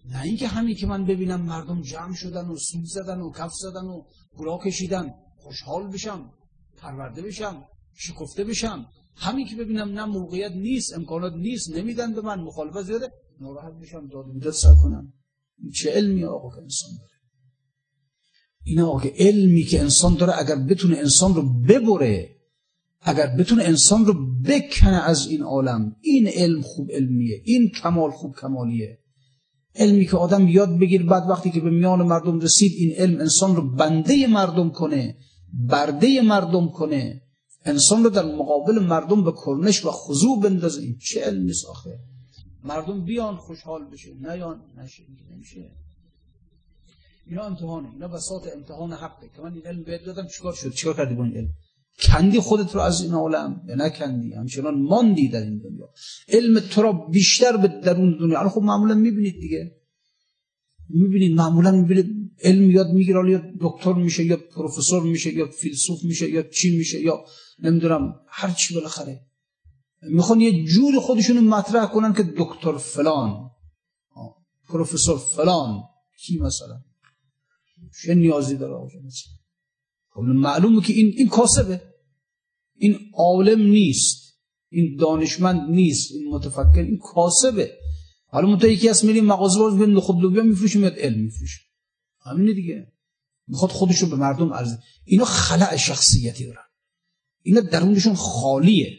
نه 0.04 0.22
اینکه 0.22 0.48
همین 0.48 0.76
که 0.76 0.86
من 0.86 1.04
ببینم 1.04 1.40
مردم 1.40 1.82
جمع 1.82 2.14
شدن 2.14 2.48
و 2.48 2.56
سود 2.56 2.84
زدن 2.84 3.20
و 3.20 3.32
کف 3.32 3.52
زدن 3.52 3.84
و 3.84 4.02
گلا 4.36 4.58
کشیدن 4.58 5.14
خوشحال 5.36 5.86
بشم 5.86 6.32
پرورده 6.76 7.22
بشم 7.22 7.64
شکفته 7.94 8.44
بشم. 8.44 8.86
همین 9.16 9.46
که 9.46 9.56
ببینم 9.56 9.88
نه 9.88 10.04
موقعیت 10.04 10.52
نیست 10.52 10.94
امکانات 10.94 11.32
نیست 11.32 11.70
نمیدن 11.70 12.14
به 12.14 12.20
من 12.20 12.40
مخالفت 12.40 12.82
زیاده 12.82 13.12
ناراحت 13.40 13.72
بشم 13.72 14.08
داد 14.08 14.46
و 14.46 14.52
سر 14.52 14.74
کنم. 14.82 15.12
چه 15.74 15.90
علمی 15.90 16.24
آقا 16.24 16.50
که 16.50 16.62
انسان 16.62 16.90
داره؟ 16.98 17.11
اینا 18.64 18.88
آقا 18.88 19.08
علمی 19.18 19.62
که 19.62 19.80
انسان 19.80 20.14
داره 20.14 20.38
اگر 20.38 20.56
بتونه 20.56 20.96
انسان 20.96 21.34
رو 21.34 21.42
ببره 21.42 22.36
اگر 23.00 23.26
بتونه 23.26 23.62
انسان 23.64 24.06
رو 24.06 24.14
بکنه 24.42 25.08
از 25.08 25.26
این 25.26 25.42
عالم 25.42 25.96
این 26.00 26.28
علم 26.28 26.62
خوب 26.62 26.90
علمیه 26.90 27.42
این 27.44 27.70
کمال 27.70 28.10
خوب 28.10 28.36
کمالیه. 28.36 28.98
علمی 29.74 30.06
که 30.06 30.16
آدم 30.16 30.48
یاد 30.48 30.78
بگیر 30.78 31.02
بعد 31.02 31.30
وقتی 31.30 31.50
که 31.50 31.60
به 31.60 31.70
میان 31.70 32.02
مردم 32.02 32.40
رسید 32.40 32.72
این 32.76 32.92
علم 32.96 33.20
انسان 33.20 33.56
رو 33.56 33.70
بنده 33.70 34.26
مردم 34.26 34.70
کنه 34.70 35.16
برده 35.52 36.20
مردم 36.20 36.68
کنه. 36.68 37.22
انسان 37.64 38.04
رو 38.04 38.10
در 38.10 38.24
مقابل 38.24 38.78
مردم 38.78 39.24
به 39.24 39.32
کرنش 39.46 39.84
و 39.84 39.90
خضوع 39.90 40.40
بندازه. 40.40 40.82
این 40.82 40.98
چه 40.98 41.20
علمی 41.20 41.52
آخه؟ 41.68 41.98
مردم 42.64 43.04
بیان 43.04 43.36
خوشحال 43.36 43.90
بشه 43.90 44.10
نیان 44.20 44.60
نشه 44.76 45.02
نمیشه. 45.30 45.70
اینا 47.26 47.42
امتحانه. 47.42 47.88
اینا 47.92 48.08
بساط 48.08 48.48
امتحان 48.56 48.92
حقه 48.92 49.30
که 49.36 49.42
من 49.42 49.54
این 49.54 49.66
علم 49.66 49.82
بهت 49.82 50.04
دادم 50.04 50.26
چیکار 50.26 50.52
شد؟ 50.52 50.72
چیکار 50.72 50.96
کردی 50.96 51.14
با 51.14 51.24
این 51.24 51.36
علم؟ 51.36 51.48
کندی 52.02 52.40
خودت 52.40 52.74
رو 52.74 52.80
از 52.80 53.02
این 53.02 53.12
عالم 53.12 53.62
یا 53.68 53.74
نکندی؟ 53.74 54.32
همچنان 54.32 54.82
ماندی 54.82 55.28
در 55.28 55.42
این 55.42 55.58
دنیا. 55.58 55.88
علم 56.28 56.60
تو 56.60 56.82
را 56.82 56.92
بیشتر 56.92 57.56
به 57.56 57.68
درون 57.68 58.18
دنیا. 58.18 58.48
خب 58.48 58.62
معمولا 58.62 58.94
می‌بینید 58.94 59.40
دیگه. 59.40 59.76
می‌بینید 60.88 61.36
معمولا 61.36 61.70
می‌بینید 61.70 62.06
علم 62.42 62.70
یاد 62.70 62.86
می‌گیره. 62.86 63.30
یا 63.30 63.42
دکتر 63.60 63.92
میشه 63.92 64.24
یا 64.24 64.36
پروفسور 64.36 65.02
میشه 65.02 65.34
یا 65.34 65.46
فیلسوف 65.46 66.04
میشه 66.04 66.30
یا 66.30 66.42
چی 66.42 66.78
میشه 66.78 67.00
یا 67.00 67.24
نمی‌دونم 67.58 68.14
هر 68.28 68.50
چی 68.50 68.74
بالاخره. 68.74 69.20
می‌خوان 70.02 70.40
یه 70.40 70.64
جور 70.64 71.00
خودشون 71.00 71.38
مطرح 71.38 71.86
کنن 71.86 72.12
که 72.12 72.22
دکتر 72.22 72.76
فلان 72.76 73.50
پروفسور 74.68 75.18
فلان 75.18 75.82
کی 76.18 76.38
مثلا؟ 76.38 76.82
چه 78.02 78.14
نیازی 78.14 78.56
داره 78.56 78.74
آقا 78.74 78.88
خب 80.08 80.20
معلومه 80.20 80.82
که 80.82 80.92
این 80.92 81.14
این 81.16 81.28
کاسبه. 81.28 81.80
این 82.74 82.98
عالم 83.14 83.62
نیست. 83.62 84.38
این 84.68 84.96
دانشمند 84.96 85.70
نیست. 85.70 86.12
این 86.12 86.28
متفکر 86.28 86.82
این 86.82 86.98
کاسبه. 86.98 87.70
حالا 88.26 88.48
منتها 88.48 88.70
یکی 88.70 88.88
از 88.88 89.04
میریم 89.04 89.24
مغازه 89.24 89.58
باز 89.58 89.78
ببین 89.78 90.00
خود 90.00 90.16
لوبیا 90.20 90.42
میفروشه 90.42 90.78
میاد 90.78 90.98
علم 90.98 91.20
میفروشه 91.20 91.60
همین 92.20 92.54
دیگه. 92.54 92.92
می‌خواد 93.48 93.70
خودش 93.70 93.98
رو 93.98 94.08
به 94.08 94.16
مردم 94.16 94.52
عرضه. 94.52 94.78
اینا 95.04 95.24
خلع 95.24 95.76
شخصیتی 95.76 96.46
دارن. 96.46 96.64
اینا 97.42 97.60
درونشون 97.60 98.14
خالیه. 98.14 98.98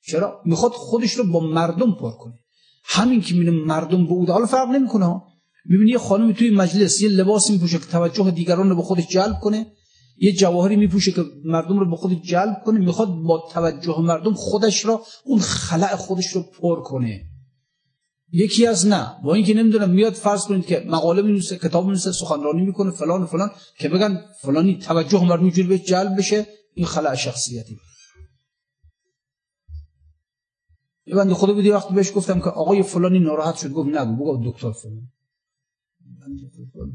چرا؟ 0.00 0.42
می‌خواد 0.44 0.72
خودش 0.72 1.12
رو 1.12 1.32
با 1.32 1.40
مردم 1.40 1.92
پر 1.92 2.10
کنه. 2.10 2.38
همین 2.84 3.20
که 3.20 3.34
میره 3.34 3.50
مردم 3.50 4.24
به 4.26 4.32
حالا 4.32 4.46
فرق 4.46 4.68
نمی‌کنه 4.68 5.22
می‌بینی 5.64 5.90
یه 5.90 5.98
خانمی 5.98 6.34
توی 6.34 6.50
مجلس 6.50 7.00
یه 7.00 7.08
لباسی 7.08 7.52
میپوشه 7.52 7.78
که 7.78 7.86
توجه 7.86 8.30
دیگران 8.30 8.70
رو 8.70 8.76
به 8.76 8.82
خودش 8.82 9.06
جلب 9.06 9.40
کنه 9.40 9.66
یه 10.16 10.32
جواهری 10.32 10.76
میپوشه 10.76 11.12
که 11.12 11.24
مردم 11.44 11.78
رو 11.78 11.90
به 11.90 11.96
خود 11.96 12.22
جلب 12.22 12.62
کنه 12.64 12.78
می‌خواد 12.78 13.08
با 13.08 13.48
توجه 13.52 14.00
مردم 14.00 14.34
خودش 14.34 14.84
را 14.84 15.02
اون 15.24 15.40
خلع 15.40 15.96
خودش 15.96 16.26
رو 16.26 16.42
پر 16.60 16.82
کنه. 16.82 17.24
یکی 18.32 18.66
از 18.66 18.86
نه 18.86 19.16
با 19.24 19.34
اینکه 19.34 19.54
نمی‌دونم 19.54 19.90
میاد 19.90 20.12
فرض 20.12 20.44
کنید 20.44 20.66
که 20.66 20.84
مقاله 20.88 21.22
می‌نویسه 21.22 21.58
کتاب 21.58 21.84
می‌نویسه 21.84 22.12
سخنرانی 22.12 22.62
می‌کنه 22.62 22.90
فلان 22.90 23.22
و 23.22 23.26
فلان 23.26 23.50
که 23.78 23.88
بگن 23.88 24.20
فلانی 24.40 24.78
توجه 24.78 25.24
مردم 25.24 25.50
جوری 25.50 25.68
به 25.68 25.78
جلب 25.78 26.16
بشه 26.18 26.46
این 26.74 26.86
خلع 26.86 27.14
شخصیتی. 27.14 27.78
یه 31.06 31.14
بنده 31.14 31.34
خدا 31.34 31.52
بودی 31.52 31.70
وقتی 31.70 31.94
بهش 31.94 32.12
گفتم 32.14 32.40
که 32.40 32.50
آقای 32.50 32.82
فلانی 32.82 33.18
ناراحت 33.18 33.56
شد 33.56 33.70
گفت 33.70 33.88
نگو 33.88 34.16
بگو 34.16 34.50
دکتر 34.50 34.72
فلان. 34.72 35.08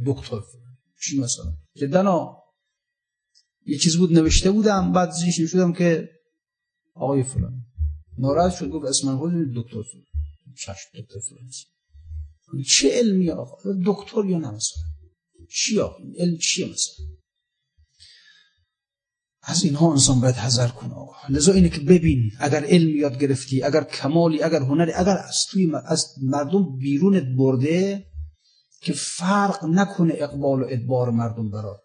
دکتر 0.06 0.40
چی 1.02 1.20
مثلا؟ 1.20 1.58
جدا 1.76 2.38
یه 3.66 3.78
چیز 3.78 3.98
بود 3.98 4.14
نوشته 4.14 4.52
بودم 4.52 4.92
بعد 4.92 5.12
زیش 5.12 5.42
شدم 5.52 5.74
که 5.74 6.10
آقای 6.94 7.24
فلان. 7.24 7.66
ناراحت 8.18 8.56
شد 8.56 8.70
گفت 8.70 8.86
اسم 8.86 9.18
خود 9.18 9.32
دکتر 9.56 9.82
فلان. 9.92 10.06
شش 10.56 10.82
دکتر 10.94 11.20
فلان 11.30 11.50
چه 12.64 12.90
علمی 12.92 13.30
آقا؟ 13.30 13.58
دکتر 13.86 14.26
یا 14.26 14.38
نه 14.38 14.52
مثلا؟ 14.52 14.84
چی 15.50 15.80
آقا؟ 15.80 16.04
علم 16.18 16.38
چیه 16.38 16.66
مثلا؟ 16.66 17.06
از 19.44 19.64
اینها 19.64 19.92
انسان 19.92 20.22
باید 20.22 20.36
حذر 20.36 20.68
کنه 20.68 20.94
آقا. 20.94 21.14
لذا 21.30 21.54
اینه 21.54 21.70
که 21.70 21.80
ببین 21.80 22.32
اگر 22.40 22.64
علم 22.64 22.98
یاد 22.98 23.20
گرفتی 23.20 23.64
اگر 23.64 23.84
کمالی 23.84 24.44
اگر 24.44 24.62
هنری 24.62 24.92
اگر 24.92 25.18
از 25.18 25.46
توی 25.50 25.72
از 25.86 26.06
مردم 26.22 26.78
بیرونت 26.78 27.24
برده 27.38 28.06
که 28.88 28.94
فرق 28.94 29.66
نکنه 29.66 30.14
اقبال 30.18 30.62
و 30.62 30.66
ادبار 30.70 31.10
مردم 31.10 31.50
برات 31.50 31.80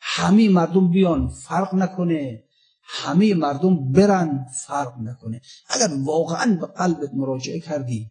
همه 0.00 0.48
مردم 0.48 0.90
بیان 0.90 1.28
فرق 1.28 1.74
نکنه. 1.74 2.42
همه 2.82 3.34
مردم 3.34 3.92
برن 3.92 4.46
فرق 4.66 4.98
نکنه. 4.98 5.40
اگر 5.68 5.88
واقعا 6.04 6.58
به 6.60 6.66
قلبت 6.66 7.10
مراجعه 7.14 7.60
کردی 7.60 8.10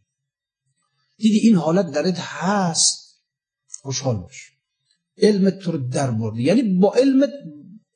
دیدی 1.17 1.37
این 1.37 1.55
حالت 1.55 1.91
درت 1.91 2.19
هست 2.19 3.21
خوشحال 3.81 4.15
باش. 4.15 4.51
علمت 5.17 5.59
تو 5.59 5.71
رو 5.71 5.77
در 5.77 6.11
برده 6.11 6.41
یعنی 6.41 6.79
با 6.79 6.93
علمت 6.93 7.29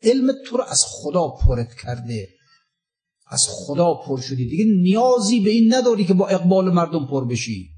علمت 0.04 0.36
تو 0.46 0.58
رو 0.58 0.64
از 0.64 0.84
خدا 0.88 1.28
پرت 1.28 1.74
کرده. 1.74 2.28
از 3.28 3.48
خدا 3.50 3.94
پر 3.94 4.22
شدی. 4.22 4.50
دیگه 4.50 4.66
نیازی 4.66 5.40
به 5.40 5.50
این 5.50 5.74
نداری 5.74 6.06
که 6.06 6.14
با 6.14 6.28
اقبال 6.28 6.74
مردم 6.74 7.08
پر 7.08 7.26
بشی. 7.26 7.70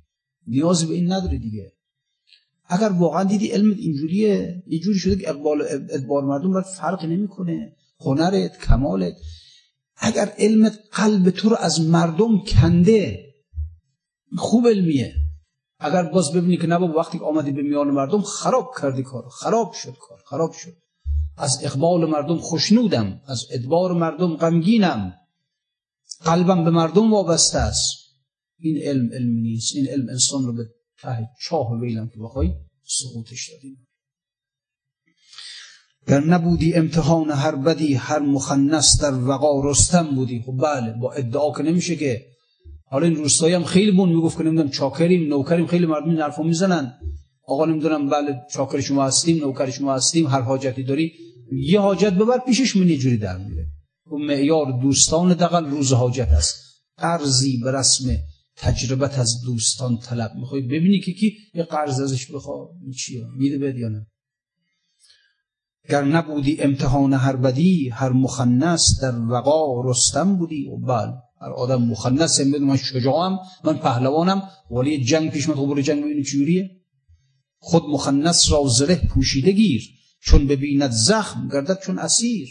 نیازی 0.48 0.86
به 0.86 0.94
این 0.94 1.12
نداری 1.12 1.40
دیگه. 1.40 1.74
اگر 2.74 2.90
واقعا 2.90 3.24
دیدی 3.24 3.48
علمت 3.48 3.78
اینجوریه 3.78 4.64
یه 4.68 4.80
جوری 4.80 5.00
شده 5.00 5.16
که 5.16 5.30
اقبال 5.30 5.62
ادبار 5.90 6.24
مردم 6.24 6.54
باید 6.54 6.66
فرق 6.66 7.06
نمی‌کنه. 7.06 7.76
هنرت 8.00 8.58
کمالت. 8.58 9.14
اگر 9.98 10.34
علمت 10.38 10.80
قلب 10.92 11.30
تو 11.30 11.50
رو 11.50 11.56
از 11.60 11.82
مردم 11.82 12.44
کنده 12.48 13.34
خوب 14.38 14.68
علمیه. 14.68 15.14
اگر 15.80 16.04
باز 16.04 16.34
ببینی 16.34 16.58
که 16.58 16.68
نبا 16.68 16.88
وقتی 16.88 17.20
آمدی 17.20 17.52
به 17.52 17.62
میان 17.62 17.88
مردم 17.88 18.22
خراب 18.22 18.72
کردی 18.82 19.04
کار 19.04 19.24
خراب 19.30 19.74
شد 19.74 19.96
کار. 20.00 20.20
خراب 20.26 20.52
شد. 20.52 20.74
از 21.38 21.60
اقبال 21.64 22.10
مردم 22.10 22.38
خوشنودم. 22.38 23.22
از 23.28 23.46
ادبار 23.52 23.94
مردم 23.94 24.36
غمگینم. 24.36 25.14
قلبم 26.26 26.64
به 26.64 26.72
مردم 26.72 27.14
وابسته 27.14 27.58
است. 27.58 27.98
این 28.60 28.78
علم 28.84 29.10
علم 29.14 29.40
نیست. 29.40 29.76
این 29.76 29.88
علم 29.88 30.10
انسان 30.10 30.46
رو 30.46 30.54
به 30.54 30.64
ته 31.02 31.30
چاه 31.42 31.80
ویلم 31.80 32.10
که 32.10 32.20
بخوای 32.20 32.54
سقوطش 32.84 33.50
دادیم. 33.50 33.88
گر 36.08 36.20
نبودی 36.20 36.74
امتحان 36.74 37.32
هر 37.32 37.56
بدی 37.56 37.94
هر 37.94 38.20
مخنس 38.20 39.02
در 39.02 39.14
وقا 39.14 39.70
رستم 39.70 40.16
بودی. 40.16 40.44
خب 40.46 40.58
بله 40.58 40.94
با 40.94 41.14
ادعا 41.14 41.54
که 41.54 41.64
نمیشه 41.64 41.96
که. 41.96 42.26
حالا 42.86 43.06
این 43.06 43.16
روستایی 43.16 43.54
هم 43.54 43.64
خیلی 43.64 43.92
بون 43.92 44.10
می‌گفت 44.10 44.38
که 44.38 44.44
نمی‌دونم 44.44 44.70
چاکریم 44.70 45.30
نوکریم 45.30 45.68
خیلی 45.68 45.86
مردم 45.86 46.22
حرفو 46.22 46.44
می‌زنن. 46.44 46.94
آقا 47.48 47.66
نمی‌دونم 47.66 48.10
بله 48.10 48.36
چاکر 48.54 48.82
شما 48.82 49.06
هستیم 49.06 49.38
نوکر 49.38 49.70
شما 49.70 49.94
هستیم 49.94 50.28
هر 50.28 50.42
حاجتی 50.42 50.84
داری. 50.84 51.14
یه 51.52 51.80
حاجت 51.80 52.14
ببر 52.14 52.38
پیشش 52.38 52.76
من 52.76 52.88
جوری 52.88 53.18
در 53.18 53.38
میره. 53.38 53.68
و 54.12 54.16
معیار 54.16 54.82
دوستان 54.82 55.34
دقل 55.34 55.66
روز 55.66 55.94
حاجت 55.94 56.28
است. 56.28 56.56
قرضی 56.98 57.58
به 57.58 57.72
رسم 57.72 58.06
تجربت 58.62 59.20
از 59.20 59.42
دوستان 59.46 59.98
طلب 59.98 60.32
می‌خوای 60.36 60.62
ببینی 60.62 61.00
که 61.00 61.14
کی 61.14 61.38
یه 61.54 61.64
قرض 61.64 62.00
ازش 62.00 62.32
بخوا 62.32 62.70
چیه 62.98 63.26
میده 63.38 63.58
بد 63.58 63.78
یا 63.78 63.90
نه؟ 63.90 64.08
گر 65.90 66.04
نبودی 66.04 66.62
امتحان 66.62 67.14
هر 67.14 67.36
بدی 67.36 67.90
هر 67.90 68.10
مخنس 68.10 69.00
در 69.02 69.20
وقا 69.20 69.90
رستم 69.90 70.36
بودی. 70.38 70.68
و 70.68 70.78
بل 70.78 71.12
هر 71.42 71.50
آدم 71.50 71.82
مخنس 71.82 72.40
هم 72.40 72.48
من 72.48 72.78
شجاعم 72.78 73.40
من 73.64 73.78
پهلوانم. 73.78 74.50
ولی 74.72 75.04
جنگ 75.04 75.32
پیش 75.32 75.50
من 75.50 75.56
خبر 75.56 75.82
جنگ 75.82 76.04
ببینی 76.04 76.24
چجوریه. 76.24 76.70
خود 77.58 77.84
مخنس 77.84 78.52
را 78.52 78.64
زره 78.68 78.96
پوشیده 78.96 79.52
گیر 79.52 79.90
چون 80.24 80.48
ببیند 80.48 80.92
زخم 80.92 81.50
گردد 81.54 81.80
چون 81.84 82.00
اسیر. 82.00 82.50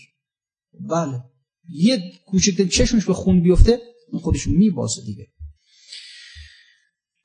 بله 0.80 1.22
یه 1.68 2.12
کوچکتر 2.26 2.66
چشمش 2.66 3.04
به 3.04 3.14
خون 3.14 3.42
بیفته 3.42 3.78
خودش 4.20 4.46
میبازه 4.46 5.02
دیگه. 5.02 5.26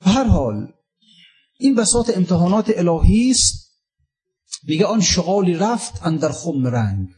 هر 0.06 0.24
حال 0.24 0.68
این 1.60 1.76
بساط 1.76 2.18
امتحانات 2.18 2.72
الهی 2.76 3.32
است. 3.32 3.66
میگه 4.64 4.86
آن 4.86 5.02
شغالی 5.02 5.54
رفت 5.54 6.04
اندر 6.04 6.32
خم 6.32 6.68
رنگ. 6.68 7.10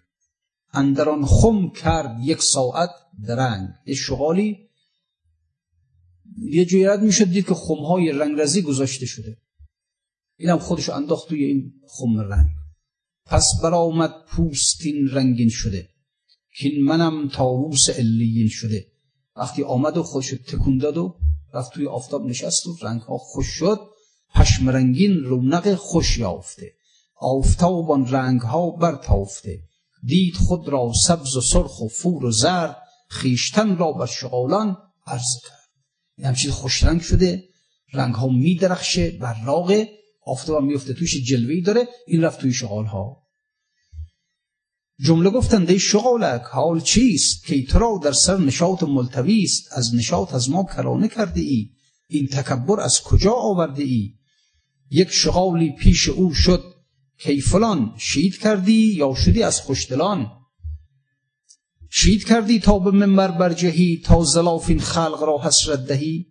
اندر 0.73 1.09
آن 1.09 1.25
خم 1.25 1.69
کرد 1.69 2.19
یک 2.23 2.41
ساعت 2.41 2.89
درنگ. 3.27 3.69
یه 3.85 3.95
شغالی 3.95 4.57
یه 6.37 6.65
جوی 6.65 6.85
رد 6.85 7.01
می‌شد 7.01 7.25
دید 7.25 7.47
که 7.47 7.53
خمهای 7.53 8.11
رنگرزی 8.11 8.61
گذاشته 8.61 9.05
شده. 9.05 9.37
اینم 10.37 10.57
خودشو 10.57 10.93
انداخت 10.93 11.29
توی 11.29 11.43
این 11.43 11.73
خم 11.87 12.19
رنگ. 12.19 12.49
پس 13.25 13.45
برآمد 13.63 14.13
پوستین 14.27 15.07
رنگین 15.07 15.49
شده. 15.49 15.89
کین 16.57 16.83
منم 16.83 17.29
تاووس 17.29 17.89
علیین 17.89 18.47
شده. 18.49 18.87
وقتی 19.35 19.63
آمد 19.63 19.97
و 19.97 20.03
خودشو 20.03 20.37
تکون 20.37 20.77
داد 20.77 20.97
و 20.97 21.19
رفت 21.53 21.73
توی 21.73 21.87
آفتاب 21.87 22.25
نشست 22.25 22.67
و 22.67 22.77
رنگ 22.81 23.01
ها 23.01 23.17
خوش 23.17 23.47
شد. 23.47 23.79
پشم 24.35 24.69
رنگین 24.69 25.13
رونق 25.23 25.75
خوش 25.75 26.17
یافته. 26.17 26.73
آفتابان 27.15 28.11
رنگ 28.11 28.41
ها 28.41 28.69
برتافته. 28.69 29.59
دید 30.03 30.35
خود 30.35 30.67
را 30.67 30.91
سبز 31.05 31.35
و 31.35 31.41
سرخ 31.41 31.81
و 31.81 31.87
فور 31.87 32.25
و 32.25 32.31
زرد. 32.31 32.77
خیشتن 33.09 33.77
را 33.77 33.91
بر 33.91 34.05
شغالان 34.05 34.77
عرض 35.07 35.41
کرد. 35.43 35.69
این 36.17 36.27
همچین 36.27 36.51
خوش 36.51 36.83
رنگ 36.83 37.01
شده. 37.01 37.43
رنگ 37.93 38.15
ها 38.15 38.27
می 38.27 38.55
درخشه 38.55 39.11
براغه. 39.11 39.89
آفتاب 40.25 40.63
میفته 40.63 40.93
توش 40.93 41.25
جلوهی 41.25 41.61
داره. 41.61 41.87
این 42.07 42.23
رفت 42.23 42.39
توی 42.39 42.53
شغال 42.53 42.85
ها 42.85 43.26
جمله 44.99 45.29
گفتند 45.29 45.69
ای 45.69 45.79
شغالک 45.79 46.41
حال 46.41 46.81
چیست 46.81 47.45
که 47.45 47.65
تو 47.65 47.99
در 48.03 48.11
سر 48.11 48.37
نشاط 48.37 48.83
ملتوی 48.83 49.43
است؟ 49.43 49.67
از 49.71 49.95
نشاط 49.95 50.33
از 50.33 50.49
ما 50.49 50.63
کرانه 50.63 51.07
کرده 51.07 51.41
ای. 51.41 51.69
این 52.07 52.27
تکبر 52.27 52.79
از 52.79 53.01
کجا 53.01 53.33
آورده 53.33 53.83
ای؟ 53.83 54.13
یک 54.91 55.09
شغالی 55.09 55.71
پیش 55.71 56.09
او 56.09 56.33
شد 56.33 56.63
کی 57.19 57.41
فلان 57.41 57.93
شید 57.97 58.37
کردی 58.37 58.93
یا 58.93 59.13
شدی 59.13 59.43
از 59.43 59.61
خوشدلان؟ 59.61 60.31
شید 61.89 62.23
کردی 62.23 62.59
تا 62.59 62.79
به 62.79 62.91
منبر 62.91 63.31
برجهی 63.31 64.01
تا 64.05 64.23
زلافین 64.23 64.79
خلق 64.79 65.23
را 65.23 65.41
حسرت 65.43 65.85
دهی؟ 65.85 66.25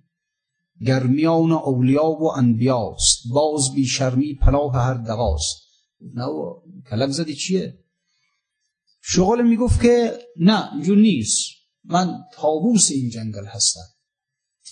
گرمیان 0.87 1.53
اولیا 1.53 2.05
و 2.05 2.33
انبیاست 2.37 3.23
باز 3.31 3.75
بی 3.75 3.87
شرمی 3.87 4.35
پناه 4.35 4.75
هر 4.75 4.95
دقاست 4.95 5.57
نه 6.15 6.27
کلک 6.91 7.11
زدی 7.11 7.35
چیه؟ 7.35 7.86
شغال 9.09 9.43
می‌گفت 9.43 9.83
که 9.83 10.19
نه 10.41 10.75
اینجور 10.75 10.99
نیست. 10.99 11.45
من 11.85 12.25
تابوس 12.33 12.91
این 12.91 13.11
جنگل 13.11 13.47
هستم. 13.47 13.81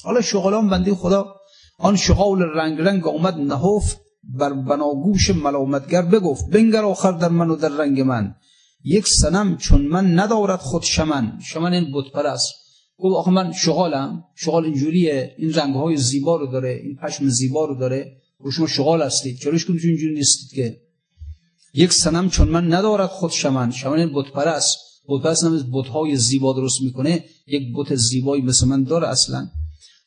حالا 0.03 0.21
شغالان 0.21 0.71
بنده 0.71 0.95
خدا 0.95 1.35
آن 1.79 1.97
شغال 1.97 2.43
رنگ 2.43 2.81
رنگ 2.81 3.07
آمد 3.07 3.35
نهفت 3.35 4.01
بر 4.23 4.53
بناگوش 4.53 5.31
ملامتگر 5.31 6.03
بگفت 6.03 6.51
بنگر 6.51 6.85
آخر 6.85 7.13
در 7.13 7.29
من 7.29 7.51
و 7.51 7.57
در 7.57 7.69
رنگ 7.69 8.01
من. 8.01 8.35
یک 8.85 9.07
سنم 9.09 9.57
چون 9.57 9.83
من 9.83 10.19
ندارد 10.19 10.59
خود 10.59 10.83
شمن. 10.83 11.39
شمن 11.43 11.73
این 11.73 11.93
بت 11.95 12.17
است 12.17 12.53
گفت 12.99 13.17
آخه 13.17 13.31
من 13.31 13.53
شغالم. 13.53 14.25
شغال 14.37 14.65
اینجوریه. 14.65 15.35
این 15.39 15.55
رنگ 15.55 15.75
های 15.75 15.97
زیبا 15.97 16.37
رو 16.37 16.47
داره. 16.47 16.81
این 16.83 16.97
پشم 16.97 17.29
زیبا 17.29 17.65
رو 17.65 17.75
داره. 17.79 18.17
و 18.47 18.51
شما 18.51 18.67
شغال 18.67 19.03
هستید. 19.03 19.39
چراش 19.39 19.65
کنید 19.65 19.85
اینجوری 19.85 20.15
نیستید 20.15 20.51
که؟ 20.57 20.81
یک 21.75 21.93
سنم 21.93 22.31
چون 22.31 22.49
من 22.49 22.75
ندارد 22.75 23.11
خود 23.11 23.31
شمن. 23.31 23.71
شمن 23.71 23.99
این 23.99 24.13
بت 24.15 24.33
پرست 24.33 24.79
بت 25.09 25.23
پرست 25.23 25.45
هم 25.45 25.71
بت 25.73 25.87
های 25.87 26.17
زیبا 26.17 26.53
درست 26.53 26.83
می‌کنه. 26.83 27.25
یک 27.47 27.63
بت 27.77 27.95
زیبایی 27.95 28.43
مثل 28.43 28.67
من 28.67 28.85
داره 28.85 29.09
اصلا. 29.09 29.49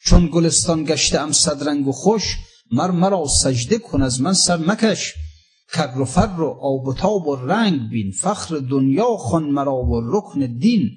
چون 0.06 0.30
گلستان 0.34 0.84
گشته 0.84 1.20
ام 1.20 1.32
صد 1.32 1.70
رنگ 1.70 1.88
و 1.88 1.92
خوش 1.92 2.38
مر 2.72 2.92
مرا 2.92 3.28
سجده 3.28 3.78
کن 3.78 4.02
از 4.02 4.22
من 4.22 4.34
سر 4.34 4.58
مکش. 4.58 5.14
کر 5.74 6.00
و 6.00 6.06
فر 6.06 6.42
و 6.42 6.58
آب 6.62 6.88
و 6.88 6.94
تاب 6.94 7.28
و 7.28 7.36
رنگ 7.36 7.90
بین. 7.90 8.12
فخر 8.12 8.58
دنیا 8.58 9.18
خون 9.18 9.44
مرا 9.44 9.76
و 9.76 10.02
رکن 10.04 10.58
دین. 10.58 10.90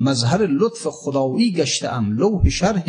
مظهر 0.00 0.46
لطف 0.46 0.86
خدایی 0.86 1.52
گشته 1.52 1.92
ام 1.92 2.12
لوح 2.12 2.48
شرح 2.48 2.84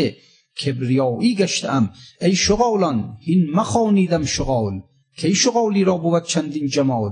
کبریایی 0.65 1.35
گشته 1.35 1.71
ام 1.71 1.89
ای 2.21 2.35
شغالان 2.35 3.17
این 3.25 3.51
مخانیدم 3.51 4.25
شغال. 4.25 4.81
کی 5.17 5.35
شغالی 5.35 5.83
را 5.83 5.97
بود 5.97 6.23
چندین 6.23 6.67
جمال؟ 6.67 7.11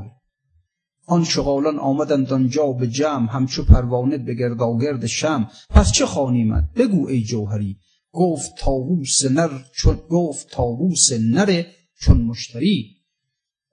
آن 1.06 1.24
شغالان 1.24 1.80
آمدند 1.80 2.34
آنجا 2.34 2.72
به 2.72 2.88
جمع 2.88 3.32
همچو 3.32 3.64
پروانه 3.64 4.18
به 4.18 4.34
گرداگرد 4.34 5.06
شم 5.06 5.50
پس 5.70 5.92
چه 5.92 6.06
خانیمد 6.06 6.74
بگو 6.74 7.08
ای 7.08 7.24
جوهری. 7.24 7.78
گفت 8.12 8.52
تاووس 8.58 9.26
نر 9.32 9.50
چون 9.76 10.00
گفت 10.10 10.48
تاووس 10.52 11.12
نره 11.12 11.68
چون 12.02 12.22
مشتری. 12.22 12.96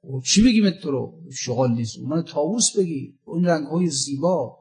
و 0.05 0.21
چی 0.21 0.43
بگیم 0.43 0.71
تو 0.71 0.91
رو؟ 0.91 1.21
شغال 1.33 1.75
نیست. 1.75 1.99
من 1.99 2.23
تاووس 2.23 2.77
بگی. 2.77 3.15
اون 3.25 3.45
رنگ 3.45 3.67
های 3.67 3.87
زیبا. 3.87 4.59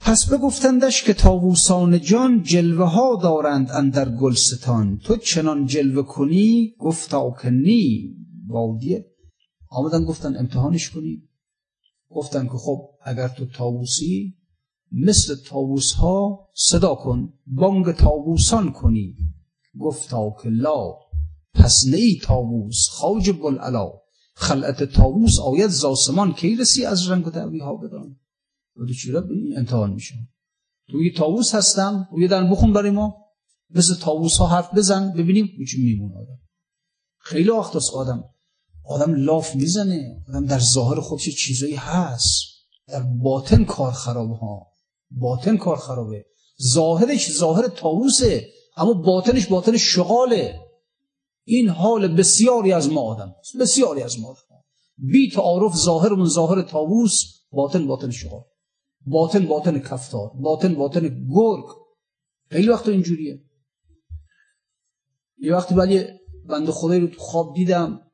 پس 0.00 0.32
بگفتندش 0.32 1.02
که 1.02 1.14
تاووسان 1.14 2.00
جان 2.00 2.42
جلوه 2.42 2.90
ها 2.90 3.18
دارند 3.22 3.70
اندر 3.70 4.16
گلستان. 4.16 4.98
تو 4.98 5.16
چنان 5.16 5.66
جلوه 5.66 6.02
کنی؟ 6.02 6.74
گفتا 6.78 7.34
که 7.42 7.50
نی. 7.50 8.16
بادیه 8.46 9.09
آمدن 9.70 10.04
گفتن 10.04 10.36
امتحانش 10.36 10.90
کنی. 10.90 11.28
گفتن 12.10 12.46
که 12.46 12.58
خب 12.58 12.88
اگر 13.02 13.28
تو 13.28 13.46
تاووسی 13.46 14.36
مثل 14.92 15.36
تاووس 15.46 15.92
ها 15.92 16.48
صدا 16.54 16.94
کن 16.94 17.32
بانگ 17.46 17.92
تاووسان 17.92 18.72
کنی. 18.72 19.16
گفتا 19.80 20.30
که 20.42 20.48
لا 20.48 20.94
پس 21.54 21.84
نی 21.90 22.18
تاووس 22.22 22.88
خاج 22.90 23.30
بلعلا 23.30 23.90
خلعت 24.34 24.82
تاووس 24.82 25.38
آید 25.38 25.70
زاسمان 25.70 26.32
کی 26.32 26.56
رسی 26.56 26.84
از 26.84 27.10
رنگ 27.10 27.26
و 27.26 27.30
دعوی 27.30 27.60
ها 27.60 27.76
بدان؟ 27.76 28.16
و 28.76 28.84
دو 28.84 28.94
چیره 28.94 29.22
امتحان 29.56 29.92
میشم 29.92 30.28
تو 30.88 31.02
یه 31.02 31.12
تاووس 31.12 31.54
هستم 31.54 32.08
و 32.12 32.18
یه 32.18 32.28
در 32.28 32.50
بخون 32.50 32.72
برای 32.72 32.90
ما. 32.90 33.16
مثل 33.70 33.94
تاووس 33.94 34.36
ها 34.36 34.46
حرف 34.46 34.74
بزن 34.74 35.12
ببینیم 35.12 35.48
چی 35.70 35.82
میمون 35.82 36.12
آدم 36.12 36.38
خیلی 37.18 37.50
وقت 37.50 37.76
آدم. 37.94 38.24
آدم 38.84 39.14
لاف 39.14 39.54
می‌زنه 39.54 40.22
آدم 40.28 40.46
در 40.46 40.58
ظاهر 40.58 41.00
خودش 41.00 41.28
چیزایی 41.28 41.74
هست. 41.74 42.50
در 42.88 43.02
باطن 43.22 43.64
کار 43.64 43.92
خرابه 43.92 44.34
ها. 44.34 44.66
باطن 45.10 45.56
کار 45.56 45.76
خرابه. 45.76 46.24
ظاهرش 46.74 47.32
ظاهر 47.32 47.68
تاووسه 47.68 48.48
اما 48.76 48.92
باطنش 48.92 49.46
باطن 49.46 49.76
شغاله. 49.76 50.60
این 51.44 51.68
حال 51.68 52.14
بسیاری 52.14 52.72
از 52.72 52.92
ما 52.92 53.00
آدم 53.00 53.34
بسیاری 53.60 54.02
از 54.02 54.18
ما 54.18 54.28
آدم 54.28 54.40
بی 54.98 55.30
تعارف 55.30 55.76
ظاهرمون 55.76 56.26
ظاهر 56.26 56.62
تاووس 56.62 57.22
باطن 57.52 57.86
باطن 57.86 58.10
شغال. 58.10 58.44
باطن 59.06 59.46
باطن 59.46 59.78
کفتار 59.78 60.30
باطن 60.34 60.74
باطن 60.74 61.26
گرگ. 61.34 61.64
خیلی 62.50 62.68
وقت 62.68 62.88
اینجوریه. 62.88 63.44
یه 65.38 65.54
وقتی 65.56 65.74
ولی 65.74 66.04
بنده 66.48 66.72
خدایی 66.72 67.00
رو 67.00 67.06
تو 67.06 67.20
خواب 67.20 67.54
دیدم 67.54 68.09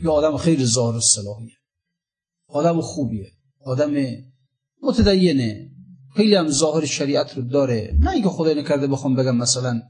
یه 0.00 0.10
آدم 0.10 0.36
خیلی 0.36 0.66
ظاهر 0.66 1.00
صلاحیه 1.00 1.56
آدم 2.48 2.80
خوبیه. 2.80 3.32
آدم 3.64 3.94
متدینه. 4.82 5.70
خیلی 6.16 6.34
هم 6.34 6.48
ظاهر 6.48 6.84
شریعت 6.84 7.36
رو 7.36 7.42
داره. 7.42 7.96
نه 8.00 8.10
اینکه 8.10 8.28
خدای 8.28 8.54
نکرده 8.54 8.86
بخوام 8.86 9.16
بگم 9.16 9.36
مثلا 9.36 9.82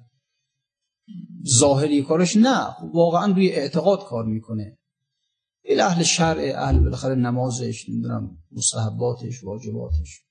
ظاهری 1.59 2.03
کارش 2.03 2.37
نه. 2.37 2.77
واقعا 2.95 3.33
روی 3.33 3.49
اعتقاد 3.49 4.05
کار 4.05 4.25
می‌کنه. 4.25 4.79
این 5.65 5.81
اهل 5.81 6.03
شرع 6.03 6.53
اهل 6.57 6.79
بالاخره 6.79 7.15
نمازش 7.15 7.89
نمی‌دونم 7.89 8.39
مستحباتش 8.53 9.45
واجباتش. 9.45 10.23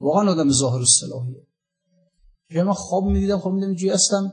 واقعا 0.00 0.30
آدم 0.30 0.50
ظاهر 0.50 0.78
الصلاحیه 0.78 1.46
که 2.50 2.62
من 2.62 2.72
خواب 2.72 3.04
می‌دیدم 3.04 3.38
خواب 3.38 3.54
می‌دیدم 3.54 3.74
جوی 3.74 3.90
هستم؟ 3.90 4.32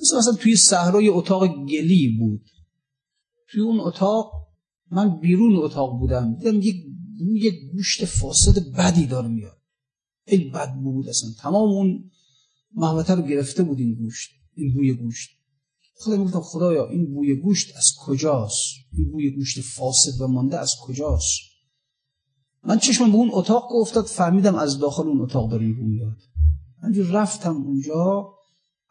مثلا 0.00 0.18
مثلا 0.18 0.32
توی 0.32 0.56
صحرای 0.56 1.08
اتاق 1.08 1.46
گلی 1.46 2.16
بود. 2.18 2.44
توی 3.48 3.60
اون 3.60 3.80
اتاق 3.80 4.32
من 4.90 5.20
بیرون 5.20 5.56
اتاق 5.56 5.98
بودم. 5.98 6.34
دیدم 6.34 6.60
یک 6.60 6.76
یک 7.34 7.54
گوشت 7.72 8.04
فاسد 8.04 8.72
بدی 8.78 9.06
داره 9.06 9.28
میاد. 9.28 9.58
خیلی 10.28 10.50
بد 10.50 10.74
بود 10.74 11.08
اصلا. 11.08 11.30
تمام 11.38 11.68
اون 11.68 12.10
محوطه 12.74 13.14
رو 13.14 13.22
گرفته 13.22 13.62
بود 13.62 13.78
این 13.78 13.94
گوشت 13.94 14.30
این 14.54 14.74
بوی 14.74 14.94
گوشت. 14.94 15.30
خودم 15.94 16.24
گفتم 16.24 16.40
خدایا 16.40 16.88
این 16.88 17.14
بوی 17.14 17.34
گوشت 17.34 17.76
از 17.76 17.92
کجاست؟ 18.06 18.74
این 18.92 19.10
بوی 19.12 19.30
گوشت 19.30 19.60
فاسد 19.60 20.20
و 20.20 20.26
مانده 20.26 20.58
از 20.58 20.74
کجاست؟ 20.82 21.40
من 22.64 22.78
چشمم 22.78 23.12
به 23.12 23.16
اون 23.16 23.30
اتاق 23.32 23.72
افتاد 23.72 24.04
فهمیدم 24.04 24.54
از 24.54 24.78
داخل 24.78 25.02
اون 25.02 25.20
اتاق 25.20 25.50
داره 25.50 25.64
این 25.64 25.76
بوی 25.76 26.00
من 26.82 26.94
رفتم 26.94 27.56
اونجا. 27.56 28.34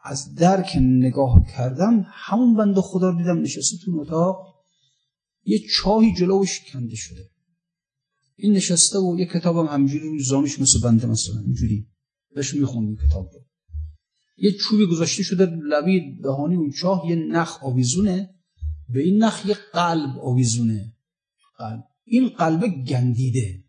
از 0.04 0.34
درک 0.34 0.76
نگاه 0.80 1.46
کردم 1.56 2.06
همون 2.08 2.56
بند 2.56 2.80
خدا 2.80 3.10
رو 3.10 3.18
دیدم 3.18 3.40
نشسته 3.40 3.76
تو 3.84 4.00
اتاق. 4.00 4.54
یه 5.44 5.58
چاهی 5.76 6.14
جلوش 6.14 6.60
کنده 6.72 6.96
شده. 6.96 7.30
این 8.36 8.52
نشسته 8.52 8.98
و 8.98 9.16
یه 9.18 9.26
کتابم 9.26 9.66
همجوری 9.66 10.08
روی 10.08 10.22
زانش 10.22 10.60
مثل 10.60 10.80
بنده 10.80 11.06
مثلا 11.06 11.40
اینجوری 11.40 11.86
بهش 12.34 12.54
می‌خوند 12.54 12.86
این 12.86 13.08
کتاب 13.08 13.30
رو. 13.34 13.40
یه 14.36 14.52
چوبی 14.52 14.86
گذاشته 14.86 15.22
شده 15.22 15.46
لبی 15.46 16.16
دهانی 16.22 16.56
اون 16.56 16.70
چاه 16.70 17.06
یه 17.08 17.16
نخ 17.16 17.62
آویزونه. 17.62 18.34
به 18.88 19.02
این 19.02 19.24
نخ 19.24 19.46
یه 19.46 19.56
قلب 19.72 20.18
آویزونه. 20.18 20.92
قلب. 21.58 21.84
این 22.04 22.28
قلب 22.28 22.66
گندیده. 22.68 23.64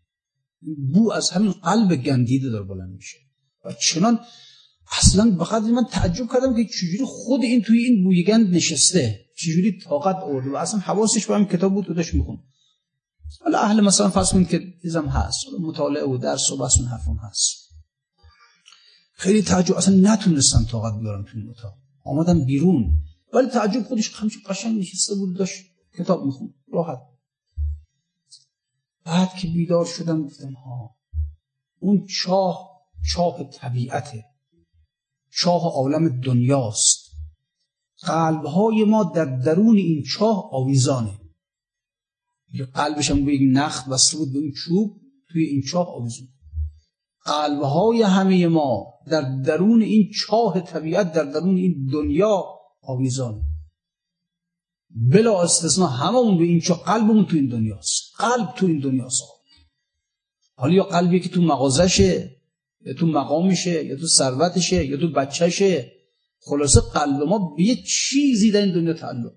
بو 0.92 1.12
از 1.12 1.30
همین 1.30 1.52
قلب 1.52 1.96
گندیده 1.96 2.50
داره 2.50 2.64
بلند 2.64 2.94
میشه. 2.94 3.18
و 3.64 3.72
چنان 3.72 4.18
اصلا 4.98 5.30
بخاطر 5.30 5.66
من 5.66 5.84
تعجب 5.84 6.32
کردم 6.32 6.56
که 6.56 6.64
چجوری 6.64 7.04
خود 7.06 7.42
این 7.42 7.62
توی 7.62 7.78
این 7.78 8.04
بویگند 8.04 8.54
نشسته. 8.54 9.20
چجوری 9.36 9.78
طاقت 9.78 10.16
آورده 10.16 10.50
و 10.50 10.56
اصلا 10.56 10.80
حواسش 10.80 11.26
به 11.26 11.34
همین 11.34 11.48
کتاب 11.48 11.74
بود 11.74 11.90
و 11.90 11.94
داشت 11.94 12.14
میخون 12.14 12.38
حالا 13.40 13.58
اهل 13.58 13.80
مثلا 13.80 14.10
فرض 14.10 14.32
کنید 14.32 14.48
که 14.48 14.58
دیزم 14.58 15.06
هست. 15.06 15.36
مطالعه 15.60 16.04
و 16.04 16.16
درس 16.16 16.50
و 16.50 16.56
بس 16.56 16.78
اون 16.78 16.88
حرفون 16.88 17.16
هست. 17.16 17.70
خیلی 19.12 19.42
تعجب 19.42 19.76
اصلا 19.76 19.94
نتونستم 20.12 20.64
طاقت 20.70 21.00
بیارم 21.00 21.24
توی 21.24 21.48
اتاق. 21.48 21.74
آمدم 22.04 22.44
بیرون. 22.44 22.98
ولی 23.32 23.48
تعجب 23.48 23.82
خودش 23.82 24.14
همچون 24.14 24.42
قشنگ 24.48 24.78
نشسته 24.78 25.14
بود 25.14 25.36
داشت 25.36 25.64
کتاب 25.98 26.24
میخون 26.24 26.54
راحت. 26.72 26.98
بعد 29.04 29.34
که 29.34 29.48
بیدار 29.48 29.84
شدم 29.84 30.24
گفتم 30.24 30.52
ها 30.52 30.96
اون 31.78 32.06
چاه 32.06 32.70
چاه 33.12 33.50
طبیعته. 33.50 34.24
چاه 35.36 35.62
عالم 35.62 36.20
دنیاست. 36.20 37.10
قلبهای 38.02 38.84
ما 38.84 39.04
در 39.04 39.24
درون 39.24 39.76
این 39.76 40.02
چاه 40.02 40.48
آویزانه. 40.52 41.20
قلبش 42.74 43.10
هم 43.10 43.24
به 43.24 43.34
یک 43.34 43.40
نخ 43.52 43.88
بسته 43.88 44.16
بود 44.16 44.32
به 44.32 44.38
این 44.38 44.52
چوب 44.52 45.00
توی 45.28 45.44
این 45.44 45.62
چاه 45.62 45.88
آویزون. 45.96 46.28
قلبهای 47.24 48.02
همه 48.02 48.46
ما 48.46 48.94
در 49.10 49.42
درون 49.42 49.82
این 49.82 50.10
چاه 50.10 50.60
طبیعت 50.60 51.12
در 51.12 51.24
درون 51.24 51.56
این 51.56 51.88
دنیا 51.92 52.44
آویزانه. 52.82 53.42
بلا 54.90 55.42
استثناء 55.42 55.88
هممون 55.88 56.38
به 56.38 56.44
این 56.44 56.60
چاه 56.60 56.84
قلبمون 56.84 57.26
تو 57.26 57.36
این 57.36 57.48
دنیاست. 57.48 58.02
قلب 58.18 58.54
تو 58.56 58.66
این 58.66 58.80
دنیاست. 58.80 59.22
حالا 60.56 60.74
یا 60.74 60.84
قلبی 60.84 61.20
که 61.20 61.28
تو 61.28 61.42
مغازشه 61.42 62.36
یا 62.84 62.94
تو 62.94 63.06
مقامشه 63.06 63.84
یا 63.84 63.96
تو 63.96 64.06
ثروتشه 64.06 64.86
یا 64.86 64.96
تو 64.96 65.12
بچهشه. 65.12 65.92
خلاصه 66.40 66.80
قلب 66.94 67.22
ما 67.22 67.54
به 67.56 67.62
یه 67.62 67.76
چیزی 67.82 68.50
در 68.50 68.62
این 68.62 68.74
دنیا 68.74 68.92
تعلق 68.92 69.32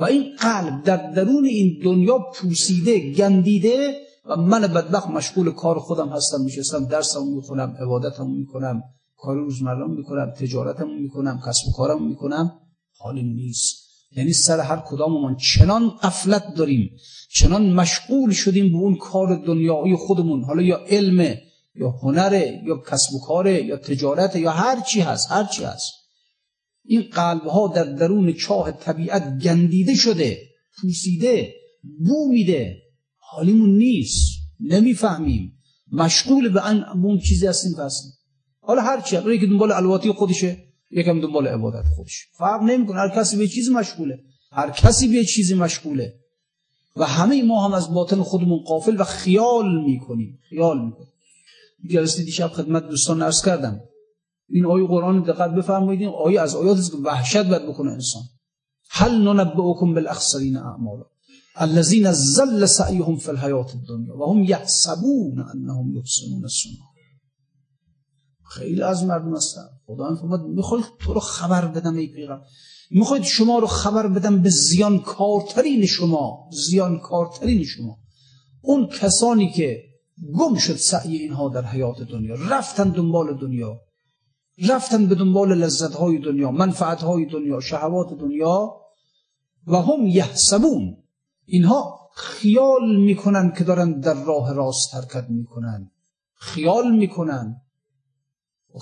و 0.00 0.04
این 0.04 0.36
قلب 0.36 0.82
در 0.84 1.10
درون 1.12 1.44
این 1.44 1.80
دنیا 1.84 2.18
پوسیده 2.34 3.12
گندیده 3.12 3.94
و 4.24 4.36
من 4.36 4.60
بدبخت 4.60 5.08
مشغول 5.08 5.52
کار 5.52 5.78
خودم 5.78 6.08
هستم 6.08 6.40
میشستم 6.40 6.84
درسم 6.84 7.26
می‌خونم 7.26 7.76
عبادتم 7.80 8.30
می‌کنم 8.30 8.82
کار 9.16 9.36
روزمرم 9.36 9.94
می‌کنم 9.94 10.30
تجارتم 10.30 10.88
می‌کنم 10.88 11.40
کسب 11.46 11.68
و 11.68 11.72
کارم 11.72 12.08
می‌کنم 12.08 12.52
حالی 12.98 13.22
نیست. 13.22 13.88
یعنی 14.16 14.32
سر 14.32 14.60
هر 14.60 14.82
کداممان 14.86 15.36
چنان 15.36 15.88
قفلت 16.02 16.54
داریم 16.56 16.90
چنان 17.34 17.72
مشغول 17.72 18.32
شدیم 18.32 18.72
به 18.72 18.78
اون 18.78 18.96
کار 18.96 19.44
دنیایی 19.46 19.96
خودمون. 19.96 20.44
حالا 20.44 20.62
یا 20.62 20.80
علم 20.88 21.36
یا 21.80 21.90
هنره 21.90 22.62
یا 22.66 22.76
کسب 22.76 23.14
و 23.14 23.20
کاره 23.20 23.64
یا 23.64 23.76
تجارت 23.76 24.36
یا 24.36 24.50
هر 24.50 24.80
چی 24.80 25.00
هست 25.00 25.30
هر 25.30 25.44
چی 25.44 25.64
هست. 25.64 25.92
این 26.84 27.02
قلب 27.12 27.42
ها 27.42 27.72
در 27.74 27.84
درون 27.84 28.32
چاه 28.32 28.72
طبیعت 28.72 29.38
گندیده 29.38 29.94
شده 29.94 30.38
پوسیده 30.80 31.54
بو 32.06 32.28
میده. 32.28 32.76
حالیمون 33.16 33.78
نیست 33.78 34.38
نمی‌فهمیم. 34.60 35.58
مشغول 35.92 36.48
به 36.48 36.70
اون 37.04 37.18
چیزی 37.18 37.46
هستیم 37.46 37.74
که 37.76 37.82
هستیم 37.82 38.12
حالا 38.60 38.82
هر 38.82 39.00
چی 39.00 39.16
یکی 39.16 39.46
دنبال 39.46 39.72
الواتی 39.72 40.12
خودشه 40.12 40.64
یکم 40.90 41.20
دنبال 41.20 41.46
عبادت 41.46 41.84
خودش 41.96 42.26
فرق 42.38 42.62
نمی‌کنه. 42.62 42.98
هر 42.98 43.08
کسی 43.08 43.36
به 43.36 43.48
چیزی 43.48 43.72
مشغوله. 43.72 44.18
هر 44.52 44.70
کسی 44.70 45.08
به 45.08 45.24
چیزی 45.24 45.54
مشغوله. 45.54 46.14
و 46.96 47.04
همه 47.04 47.42
ما 47.42 47.64
هم 47.68 47.74
از 47.74 47.94
باطن 47.94 48.22
خودمون 48.22 48.58
قافل 48.58 49.00
و 49.00 49.04
خیال 49.04 49.84
می‌کنیم. 49.84 50.38
خیال 50.48 50.84
می‌کنیم. 50.84 51.12
جلسه 51.90 52.22
دیشب 52.22 52.48
خدمت 52.48 52.88
دوستان 52.88 53.22
عرض 53.22 53.44
کردم. 53.44 53.80
این 54.48 54.66
آیه 54.66 54.86
قرآن 54.86 55.22
دقت 55.22 55.50
بفرمایید. 55.50 56.00
این 56.00 56.10
آیه 56.24 56.40
از 56.40 56.54
آیات 56.54 56.78
است 56.78 56.90
که 56.92 56.98
وحشت 56.98 57.46
بد 57.46 57.68
بکنه 57.68 57.90
انسان. 57.90 58.22
هل 58.90 59.22
ننبئکم 59.22 59.94
بالاخسرین 59.94 60.56
اعمالا. 60.56 61.04
الذين 61.56 62.12
زل 62.12 62.66
سعيهم 62.66 63.16
في 63.16 63.28
الحیات 63.28 63.74
الدنيا 63.74 64.16
وهم 64.16 64.44
يحسبون 64.44 65.38
انهم 65.54 65.96
يحسنون 65.96 66.48
صنعا 66.48 66.88
خیلی 68.44 68.82
از 68.82 69.04
مردم 69.04 69.36
هستن. 69.36 69.68
خدا 69.86 70.14
فرمود 70.14 70.40
می‌خواد 70.40 70.80
تو 71.00 71.14
رو 71.14 71.20
خبر 71.20 71.64
بدم 71.64 71.96
ای 71.96 72.06
پیغمبر؟ 72.06 72.44
می‌خواید 72.90 73.22
شما 73.22 73.58
رو 73.58 73.66
خبر 73.66 74.06
بدم 74.06 74.42
به 74.42 74.50
زیان 74.50 74.98
کارترین 74.98 75.86
شما 75.86 76.50
زیان 76.52 76.98
کارترین 76.98 77.64
شما. 77.64 77.98
اون 78.62 78.86
کسانی 78.86 79.52
که 79.52 79.87
گم 80.38 80.54
شد 80.54 80.76
سعی 80.76 81.16
اینها 81.16 81.48
در 81.48 81.64
حیات 81.64 82.02
دنیا. 82.02 82.34
رفتن 82.50 82.88
دنبال 82.88 83.38
دنیا. 83.38 83.80
رفتن 84.68 85.06
به 85.06 85.14
دنبال 85.14 85.54
لذت 85.54 85.94
های 85.94 86.18
دنیا 86.18 86.50
منفعت 86.50 87.02
های 87.02 87.26
دنیا 87.26 87.60
شهوات 87.60 88.18
دنیا 88.20 88.74
و 89.66 89.76
هم 89.76 90.06
یحسبون. 90.06 90.96
اینها 91.44 91.98
خیال 92.14 92.96
می‌کنن 92.96 93.52
که 93.58 93.64
دارن 93.64 94.00
در 94.00 94.24
راه 94.24 94.52
راست 94.52 94.94
حرکت 94.94 95.26
می‌کنن. 95.30 95.90
خیال 96.34 96.96
می‌کنن. 96.96 97.60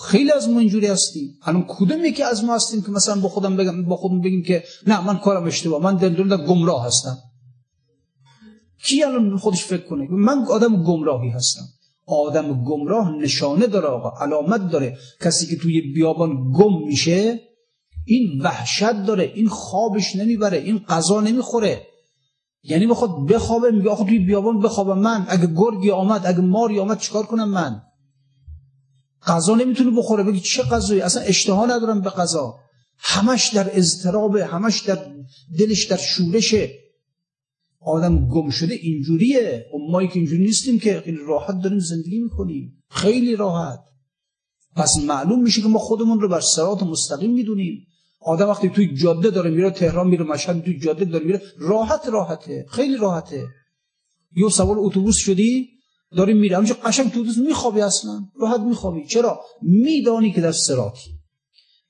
خیلی 0.00 0.32
از 0.32 0.48
ما 0.48 0.60
اینجوری 0.60 0.86
هستیم. 0.86 1.38
الان 1.42 1.64
کدومی 1.68 2.12
که 2.12 2.24
از 2.24 2.44
ما 2.44 2.54
هستیم 2.54 2.82
که 2.82 2.90
مثلا 2.90 3.20
با 3.20 3.28
خودم 3.28 3.56
بگم 3.56 3.84
با 3.84 3.96
خودم 3.96 4.20
بگیم 4.20 4.42
که 4.42 4.64
نه 4.86 5.06
من 5.06 5.18
کارم 5.18 5.44
اشتباه 5.44 5.82
من 5.82 5.96
در 5.96 6.36
گمراه 6.36 6.86
هستم. 6.86 7.18
کی 8.86 9.04
الان 9.04 9.36
خودش 9.36 9.64
فکر 9.64 9.86
کنه؟ 9.86 10.08
من 10.10 10.44
آدم 10.50 10.84
گمراهی 10.84 11.30
هستم. 11.30 11.62
آدم 12.06 12.64
گمراه 12.64 13.16
نشانه 13.16 13.66
داره 13.66 13.86
آقا 13.86 14.24
علامت 14.24 14.70
داره. 14.70 14.96
کسی 15.20 15.46
که 15.46 15.56
توی 15.56 15.80
بیابان 15.80 16.52
گم 16.52 16.86
میشه 16.86 17.40
این 18.04 18.42
وحشت 18.42 19.06
داره 19.06 19.32
این 19.34 19.48
خوابش 19.48 20.16
نمی‌بره 20.16 20.58
این 20.58 20.78
غذا 20.78 21.20
نمی‌خوره. 21.20 21.86
یعنی 22.62 22.86
بخواد 22.86 23.26
بخوابه 23.28 23.70
میگه 23.70 23.90
آخه 23.90 24.04
توی 24.04 24.18
بیابان 24.18 24.60
بخوابم 24.60 24.98
من. 24.98 25.26
اگه 25.28 25.46
گرگی 25.46 25.90
آمد 25.90 26.26
اگه 26.26 26.40
ماری 26.40 26.78
آمد 26.78 26.98
چیکار 26.98 27.26
کنم 27.26 27.48
من؟ 27.48 27.82
غذا 29.26 29.54
نمی‌تونه 29.54 29.90
بخوره. 29.90 30.22
بگی 30.22 30.40
چه 30.40 30.62
غذایی؟ 30.62 31.00
اصلا 31.00 31.22
اشتها 31.22 31.66
ندارم 31.66 32.00
به 32.00 32.10
غذا. 32.10 32.54
همش 32.98 33.48
در 33.48 33.78
اضطراب 33.78 34.36
همش 34.36 34.80
در 34.80 34.98
دلش 35.58 35.84
در 35.84 35.96
شورشه. 35.96 36.85
آدم 37.86 38.28
گم 38.28 38.50
شده 38.50 38.74
اینجوریه. 38.74 39.66
و 39.74 39.92
ما 39.92 40.06
که 40.06 40.18
اینجوری 40.18 40.42
نیستیم 40.42 40.78
که 40.78 41.00
خیلی 41.04 41.18
راحت 41.26 41.62
داریم 41.62 41.78
زندگی 41.78 42.18
می‌کنیم. 42.18 42.84
خیلی 42.90 43.36
راحت. 43.36 43.80
پس 44.76 44.96
معلوم 45.06 45.42
میشه 45.42 45.62
که 45.62 45.68
ما 45.68 45.78
خودمون 45.78 46.20
رو 46.20 46.28
بر 46.28 46.40
سرات 46.40 46.82
مستقیم 46.82 47.32
می‌دونیم. 47.32 47.86
آدم 48.20 48.48
وقتی 48.48 48.68
توی 48.68 48.94
جاده 48.94 49.30
داره 49.30 49.50
میره 49.50 49.70
تهران 49.70 50.08
میره 50.08 50.24
مشهد 50.24 50.64
توی 50.64 50.78
جاده 50.78 51.04
داره 51.04 51.24
میره 51.24 51.42
راحت 51.58 52.08
راحته. 52.08 52.66
خیلی 52.68 52.96
راحته. 52.96 53.46
یه 54.36 54.48
سوار 54.48 54.76
اتوبوس 54.78 55.16
شدی 55.16 55.68
داری 56.16 56.34
میره 56.34 56.56
همینجا 56.56 56.74
قشنگ 56.74 57.06
تو 57.06 57.20
اتوبوس 57.20 57.38
میخوابی 57.38 57.80
اصلا. 57.80 58.20
راحت 58.40 58.60
میخوابی. 58.60 59.06
چرا؟ 59.06 59.40
میدانی 59.62 60.32
که 60.32 60.40
در 60.40 60.52
سراتی 60.52 61.10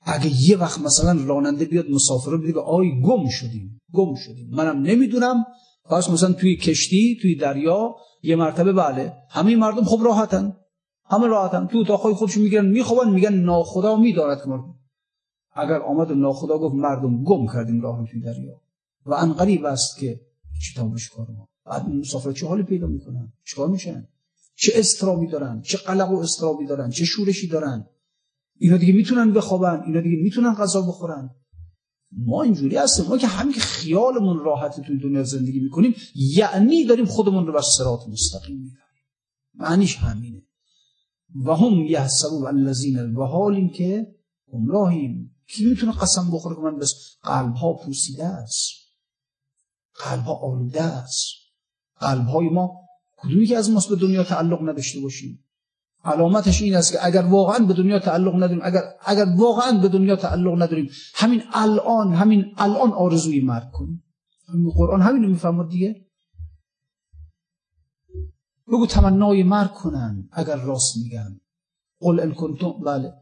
اگه 0.01 0.49
یه 0.49 0.57
وقت 0.57 0.79
مثلا 0.79 1.25
راننده 1.25 1.65
بیاد 1.65 1.89
مسافر 1.89 2.31
رو 2.31 2.41
بگه 2.41 2.59
آی 2.59 3.01
گم 3.01 3.29
شدیم. 3.29 3.81
گم 3.93 4.15
شدیم. 4.15 4.49
منم 4.51 4.81
نمی‌دونم. 4.81 5.45
پس 5.89 6.09
مثلا 6.09 6.33
توی 6.33 6.55
کشتی 6.55 7.17
توی 7.21 7.35
دریا 7.35 7.95
یه 8.23 8.35
مرتبه 8.35 8.73
بله 8.73 9.13
همه 9.29 9.55
مردم 9.55 9.83
خب 9.83 10.03
راحتن. 10.03 10.55
همه 11.05 11.27
راحتن. 11.27 11.67
تو 11.67 11.77
اتاقای 11.77 12.13
خودشون 12.13 12.43
میگن 12.43 12.65
میخوابن 12.65 13.11
میگن 13.11 13.33
ناخدا 13.33 13.95
می‌داند 13.95 14.37
که 14.43 14.49
مردم. 14.49 14.75
اگر 15.53 15.81
آمد 15.81 16.11
ناخدا 16.11 16.57
گفت 16.57 16.75
مردم 16.75 17.23
گم 17.23 17.47
کردیم 17.53 17.81
راه 17.81 18.07
توی 18.11 18.21
دریا. 18.21 18.61
و 19.05 19.13
انقریب 19.13 19.65
است 19.65 19.97
که 19.99 20.19
چی 20.63 20.73
تابش 20.75 21.09
کار 21.09 21.27
ما. 21.37 21.47
بعد 21.65 21.89
مسافر 21.89 22.31
چه 22.31 22.47
حالی 22.47 22.63
پیدا 22.63 22.87
می‌کنن؟ 22.87 23.33
چیکار 23.45 23.67
میشن؟ 23.67 24.07
چه 24.55 24.71
استرابی 24.75 25.27
دارن 25.27 25.61
چه 25.61 25.77
قلق 25.77 26.11
و 26.11 26.15
استرابی 26.15 26.65
دارن 26.65 26.89
چه 26.89 27.05
شورشی 27.05 27.47
دارن؟ 27.47 27.85
اینا 28.57 28.77
دیگه 28.77 28.93
می‌تونن 28.93 29.33
بخوابن 29.33 29.83
اینا 29.85 30.01
دیگه 30.01 30.23
می‌تونن 30.23 30.53
غذا 30.53 30.81
بخورن. 30.81 31.29
ما 32.11 32.43
اینجوری 32.43 32.75
هستیم. 32.75 33.05
ما 33.05 33.17
که 33.17 33.27
همین 33.27 33.53
که 33.53 33.59
خیالمون 33.59 34.39
راحت 34.39 34.79
توی 34.81 34.99
دنیا 34.99 35.23
زندگی 35.23 35.59
می‌کنیم 35.59 35.95
یعنی 36.15 36.85
داریم 36.85 37.05
خودمون 37.05 37.47
رو 37.47 37.53
بر 37.53 37.61
صراط 37.61 38.07
مستقیم 38.07 38.57
می‌بریم. 38.57 38.77
معنیش 39.53 39.97
همینه. 39.97 40.43
و 41.45 41.55
هم 41.55 41.73
یحسبون 41.73 42.47
الذین 42.47 43.15
و 43.15 43.23
حال 43.23 43.67
که 43.67 44.15
گمراهیم 44.51 45.35
کی 45.47 45.65
می‌تونه 45.65 45.91
قسم 45.91 46.31
بخوره 46.31 46.55
که 46.55 46.61
من 46.61 46.79
بس 46.79 46.93
قلب 47.23 47.53
ها 47.53 47.73
پوسیده 47.73 48.25
است؟ 48.25 48.71
قلب 49.93 50.23
ها 50.23 50.33
آلوده 50.33 50.83
است. 50.83 51.25
قلب 51.99 52.27
های 52.27 52.49
ما 52.49 52.87
کدومی 53.17 53.45
که 53.45 53.57
از 53.57 53.69
ماست 53.69 53.89
به 53.89 53.95
دنیا 53.95 54.23
تعلق 54.23 54.69
نداشته 54.69 54.99
باشیم؟ 54.99 55.43
علامتش 56.03 56.61
این 56.61 56.75
است 56.75 56.91
که 56.91 57.05
اگر 57.05 57.21
واقعا 57.21 57.65
به 57.65 57.73
دنیا 57.73 57.99
تعلق 57.99 58.35
نداریم 58.35 58.59
اگر 58.63 58.81
اگر 59.05 59.25
واقعا 59.37 59.71
به 59.81 59.87
دنیا 59.87 60.15
تعلق 60.15 60.61
نداریم 60.61 60.89
همین 61.15 61.41
الان 61.53 62.13
همین 62.13 62.45
الان 62.57 62.91
آرزوی 62.91 63.41
مرگ 63.41 63.71
کنیم. 63.71 64.03
قرآن 64.75 65.01
همین 65.01 65.23
رو 65.23 65.29
می‌فهمد 65.29 65.69
دیگه. 65.69 66.05
بگو 68.67 68.85
تمنای 68.85 69.43
مرگ 69.43 69.71
کنن 69.71 70.29
اگر 70.31 70.55
راست 70.55 70.97
میگن. 70.97 71.39
قل 71.99 72.19
ان 72.19 72.33
کنتم 72.33 72.73
بله. 72.85 73.13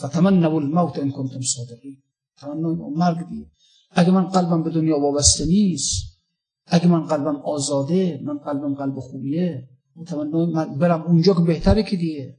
فتمنوا 0.00 0.56
الموت 0.56 0.98
ان 0.98 1.10
کنتم 1.10 1.40
صادقین. 1.40 2.02
تمنای 2.36 2.76
مرگ 2.96 3.28
دیگه. 3.28 3.46
اگه 3.90 4.10
من 4.10 4.24
قلبم 4.24 4.62
به 4.62 4.70
دنیا 4.70 5.00
وابسته 5.00 5.46
نیست 5.46 6.20
اگه 6.66 6.86
من 6.86 7.02
قلبم 7.02 7.36
آزاده 7.36 8.20
من 8.24 8.38
قلبم 8.38 8.74
قلب 8.74 9.00
خوبیه 9.00 9.68
من 9.96 10.78
برم 10.78 11.02
اونجا 11.02 11.34
که 11.34 11.40
بهتره 11.40 11.82
که 11.82 11.96
دیگه. 11.96 12.38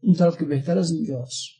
اون 0.00 0.14
طرف 0.14 0.38
که 0.38 0.44
بهتر 0.44 0.78
از 0.78 0.90
اینجاست 0.90 1.56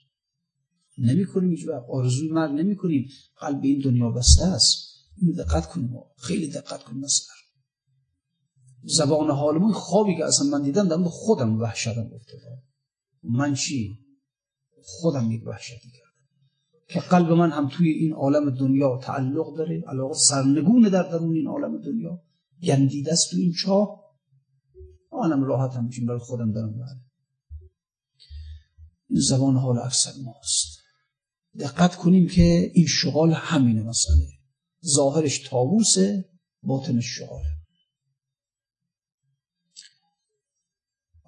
نمی 0.98 1.26
کنیم 1.26 1.50
هیچ 1.50 1.68
آرزوی 1.88 2.28
مرگ 2.28 2.50
نمی 2.50 2.76
کنیم 2.76 3.08
قلب 3.36 3.60
این 3.62 3.80
دنیا 3.80 4.10
بسته 4.10 4.44
است. 4.44 4.86
این 5.22 5.32
دقت 5.32 5.66
کنیم. 5.66 5.90
خیلی 6.18 6.48
دقت 6.48 6.82
کنیم 6.82 7.00
مثلا 7.00 7.34
زبان 8.82 9.30
حال 9.30 9.72
خوابی 9.72 10.16
که 10.16 10.24
اصلا 10.24 10.46
من 10.46 10.62
دیدم 10.62 10.88
در 10.88 10.96
خودم 10.96 11.60
وحشتم 11.60 12.10
افتاده 12.14 12.62
من 13.22 13.54
چی؟ 13.54 13.98
خودم 14.82 15.32
یک 15.32 15.46
وحشتی 15.46 15.90
کردم. 15.90 16.06
که 16.88 17.00
قلب 17.00 17.32
من 17.32 17.50
هم 17.50 17.68
توی 17.68 17.90
این 17.90 18.12
عالم 18.12 18.50
دنیا 18.50 18.98
تعلق 19.02 19.56
داره. 19.56 19.84
علاقه 19.86 20.14
سرنگونه 20.14 20.90
در 20.90 21.02
درون 21.02 21.34
این 21.34 21.46
عالم 21.46 21.82
دنیا. 21.82 22.22
گندیده 22.62 23.12
است 23.12 23.30
تو 23.30 23.36
این 23.36 23.52
چاه. 23.52 24.05
آنم 25.16 25.44
راحت 25.44 25.74
هم 25.74 25.90
برای 26.06 26.18
خودم 26.18 26.52
دارم 26.52 26.72
بله. 26.72 27.00
این 29.10 29.20
زبان 29.20 29.56
حال 29.56 29.78
اکثر 29.78 30.12
ماست. 30.24 30.78
دقت 31.58 31.96
کنیم 31.96 32.28
که 32.28 32.70
این 32.74 32.86
شغال 32.86 33.32
همینه 33.32 33.82
مسئله. 33.82 34.26
ظاهرش 34.86 35.38
تابوسه 35.38 36.28
باطنش 36.62 37.04
شغاله. 37.06 37.56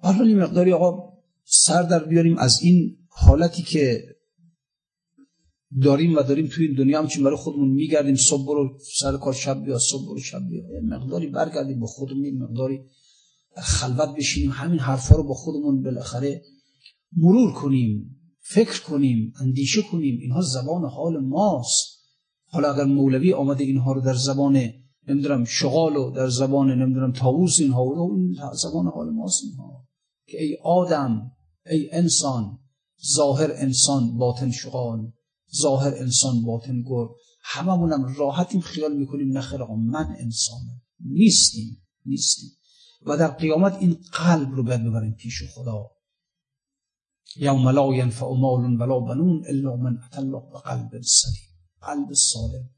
برای 0.03 0.33
مقداری 0.33 0.73
آقا 0.73 1.13
سر 1.43 1.83
در 1.83 2.03
بیاریم 2.03 2.37
از 2.37 2.59
این 2.61 2.97
حالتی 3.09 3.63
که 3.63 4.15
داریم 5.83 6.15
و 6.15 6.21
داریم 6.21 6.47
توی 6.47 6.67
این 6.67 6.75
دنیا 6.75 6.99
همچین 6.99 7.23
برای 7.23 7.37
خودمون 7.37 7.69
میگردیم 7.69 8.15
صبح 8.15 8.47
برو 8.47 8.79
سر 8.99 9.17
کار 9.17 9.33
شب 9.33 9.63
بیا 9.65 9.79
صبح 9.79 10.05
برو 10.05 10.19
شب 10.19 10.41
بیا. 10.49 10.63
مقداری 10.83 11.27
برگردیم 11.27 11.79
با 11.79 11.87
خودمون 11.87 12.37
مقداری 12.37 12.81
خلوت 13.57 14.15
بشینیم 14.15 14.51
همین 14.51 14.79
حرفا 14.79 15.15
رو 15.15 15.23
با 15.23 15.33
خودمون 15.33 15.83
بالاخره 15.83 16.41
مرور 17.17 17.53
کنیم 17.53 18.15
فکر 18.41 18.83
کنیم 18.83 19.33
اندیشه 19.39 19.81
کنیم. 19.91 20.19
اینها 20.21 20.41
زبان 20.41 20.85
حال 20.85 21.17
ماست. 21.17 21.99
حالا 22.45 22.73
اگر 22.73 22.83
مولوی 22.83 23.33
آمده 23.33 23.63
اینها 23.63 23.91
رو 23.91 24.01
در 24.01 24.13
زبان 24.13 24.61
نمی‌دونم 25.07 25.43
شغال 25.45 25.97
و 25.97 26.11
در 26.11 26.29
زبان 26.29 26.81
نمی‌دونم 26.81 27.11
تاووس 27.11 27.59
اینها 27.59 27.85
و 27.85 28.13
این 28.13 28.35
زبان 28.53 28.87
حال 28.87 29.09
ماست 29.09 29.43
اینها. 29.43 29.87
که 30.27 30.43
ای 30.43 30.57
آدم 30.63 31.31
ای 31.65 31.91
انسان 31.91 32.59
ظاهر 33.15 33.51
انسان 33.55 34.17
باطن 34.17 34.51
شغال 34.51 35.11
ظاهر 35.61 35.93
انسان 35.95 36.41
باطن 36.41 36.81
گر 36.81 37.07
هممونم 37.43 38.15
راحتیم 38.17 38.61
خیال 38.61 38.97
می‌کنیم 38.97 39.37
نخیر 39.37 39.63
من 39.63 40.15
انسانم. 40.19 40.81
نیستیم 40.99 41.77
نیستیم. 42.05 42.49
و 43.05 43.17
در 43.17 43.27
قیامت 43.27 43.77
این 43.79 43.97
قلب 44.13 44.51
رو 44.51 44.63
باید 44.63 44.83
ببریم 44.83 45.13
پیش 45.13 45.43
خدا. 45.53 45.91
یوم 47.37 47.69
لا 47.69 47.93
ینفع 47.93 48.25
مال 48.25 48.81
ولا 48.81 48.99
بنون 48.99 49.43
الا 49.47 49.75
من 49.75 49.97
اتى 50.05 50.17
الله 50.17 50.41
بقلب 50.53 51.01
سلیم. 51.01 51.49
قلب 51.81 52.13
سالم. 52.13 52.69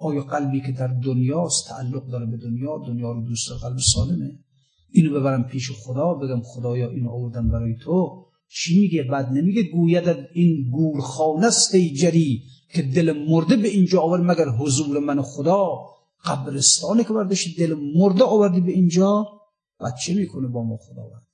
آیا 0.00 0.22
قلبی 0.22 0.60
که 0.60 0.72
در 0.72 0.86
دنیاست 0.86 1.68
تعلق 1.68 2.06
داره 2.06 2.26
به 2.26 2.36
دنیا؟ 2.36 2.78
دنیا 2.86 3.12
رو 3.12 3.22
دوست 3.28 3.48
داره 3.48 3.60
قلب 3.60 3.78
سالمه. 3.78 4.38
اینو 4.90 5.20
ببرم 5.20 5.44
پیش 5.44 5.70
خدا 5.70 6.14
بگم 6.14 6.42
خدایا 6.42 6.90
اینو 6.90 7.10
آوردم 7.10 7.48
برای 7.48 7.76
تو. 7.76 8.26
چی 8.48 8.80
میگه؟ 8.80 9.02
بعد 9.02 9.28
نمیگه 9.32 9.62
گوید 9.62 10.08
این 10.34 10.70
گورخانه 10.70 11.46
است 11.46 11.76
جری 11.76 12.42
که 12.74 12.82
دل 12.82 13.24
مرده 13.28 13.56
به 13.56 13.68
اینجا 13.68 14.00
آورد 14.00 14.22
مگر 14.22 14.48
حضور 14.48 14.98
من 14.98 15.22
خدا؟ 15.22 15.86
قبرستانه 16.24 17.04
که 17.04 17.12
برداشتی 17.12 17.54
دل 17.54 17.74
مرده 17.94 18.24
آوردی 18.24 18.60
به 18.60 18.72
اینجا؟ 18.72 19.39
بعد 19.80 19.94
چه 20.06 20.14
می‌کنه 20.14 20.48
با 20.48 20.64
ما 20.64 20.76
خداوند؟ 20.76 21.26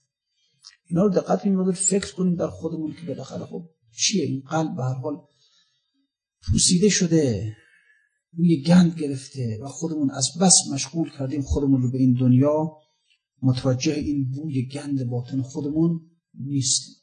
اینا 0.86 1.02
رو 1.02 1.10
دقت 1.10 1.46
میمونه 1.46 1.72
فکر 1.72 2.14
کنیم 2.14 2.34
در 2.34 2.48
خودمون 2.48 2.94
که 2.94 3.06
بالاخره 3.06 3.46
خب 3.46 3.68
چیه؟ 3.96 4.24
این 4.24 4.40
قلب 4.40 4.76
به 4.76 4.84
هر 4.84 4.94
حال 4.94 5.16
پوسیده 6.52 6.88
شده 6.88 7.56
روی 8.36 8.62
گند 8.62 8.98
گرفته 9.00 9.58
و 9.62 9.68
خودمون 9.68 10.10
از 10.10 10.28
بس 10.40 10.54
مشغول 10.72 11.10
کردیم 11.18 11.42
خودمون 11.42 11.82
رو 11.82 11.90
به 11.90 11.98
این 11.98 12.16
دنیا. 12.20 12.76
متوجه 13.42 13.92
این 13.92 14.30
بوی 14.30 14.66
گند 14.66 15.04
باطن 15.04 15.42
خودمون 15.42 16.00
نیستیم. 16.34 16.94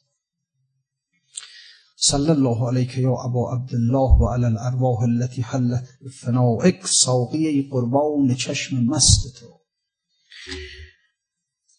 صلی 1.96 2.30
الله 2.30 2.68
علیک 2.68 2.98
یا 2.98 3.14
ابا 3.14 3.52
عبدالله 3.52 4.18
و 4.20 4.28
علی 4.28 4.44
الارواح 4.44 5.02
التي 5.02 5.42
حلت 5.42 5.88
فنائک 6.20 6.86
ساقیه 6.86 7.68
قربان 7.70 8.34
چشم 8.34 8.84
مست 8.84 9.40
تو. 9.40 9.60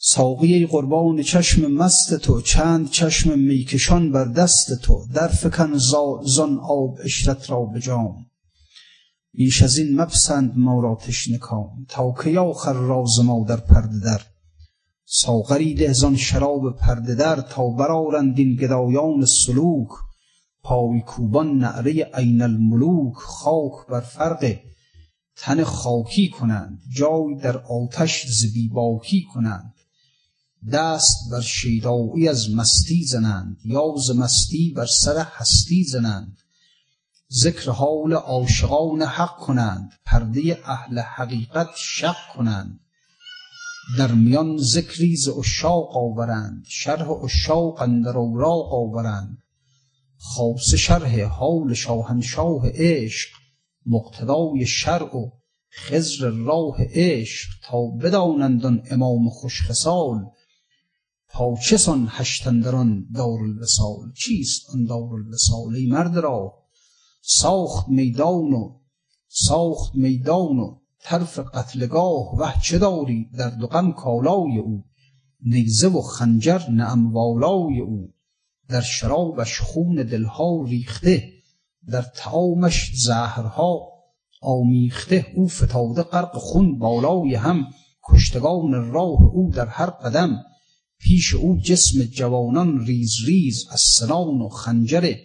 ساقیه 0.08 0.68
قربان 0.68 1.22
چشم 1.22 1.72
مست 1.72 2.14
تو 2.14 2.42
چند 2.42 2.90
چشم 2.90 3.40
میکشان 3.40 4.12
بر 4.12 4.26
دست 4.26 4.82
تو. 4.82 5.06
در 5.14 5.28
فکن 5.28 5.78
زن 6.26 6.58
آب 6.58 6.98
اشرت 7.04 7.50
را 7.50 7.66
به 7.66 7.80
جام. 7.80 8.26
بیش 9.34 9.62
از 9.62 9.78
این 9.78 10.02
مپسند 10.02 10.54
ما 10.56 10.82
را 10.82 10.96
تشنه 10.96 11.40
تا 11.88 12.14
که 12.24 12.40
آخر 12.40 12.74
راز 12.74 13.20
ما 13.20 13.46
در 13.50 13.56
پرده 13.56 14.00
در. 14.00 14.22
ساغری 15.06 15.74
ده 15.74 15.94
زان 15.94 16.16
شراب 16.16 16.78
پرده 16.78 17.16
در 17.16 17.42
تا 17.42 17.70
برارند 17.70 18.40
این 18.40 18.56
گدایان 18.56 19.26
سلوک. 19.26 19.90
پای 20.64 21.02
کوبان 21.02 21.58
نعره 21.58 22.04
عین 22.14 22.42
الملوک 22.42 23.14
خاک 23.16 23.88
بر 23.90 24.02
فرق 24.02 24.56
تن 25.38 25.64
خاکی 25.64 26.30
کنند. 26.30 26.80
جای 26.96 27.36
در 27.44 27.58
آتش 27.58 28.26
زبی 28.28 28.68
باکی 28.68 29.26
کنند. 29.34 29.75
دست 30.72 31.32
بر 31.32 31.42
شیدایی 31.42 32.28
از 32.28 32.52
مستی 32.52 33.04
زنند 33.04 33.58
یا 33.66 33.96
ز 34.08 34.12
مستی 34.12 34.74
بر 34.76 34.86
سر 34.86 35.26
هستی 35.32 35.84
زنند. 35.84 36.38
ذکر 37.32 37.72
حال 37.72 38.14
عاشقان 38.14 39.02
حق 39.02 39.38
کنند 39.38 39.92
پرده 40.06 40.58
اهل 40.66 41.00
حقیقت 41.00 41.68
شق 41.78 42.16
کنند. 42.36 42.80
در 43.98 44.12
میان 44.12 44.58
ذکری 44.58 45.16
ز 45.16 45.28
اشاق 45.28 45.98
آورند 45.98 46.64
شرح 46.68 47.12
اشاق 47.12 47.82
اندر 47.82 48.18
اوراق 48.18 48.74
آورند. 48.74 49.38
خاص 50.18 50.74
شرح 50.74 51.24
حال 51.24 51.74
شاهنشاه 51.74 52.62
عشق 52.74 53.30
مقتدای 53.86 54.66
شرع 54.66 55.18
و 55.18 55.30
خزر 55.72 56.30
راه 56.30 56.78
عشق 56.80 57.50
تا 57.64 57.88
بدانند 57.88 58.88
امام 58.92 59.30
خوشخصال. 59.30 60.26
چه 61.64 61.78
سان 61.78 62.08
هشتندران 62.10 63.08
دارالوصال 63.16 64.12
چیست 64.18 64.70
آن 64.70 64.86
دارالوصال 64.86 65.76
ای 65.76 65.88
مرد 65.88 66.18
را 66.18 66.54
ساخت 67.22 67.88
میدان 67.90 68.54
و 68.54 68.80
ساخت 69.28 69.96
میدان 69.96 70.60
و 70.60 70.80
طرف 71.00 71.40
قتلگاه. 71.40 72.36
وه 72.36 72.62
چه 72.64 72.78
داری 72.78 73.30
در 73.38 73.50
دو 73.50 73.68
کالای 73.92 74.58
او؟ 74.58 74.84
نیزه 75.46 75.88
و 75.88 76.02
خنجر 76.02 76.70
نعم 76.70 77.14
والای 77.14 77.80
او. 77.80 78.14
در 78.70 78.82
شرابش 78.82 79.62
خون 79.62 79.96
دلها 79.96 80.64
ریخته 80.64 81.34
در 81.88 82.02
طعامش 82.02 82.92
زهرها 82.96 83.80
آمیخته. 84.42 85.26
او 85.36 85.48
فتاده 85.48 86.04
غرق 86.04 86.38
خون 86.38 86.80
بالای 86.80 87.36
هم 87.36 87.66
کشتگان 88.04 88.92
راه 88.92 89.22
او 89.24 89.52
در 89.52 89.68
هر 89.68 89.90
قدم. 89.90 90.44
پیش 91.00 91.34
او 91.34 91.58
جسم 91.62 92.04
جوانان 92.04 92.86
ریز 92.86 93.14
ریز 93.26 93.66
از 93.72 93.82
سنان 93.82 94.42
و 94.42 94.50
خنجر 94.50 95.16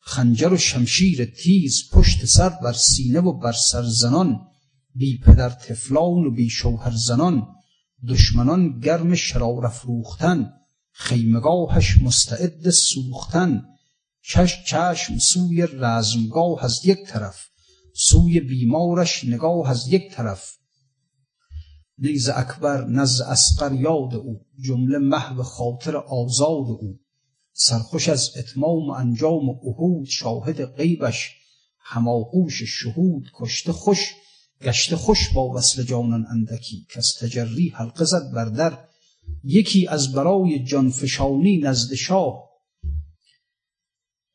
خنجر 0.00 0.52
و 0.52 0.58
شمشیر 0.58 1.24
تیز 1.24 1.90
پشت 1.92 2.24
سر 2.24 2.48
بر 2.48 2.72
سینه 2.72 3.20
و 3.20 3.38
بر 3.38 3.52
سر 3.52 3.82
زنان 3.82 4.40
بی 4.94 5.18
پدر 5.18 5.50
تفلان 5.50 6.26
و 6.26 6.30
بی 6.30 6.50
شوهر 6.50 6.92
زنان 6.96 7.46
دشمنان 8.08 8.80
گرم 8.80 9.14
شرار 9.14 9.66
افروختن 9.66 10.52
خیمگاهش 10.92 11.98
مستعد 12.02 12.70
سوختن 12.70 13.62
چش 14.22 14.64
چشم 14.64 15.18
سوی 15.18 15.66
رزمگاه 15.72 16.64
از 16.64 16.80
یک 16.84 16.98
طرف 17.06 17.46
سوی 17.94 18.40
بیمارش 18.40 19.24
نگاه 19.24 19.70
از 19.70 19.88
یک 19.88 20.12
طرف 20.12 20.57
نیز 21.98 22.28
اکبر 22.28 22.84
نزد 22.84 23.22
اسقر 23.22 23.72
یاد 23.72 24.14
او. 24.14 24.40
جمله 24.60 24.98
محو 24.98 25.42
خاطر 25.42 25.96
آزاد 25.96 26.66
او. 26.80 26.98
سرخوش 27.52 28.08
از 28.08 28.30
اتمام 28.36 28.88
و 28.88 28.90
انجام 28.90 29.48
و 29.48 29.52
عهود 29.52 30.06
شاهد 30.06 30.64
غیبش. 30.64 31.30
هماغوش 31.78 32.62
شهود 32.62 33.30
کشته 33.34 33.72
خوش. 33.72 34.14
گشته 34.62 34.96
خوش 34.96 35.32
با 35.34 35.48
وصل 35.48 35.82
جانان 35.82 36.26
اندکی. 36.30 36.86
کس 36.90 37.14
تجری 37.20 37.68
حلقه 37.68 38.04
زد 38.04 38.32
بر 38.34 38.44
در. 38.44 38.78
یکی 39.44 39.86
از 39.86 40.12
برای 40.12 40.64
جانفشانی 40.64 41.58
نزد 41.58 41.94
شاه. 41.94 42.47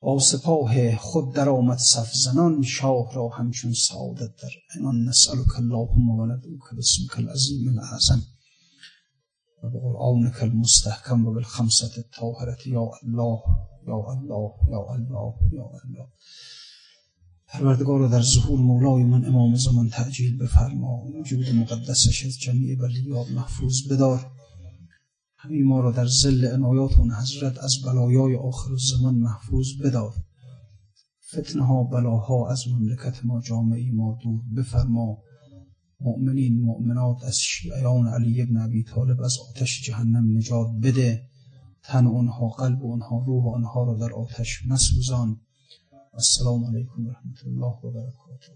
با 0.04 0.20
سپاه 0.20 0.96
خود 0.96 1.36
در 1.36 1.50
آمد 1.50 1.78
صف 1.78 2.14
زنان 2.14 2.62
شاه 2.62 3.14
را 3.14 3.30
همچون 3.30 3.74
سعادت 3.74 4.36
در 4.42 4.50
انان 4.76 5.04
نسألک 5.10 5.60
اللهم 5.60 6.10
ولدوک 6.10 6.62
بسمک 6.78 7.20
العظیم 7.20 7.68
الاعظم 7.68 8.22
و 9.64 9.70
بقرآنک 9.70 10.44
المستحکم 10.44 11.26
و 11.26 11.34
بالخمسة 11.34 11.92
الطاهرة. 11.98 12.58
یا 12.66 12.92
الله 13.04 13.40
یا 13.88 13.96
الله 13.96 14.52
یا 14.70 14.86
الله 14.90 15.34
یا 15.52 15.64
الله. 15.64 16.08
پروردگار 17.48 18.08
در 18.08 18.22
ظهور 18.22 18.60
مولای 18.60 19.04
من 19.04 19.26
امام 19.26 19.56
زمان 19.56 19.90
تعجیل 19.90 20.38
بفرما. 20.38 21.04
وجود 21.20 21.50
مقدسش 21.50 22.26
از 22.26 22.40
جمیع 22.40 22.76
بلیات 22.76 23.32
محفوظ 23.32 23.88
بدار. 23.92 24.32
همین 25.46 25.66
ما 25.66 25.80
را 25.80 25.92
در 25.92 26.08
زل 26.08 26.46
عنایات 26.46 27.00
اون 27.00 27.12
حضرت 27.12 27.58
از 27.58 27.76
بلایای 27.86 28.36
آخر 28.36 28.70
زمان 28.90 29.16
محفوظ 29.16 29.68
بدار. 29.84 30.14
فتنه 31.32 31.66
ها 31.66 31.84
بلاها 31.84 32.52
از 32.52 32.64
مملکت 32.68 33.26
ما 33.26 33.42
جامعی 33.42 33.92
ما 33.92 34.18
دور 34.24 34.42
بفرما. 34.58 35.18
مؤمنین 36.00 36.62
مؤمنات 36.62 37.24
از 37.24 37.38
شیعیان 37.38 38.08
علی 38.08 38.42
ابن 38.42 38.58
ابی 38.58 38.84
طالب 38.84 39.22
از 39.22 39.38
آتش 39.50 39.82
جهنم 39.86 40.38
نجات 40.38 40.68
بده. 40.84 41.30
تن 41.84 42.08
اونها 42.08 42.48
قلب 42.48 42.84
اونها 42.84 43.24
روح 43.28 43.46
اونها 43.46 43.84
را 43.84 43.98
در 43.98 44.14
آتش 44.14 44.66
مسوزان. 44.68 45.42
السلام 46.14 46.66
علیکم 46.66 47.06
و 47.06 47.10
رحمت 47.10 47.48
الله 47.48 47.78
و 47.84 47.92
برکاته. 47.92 48.54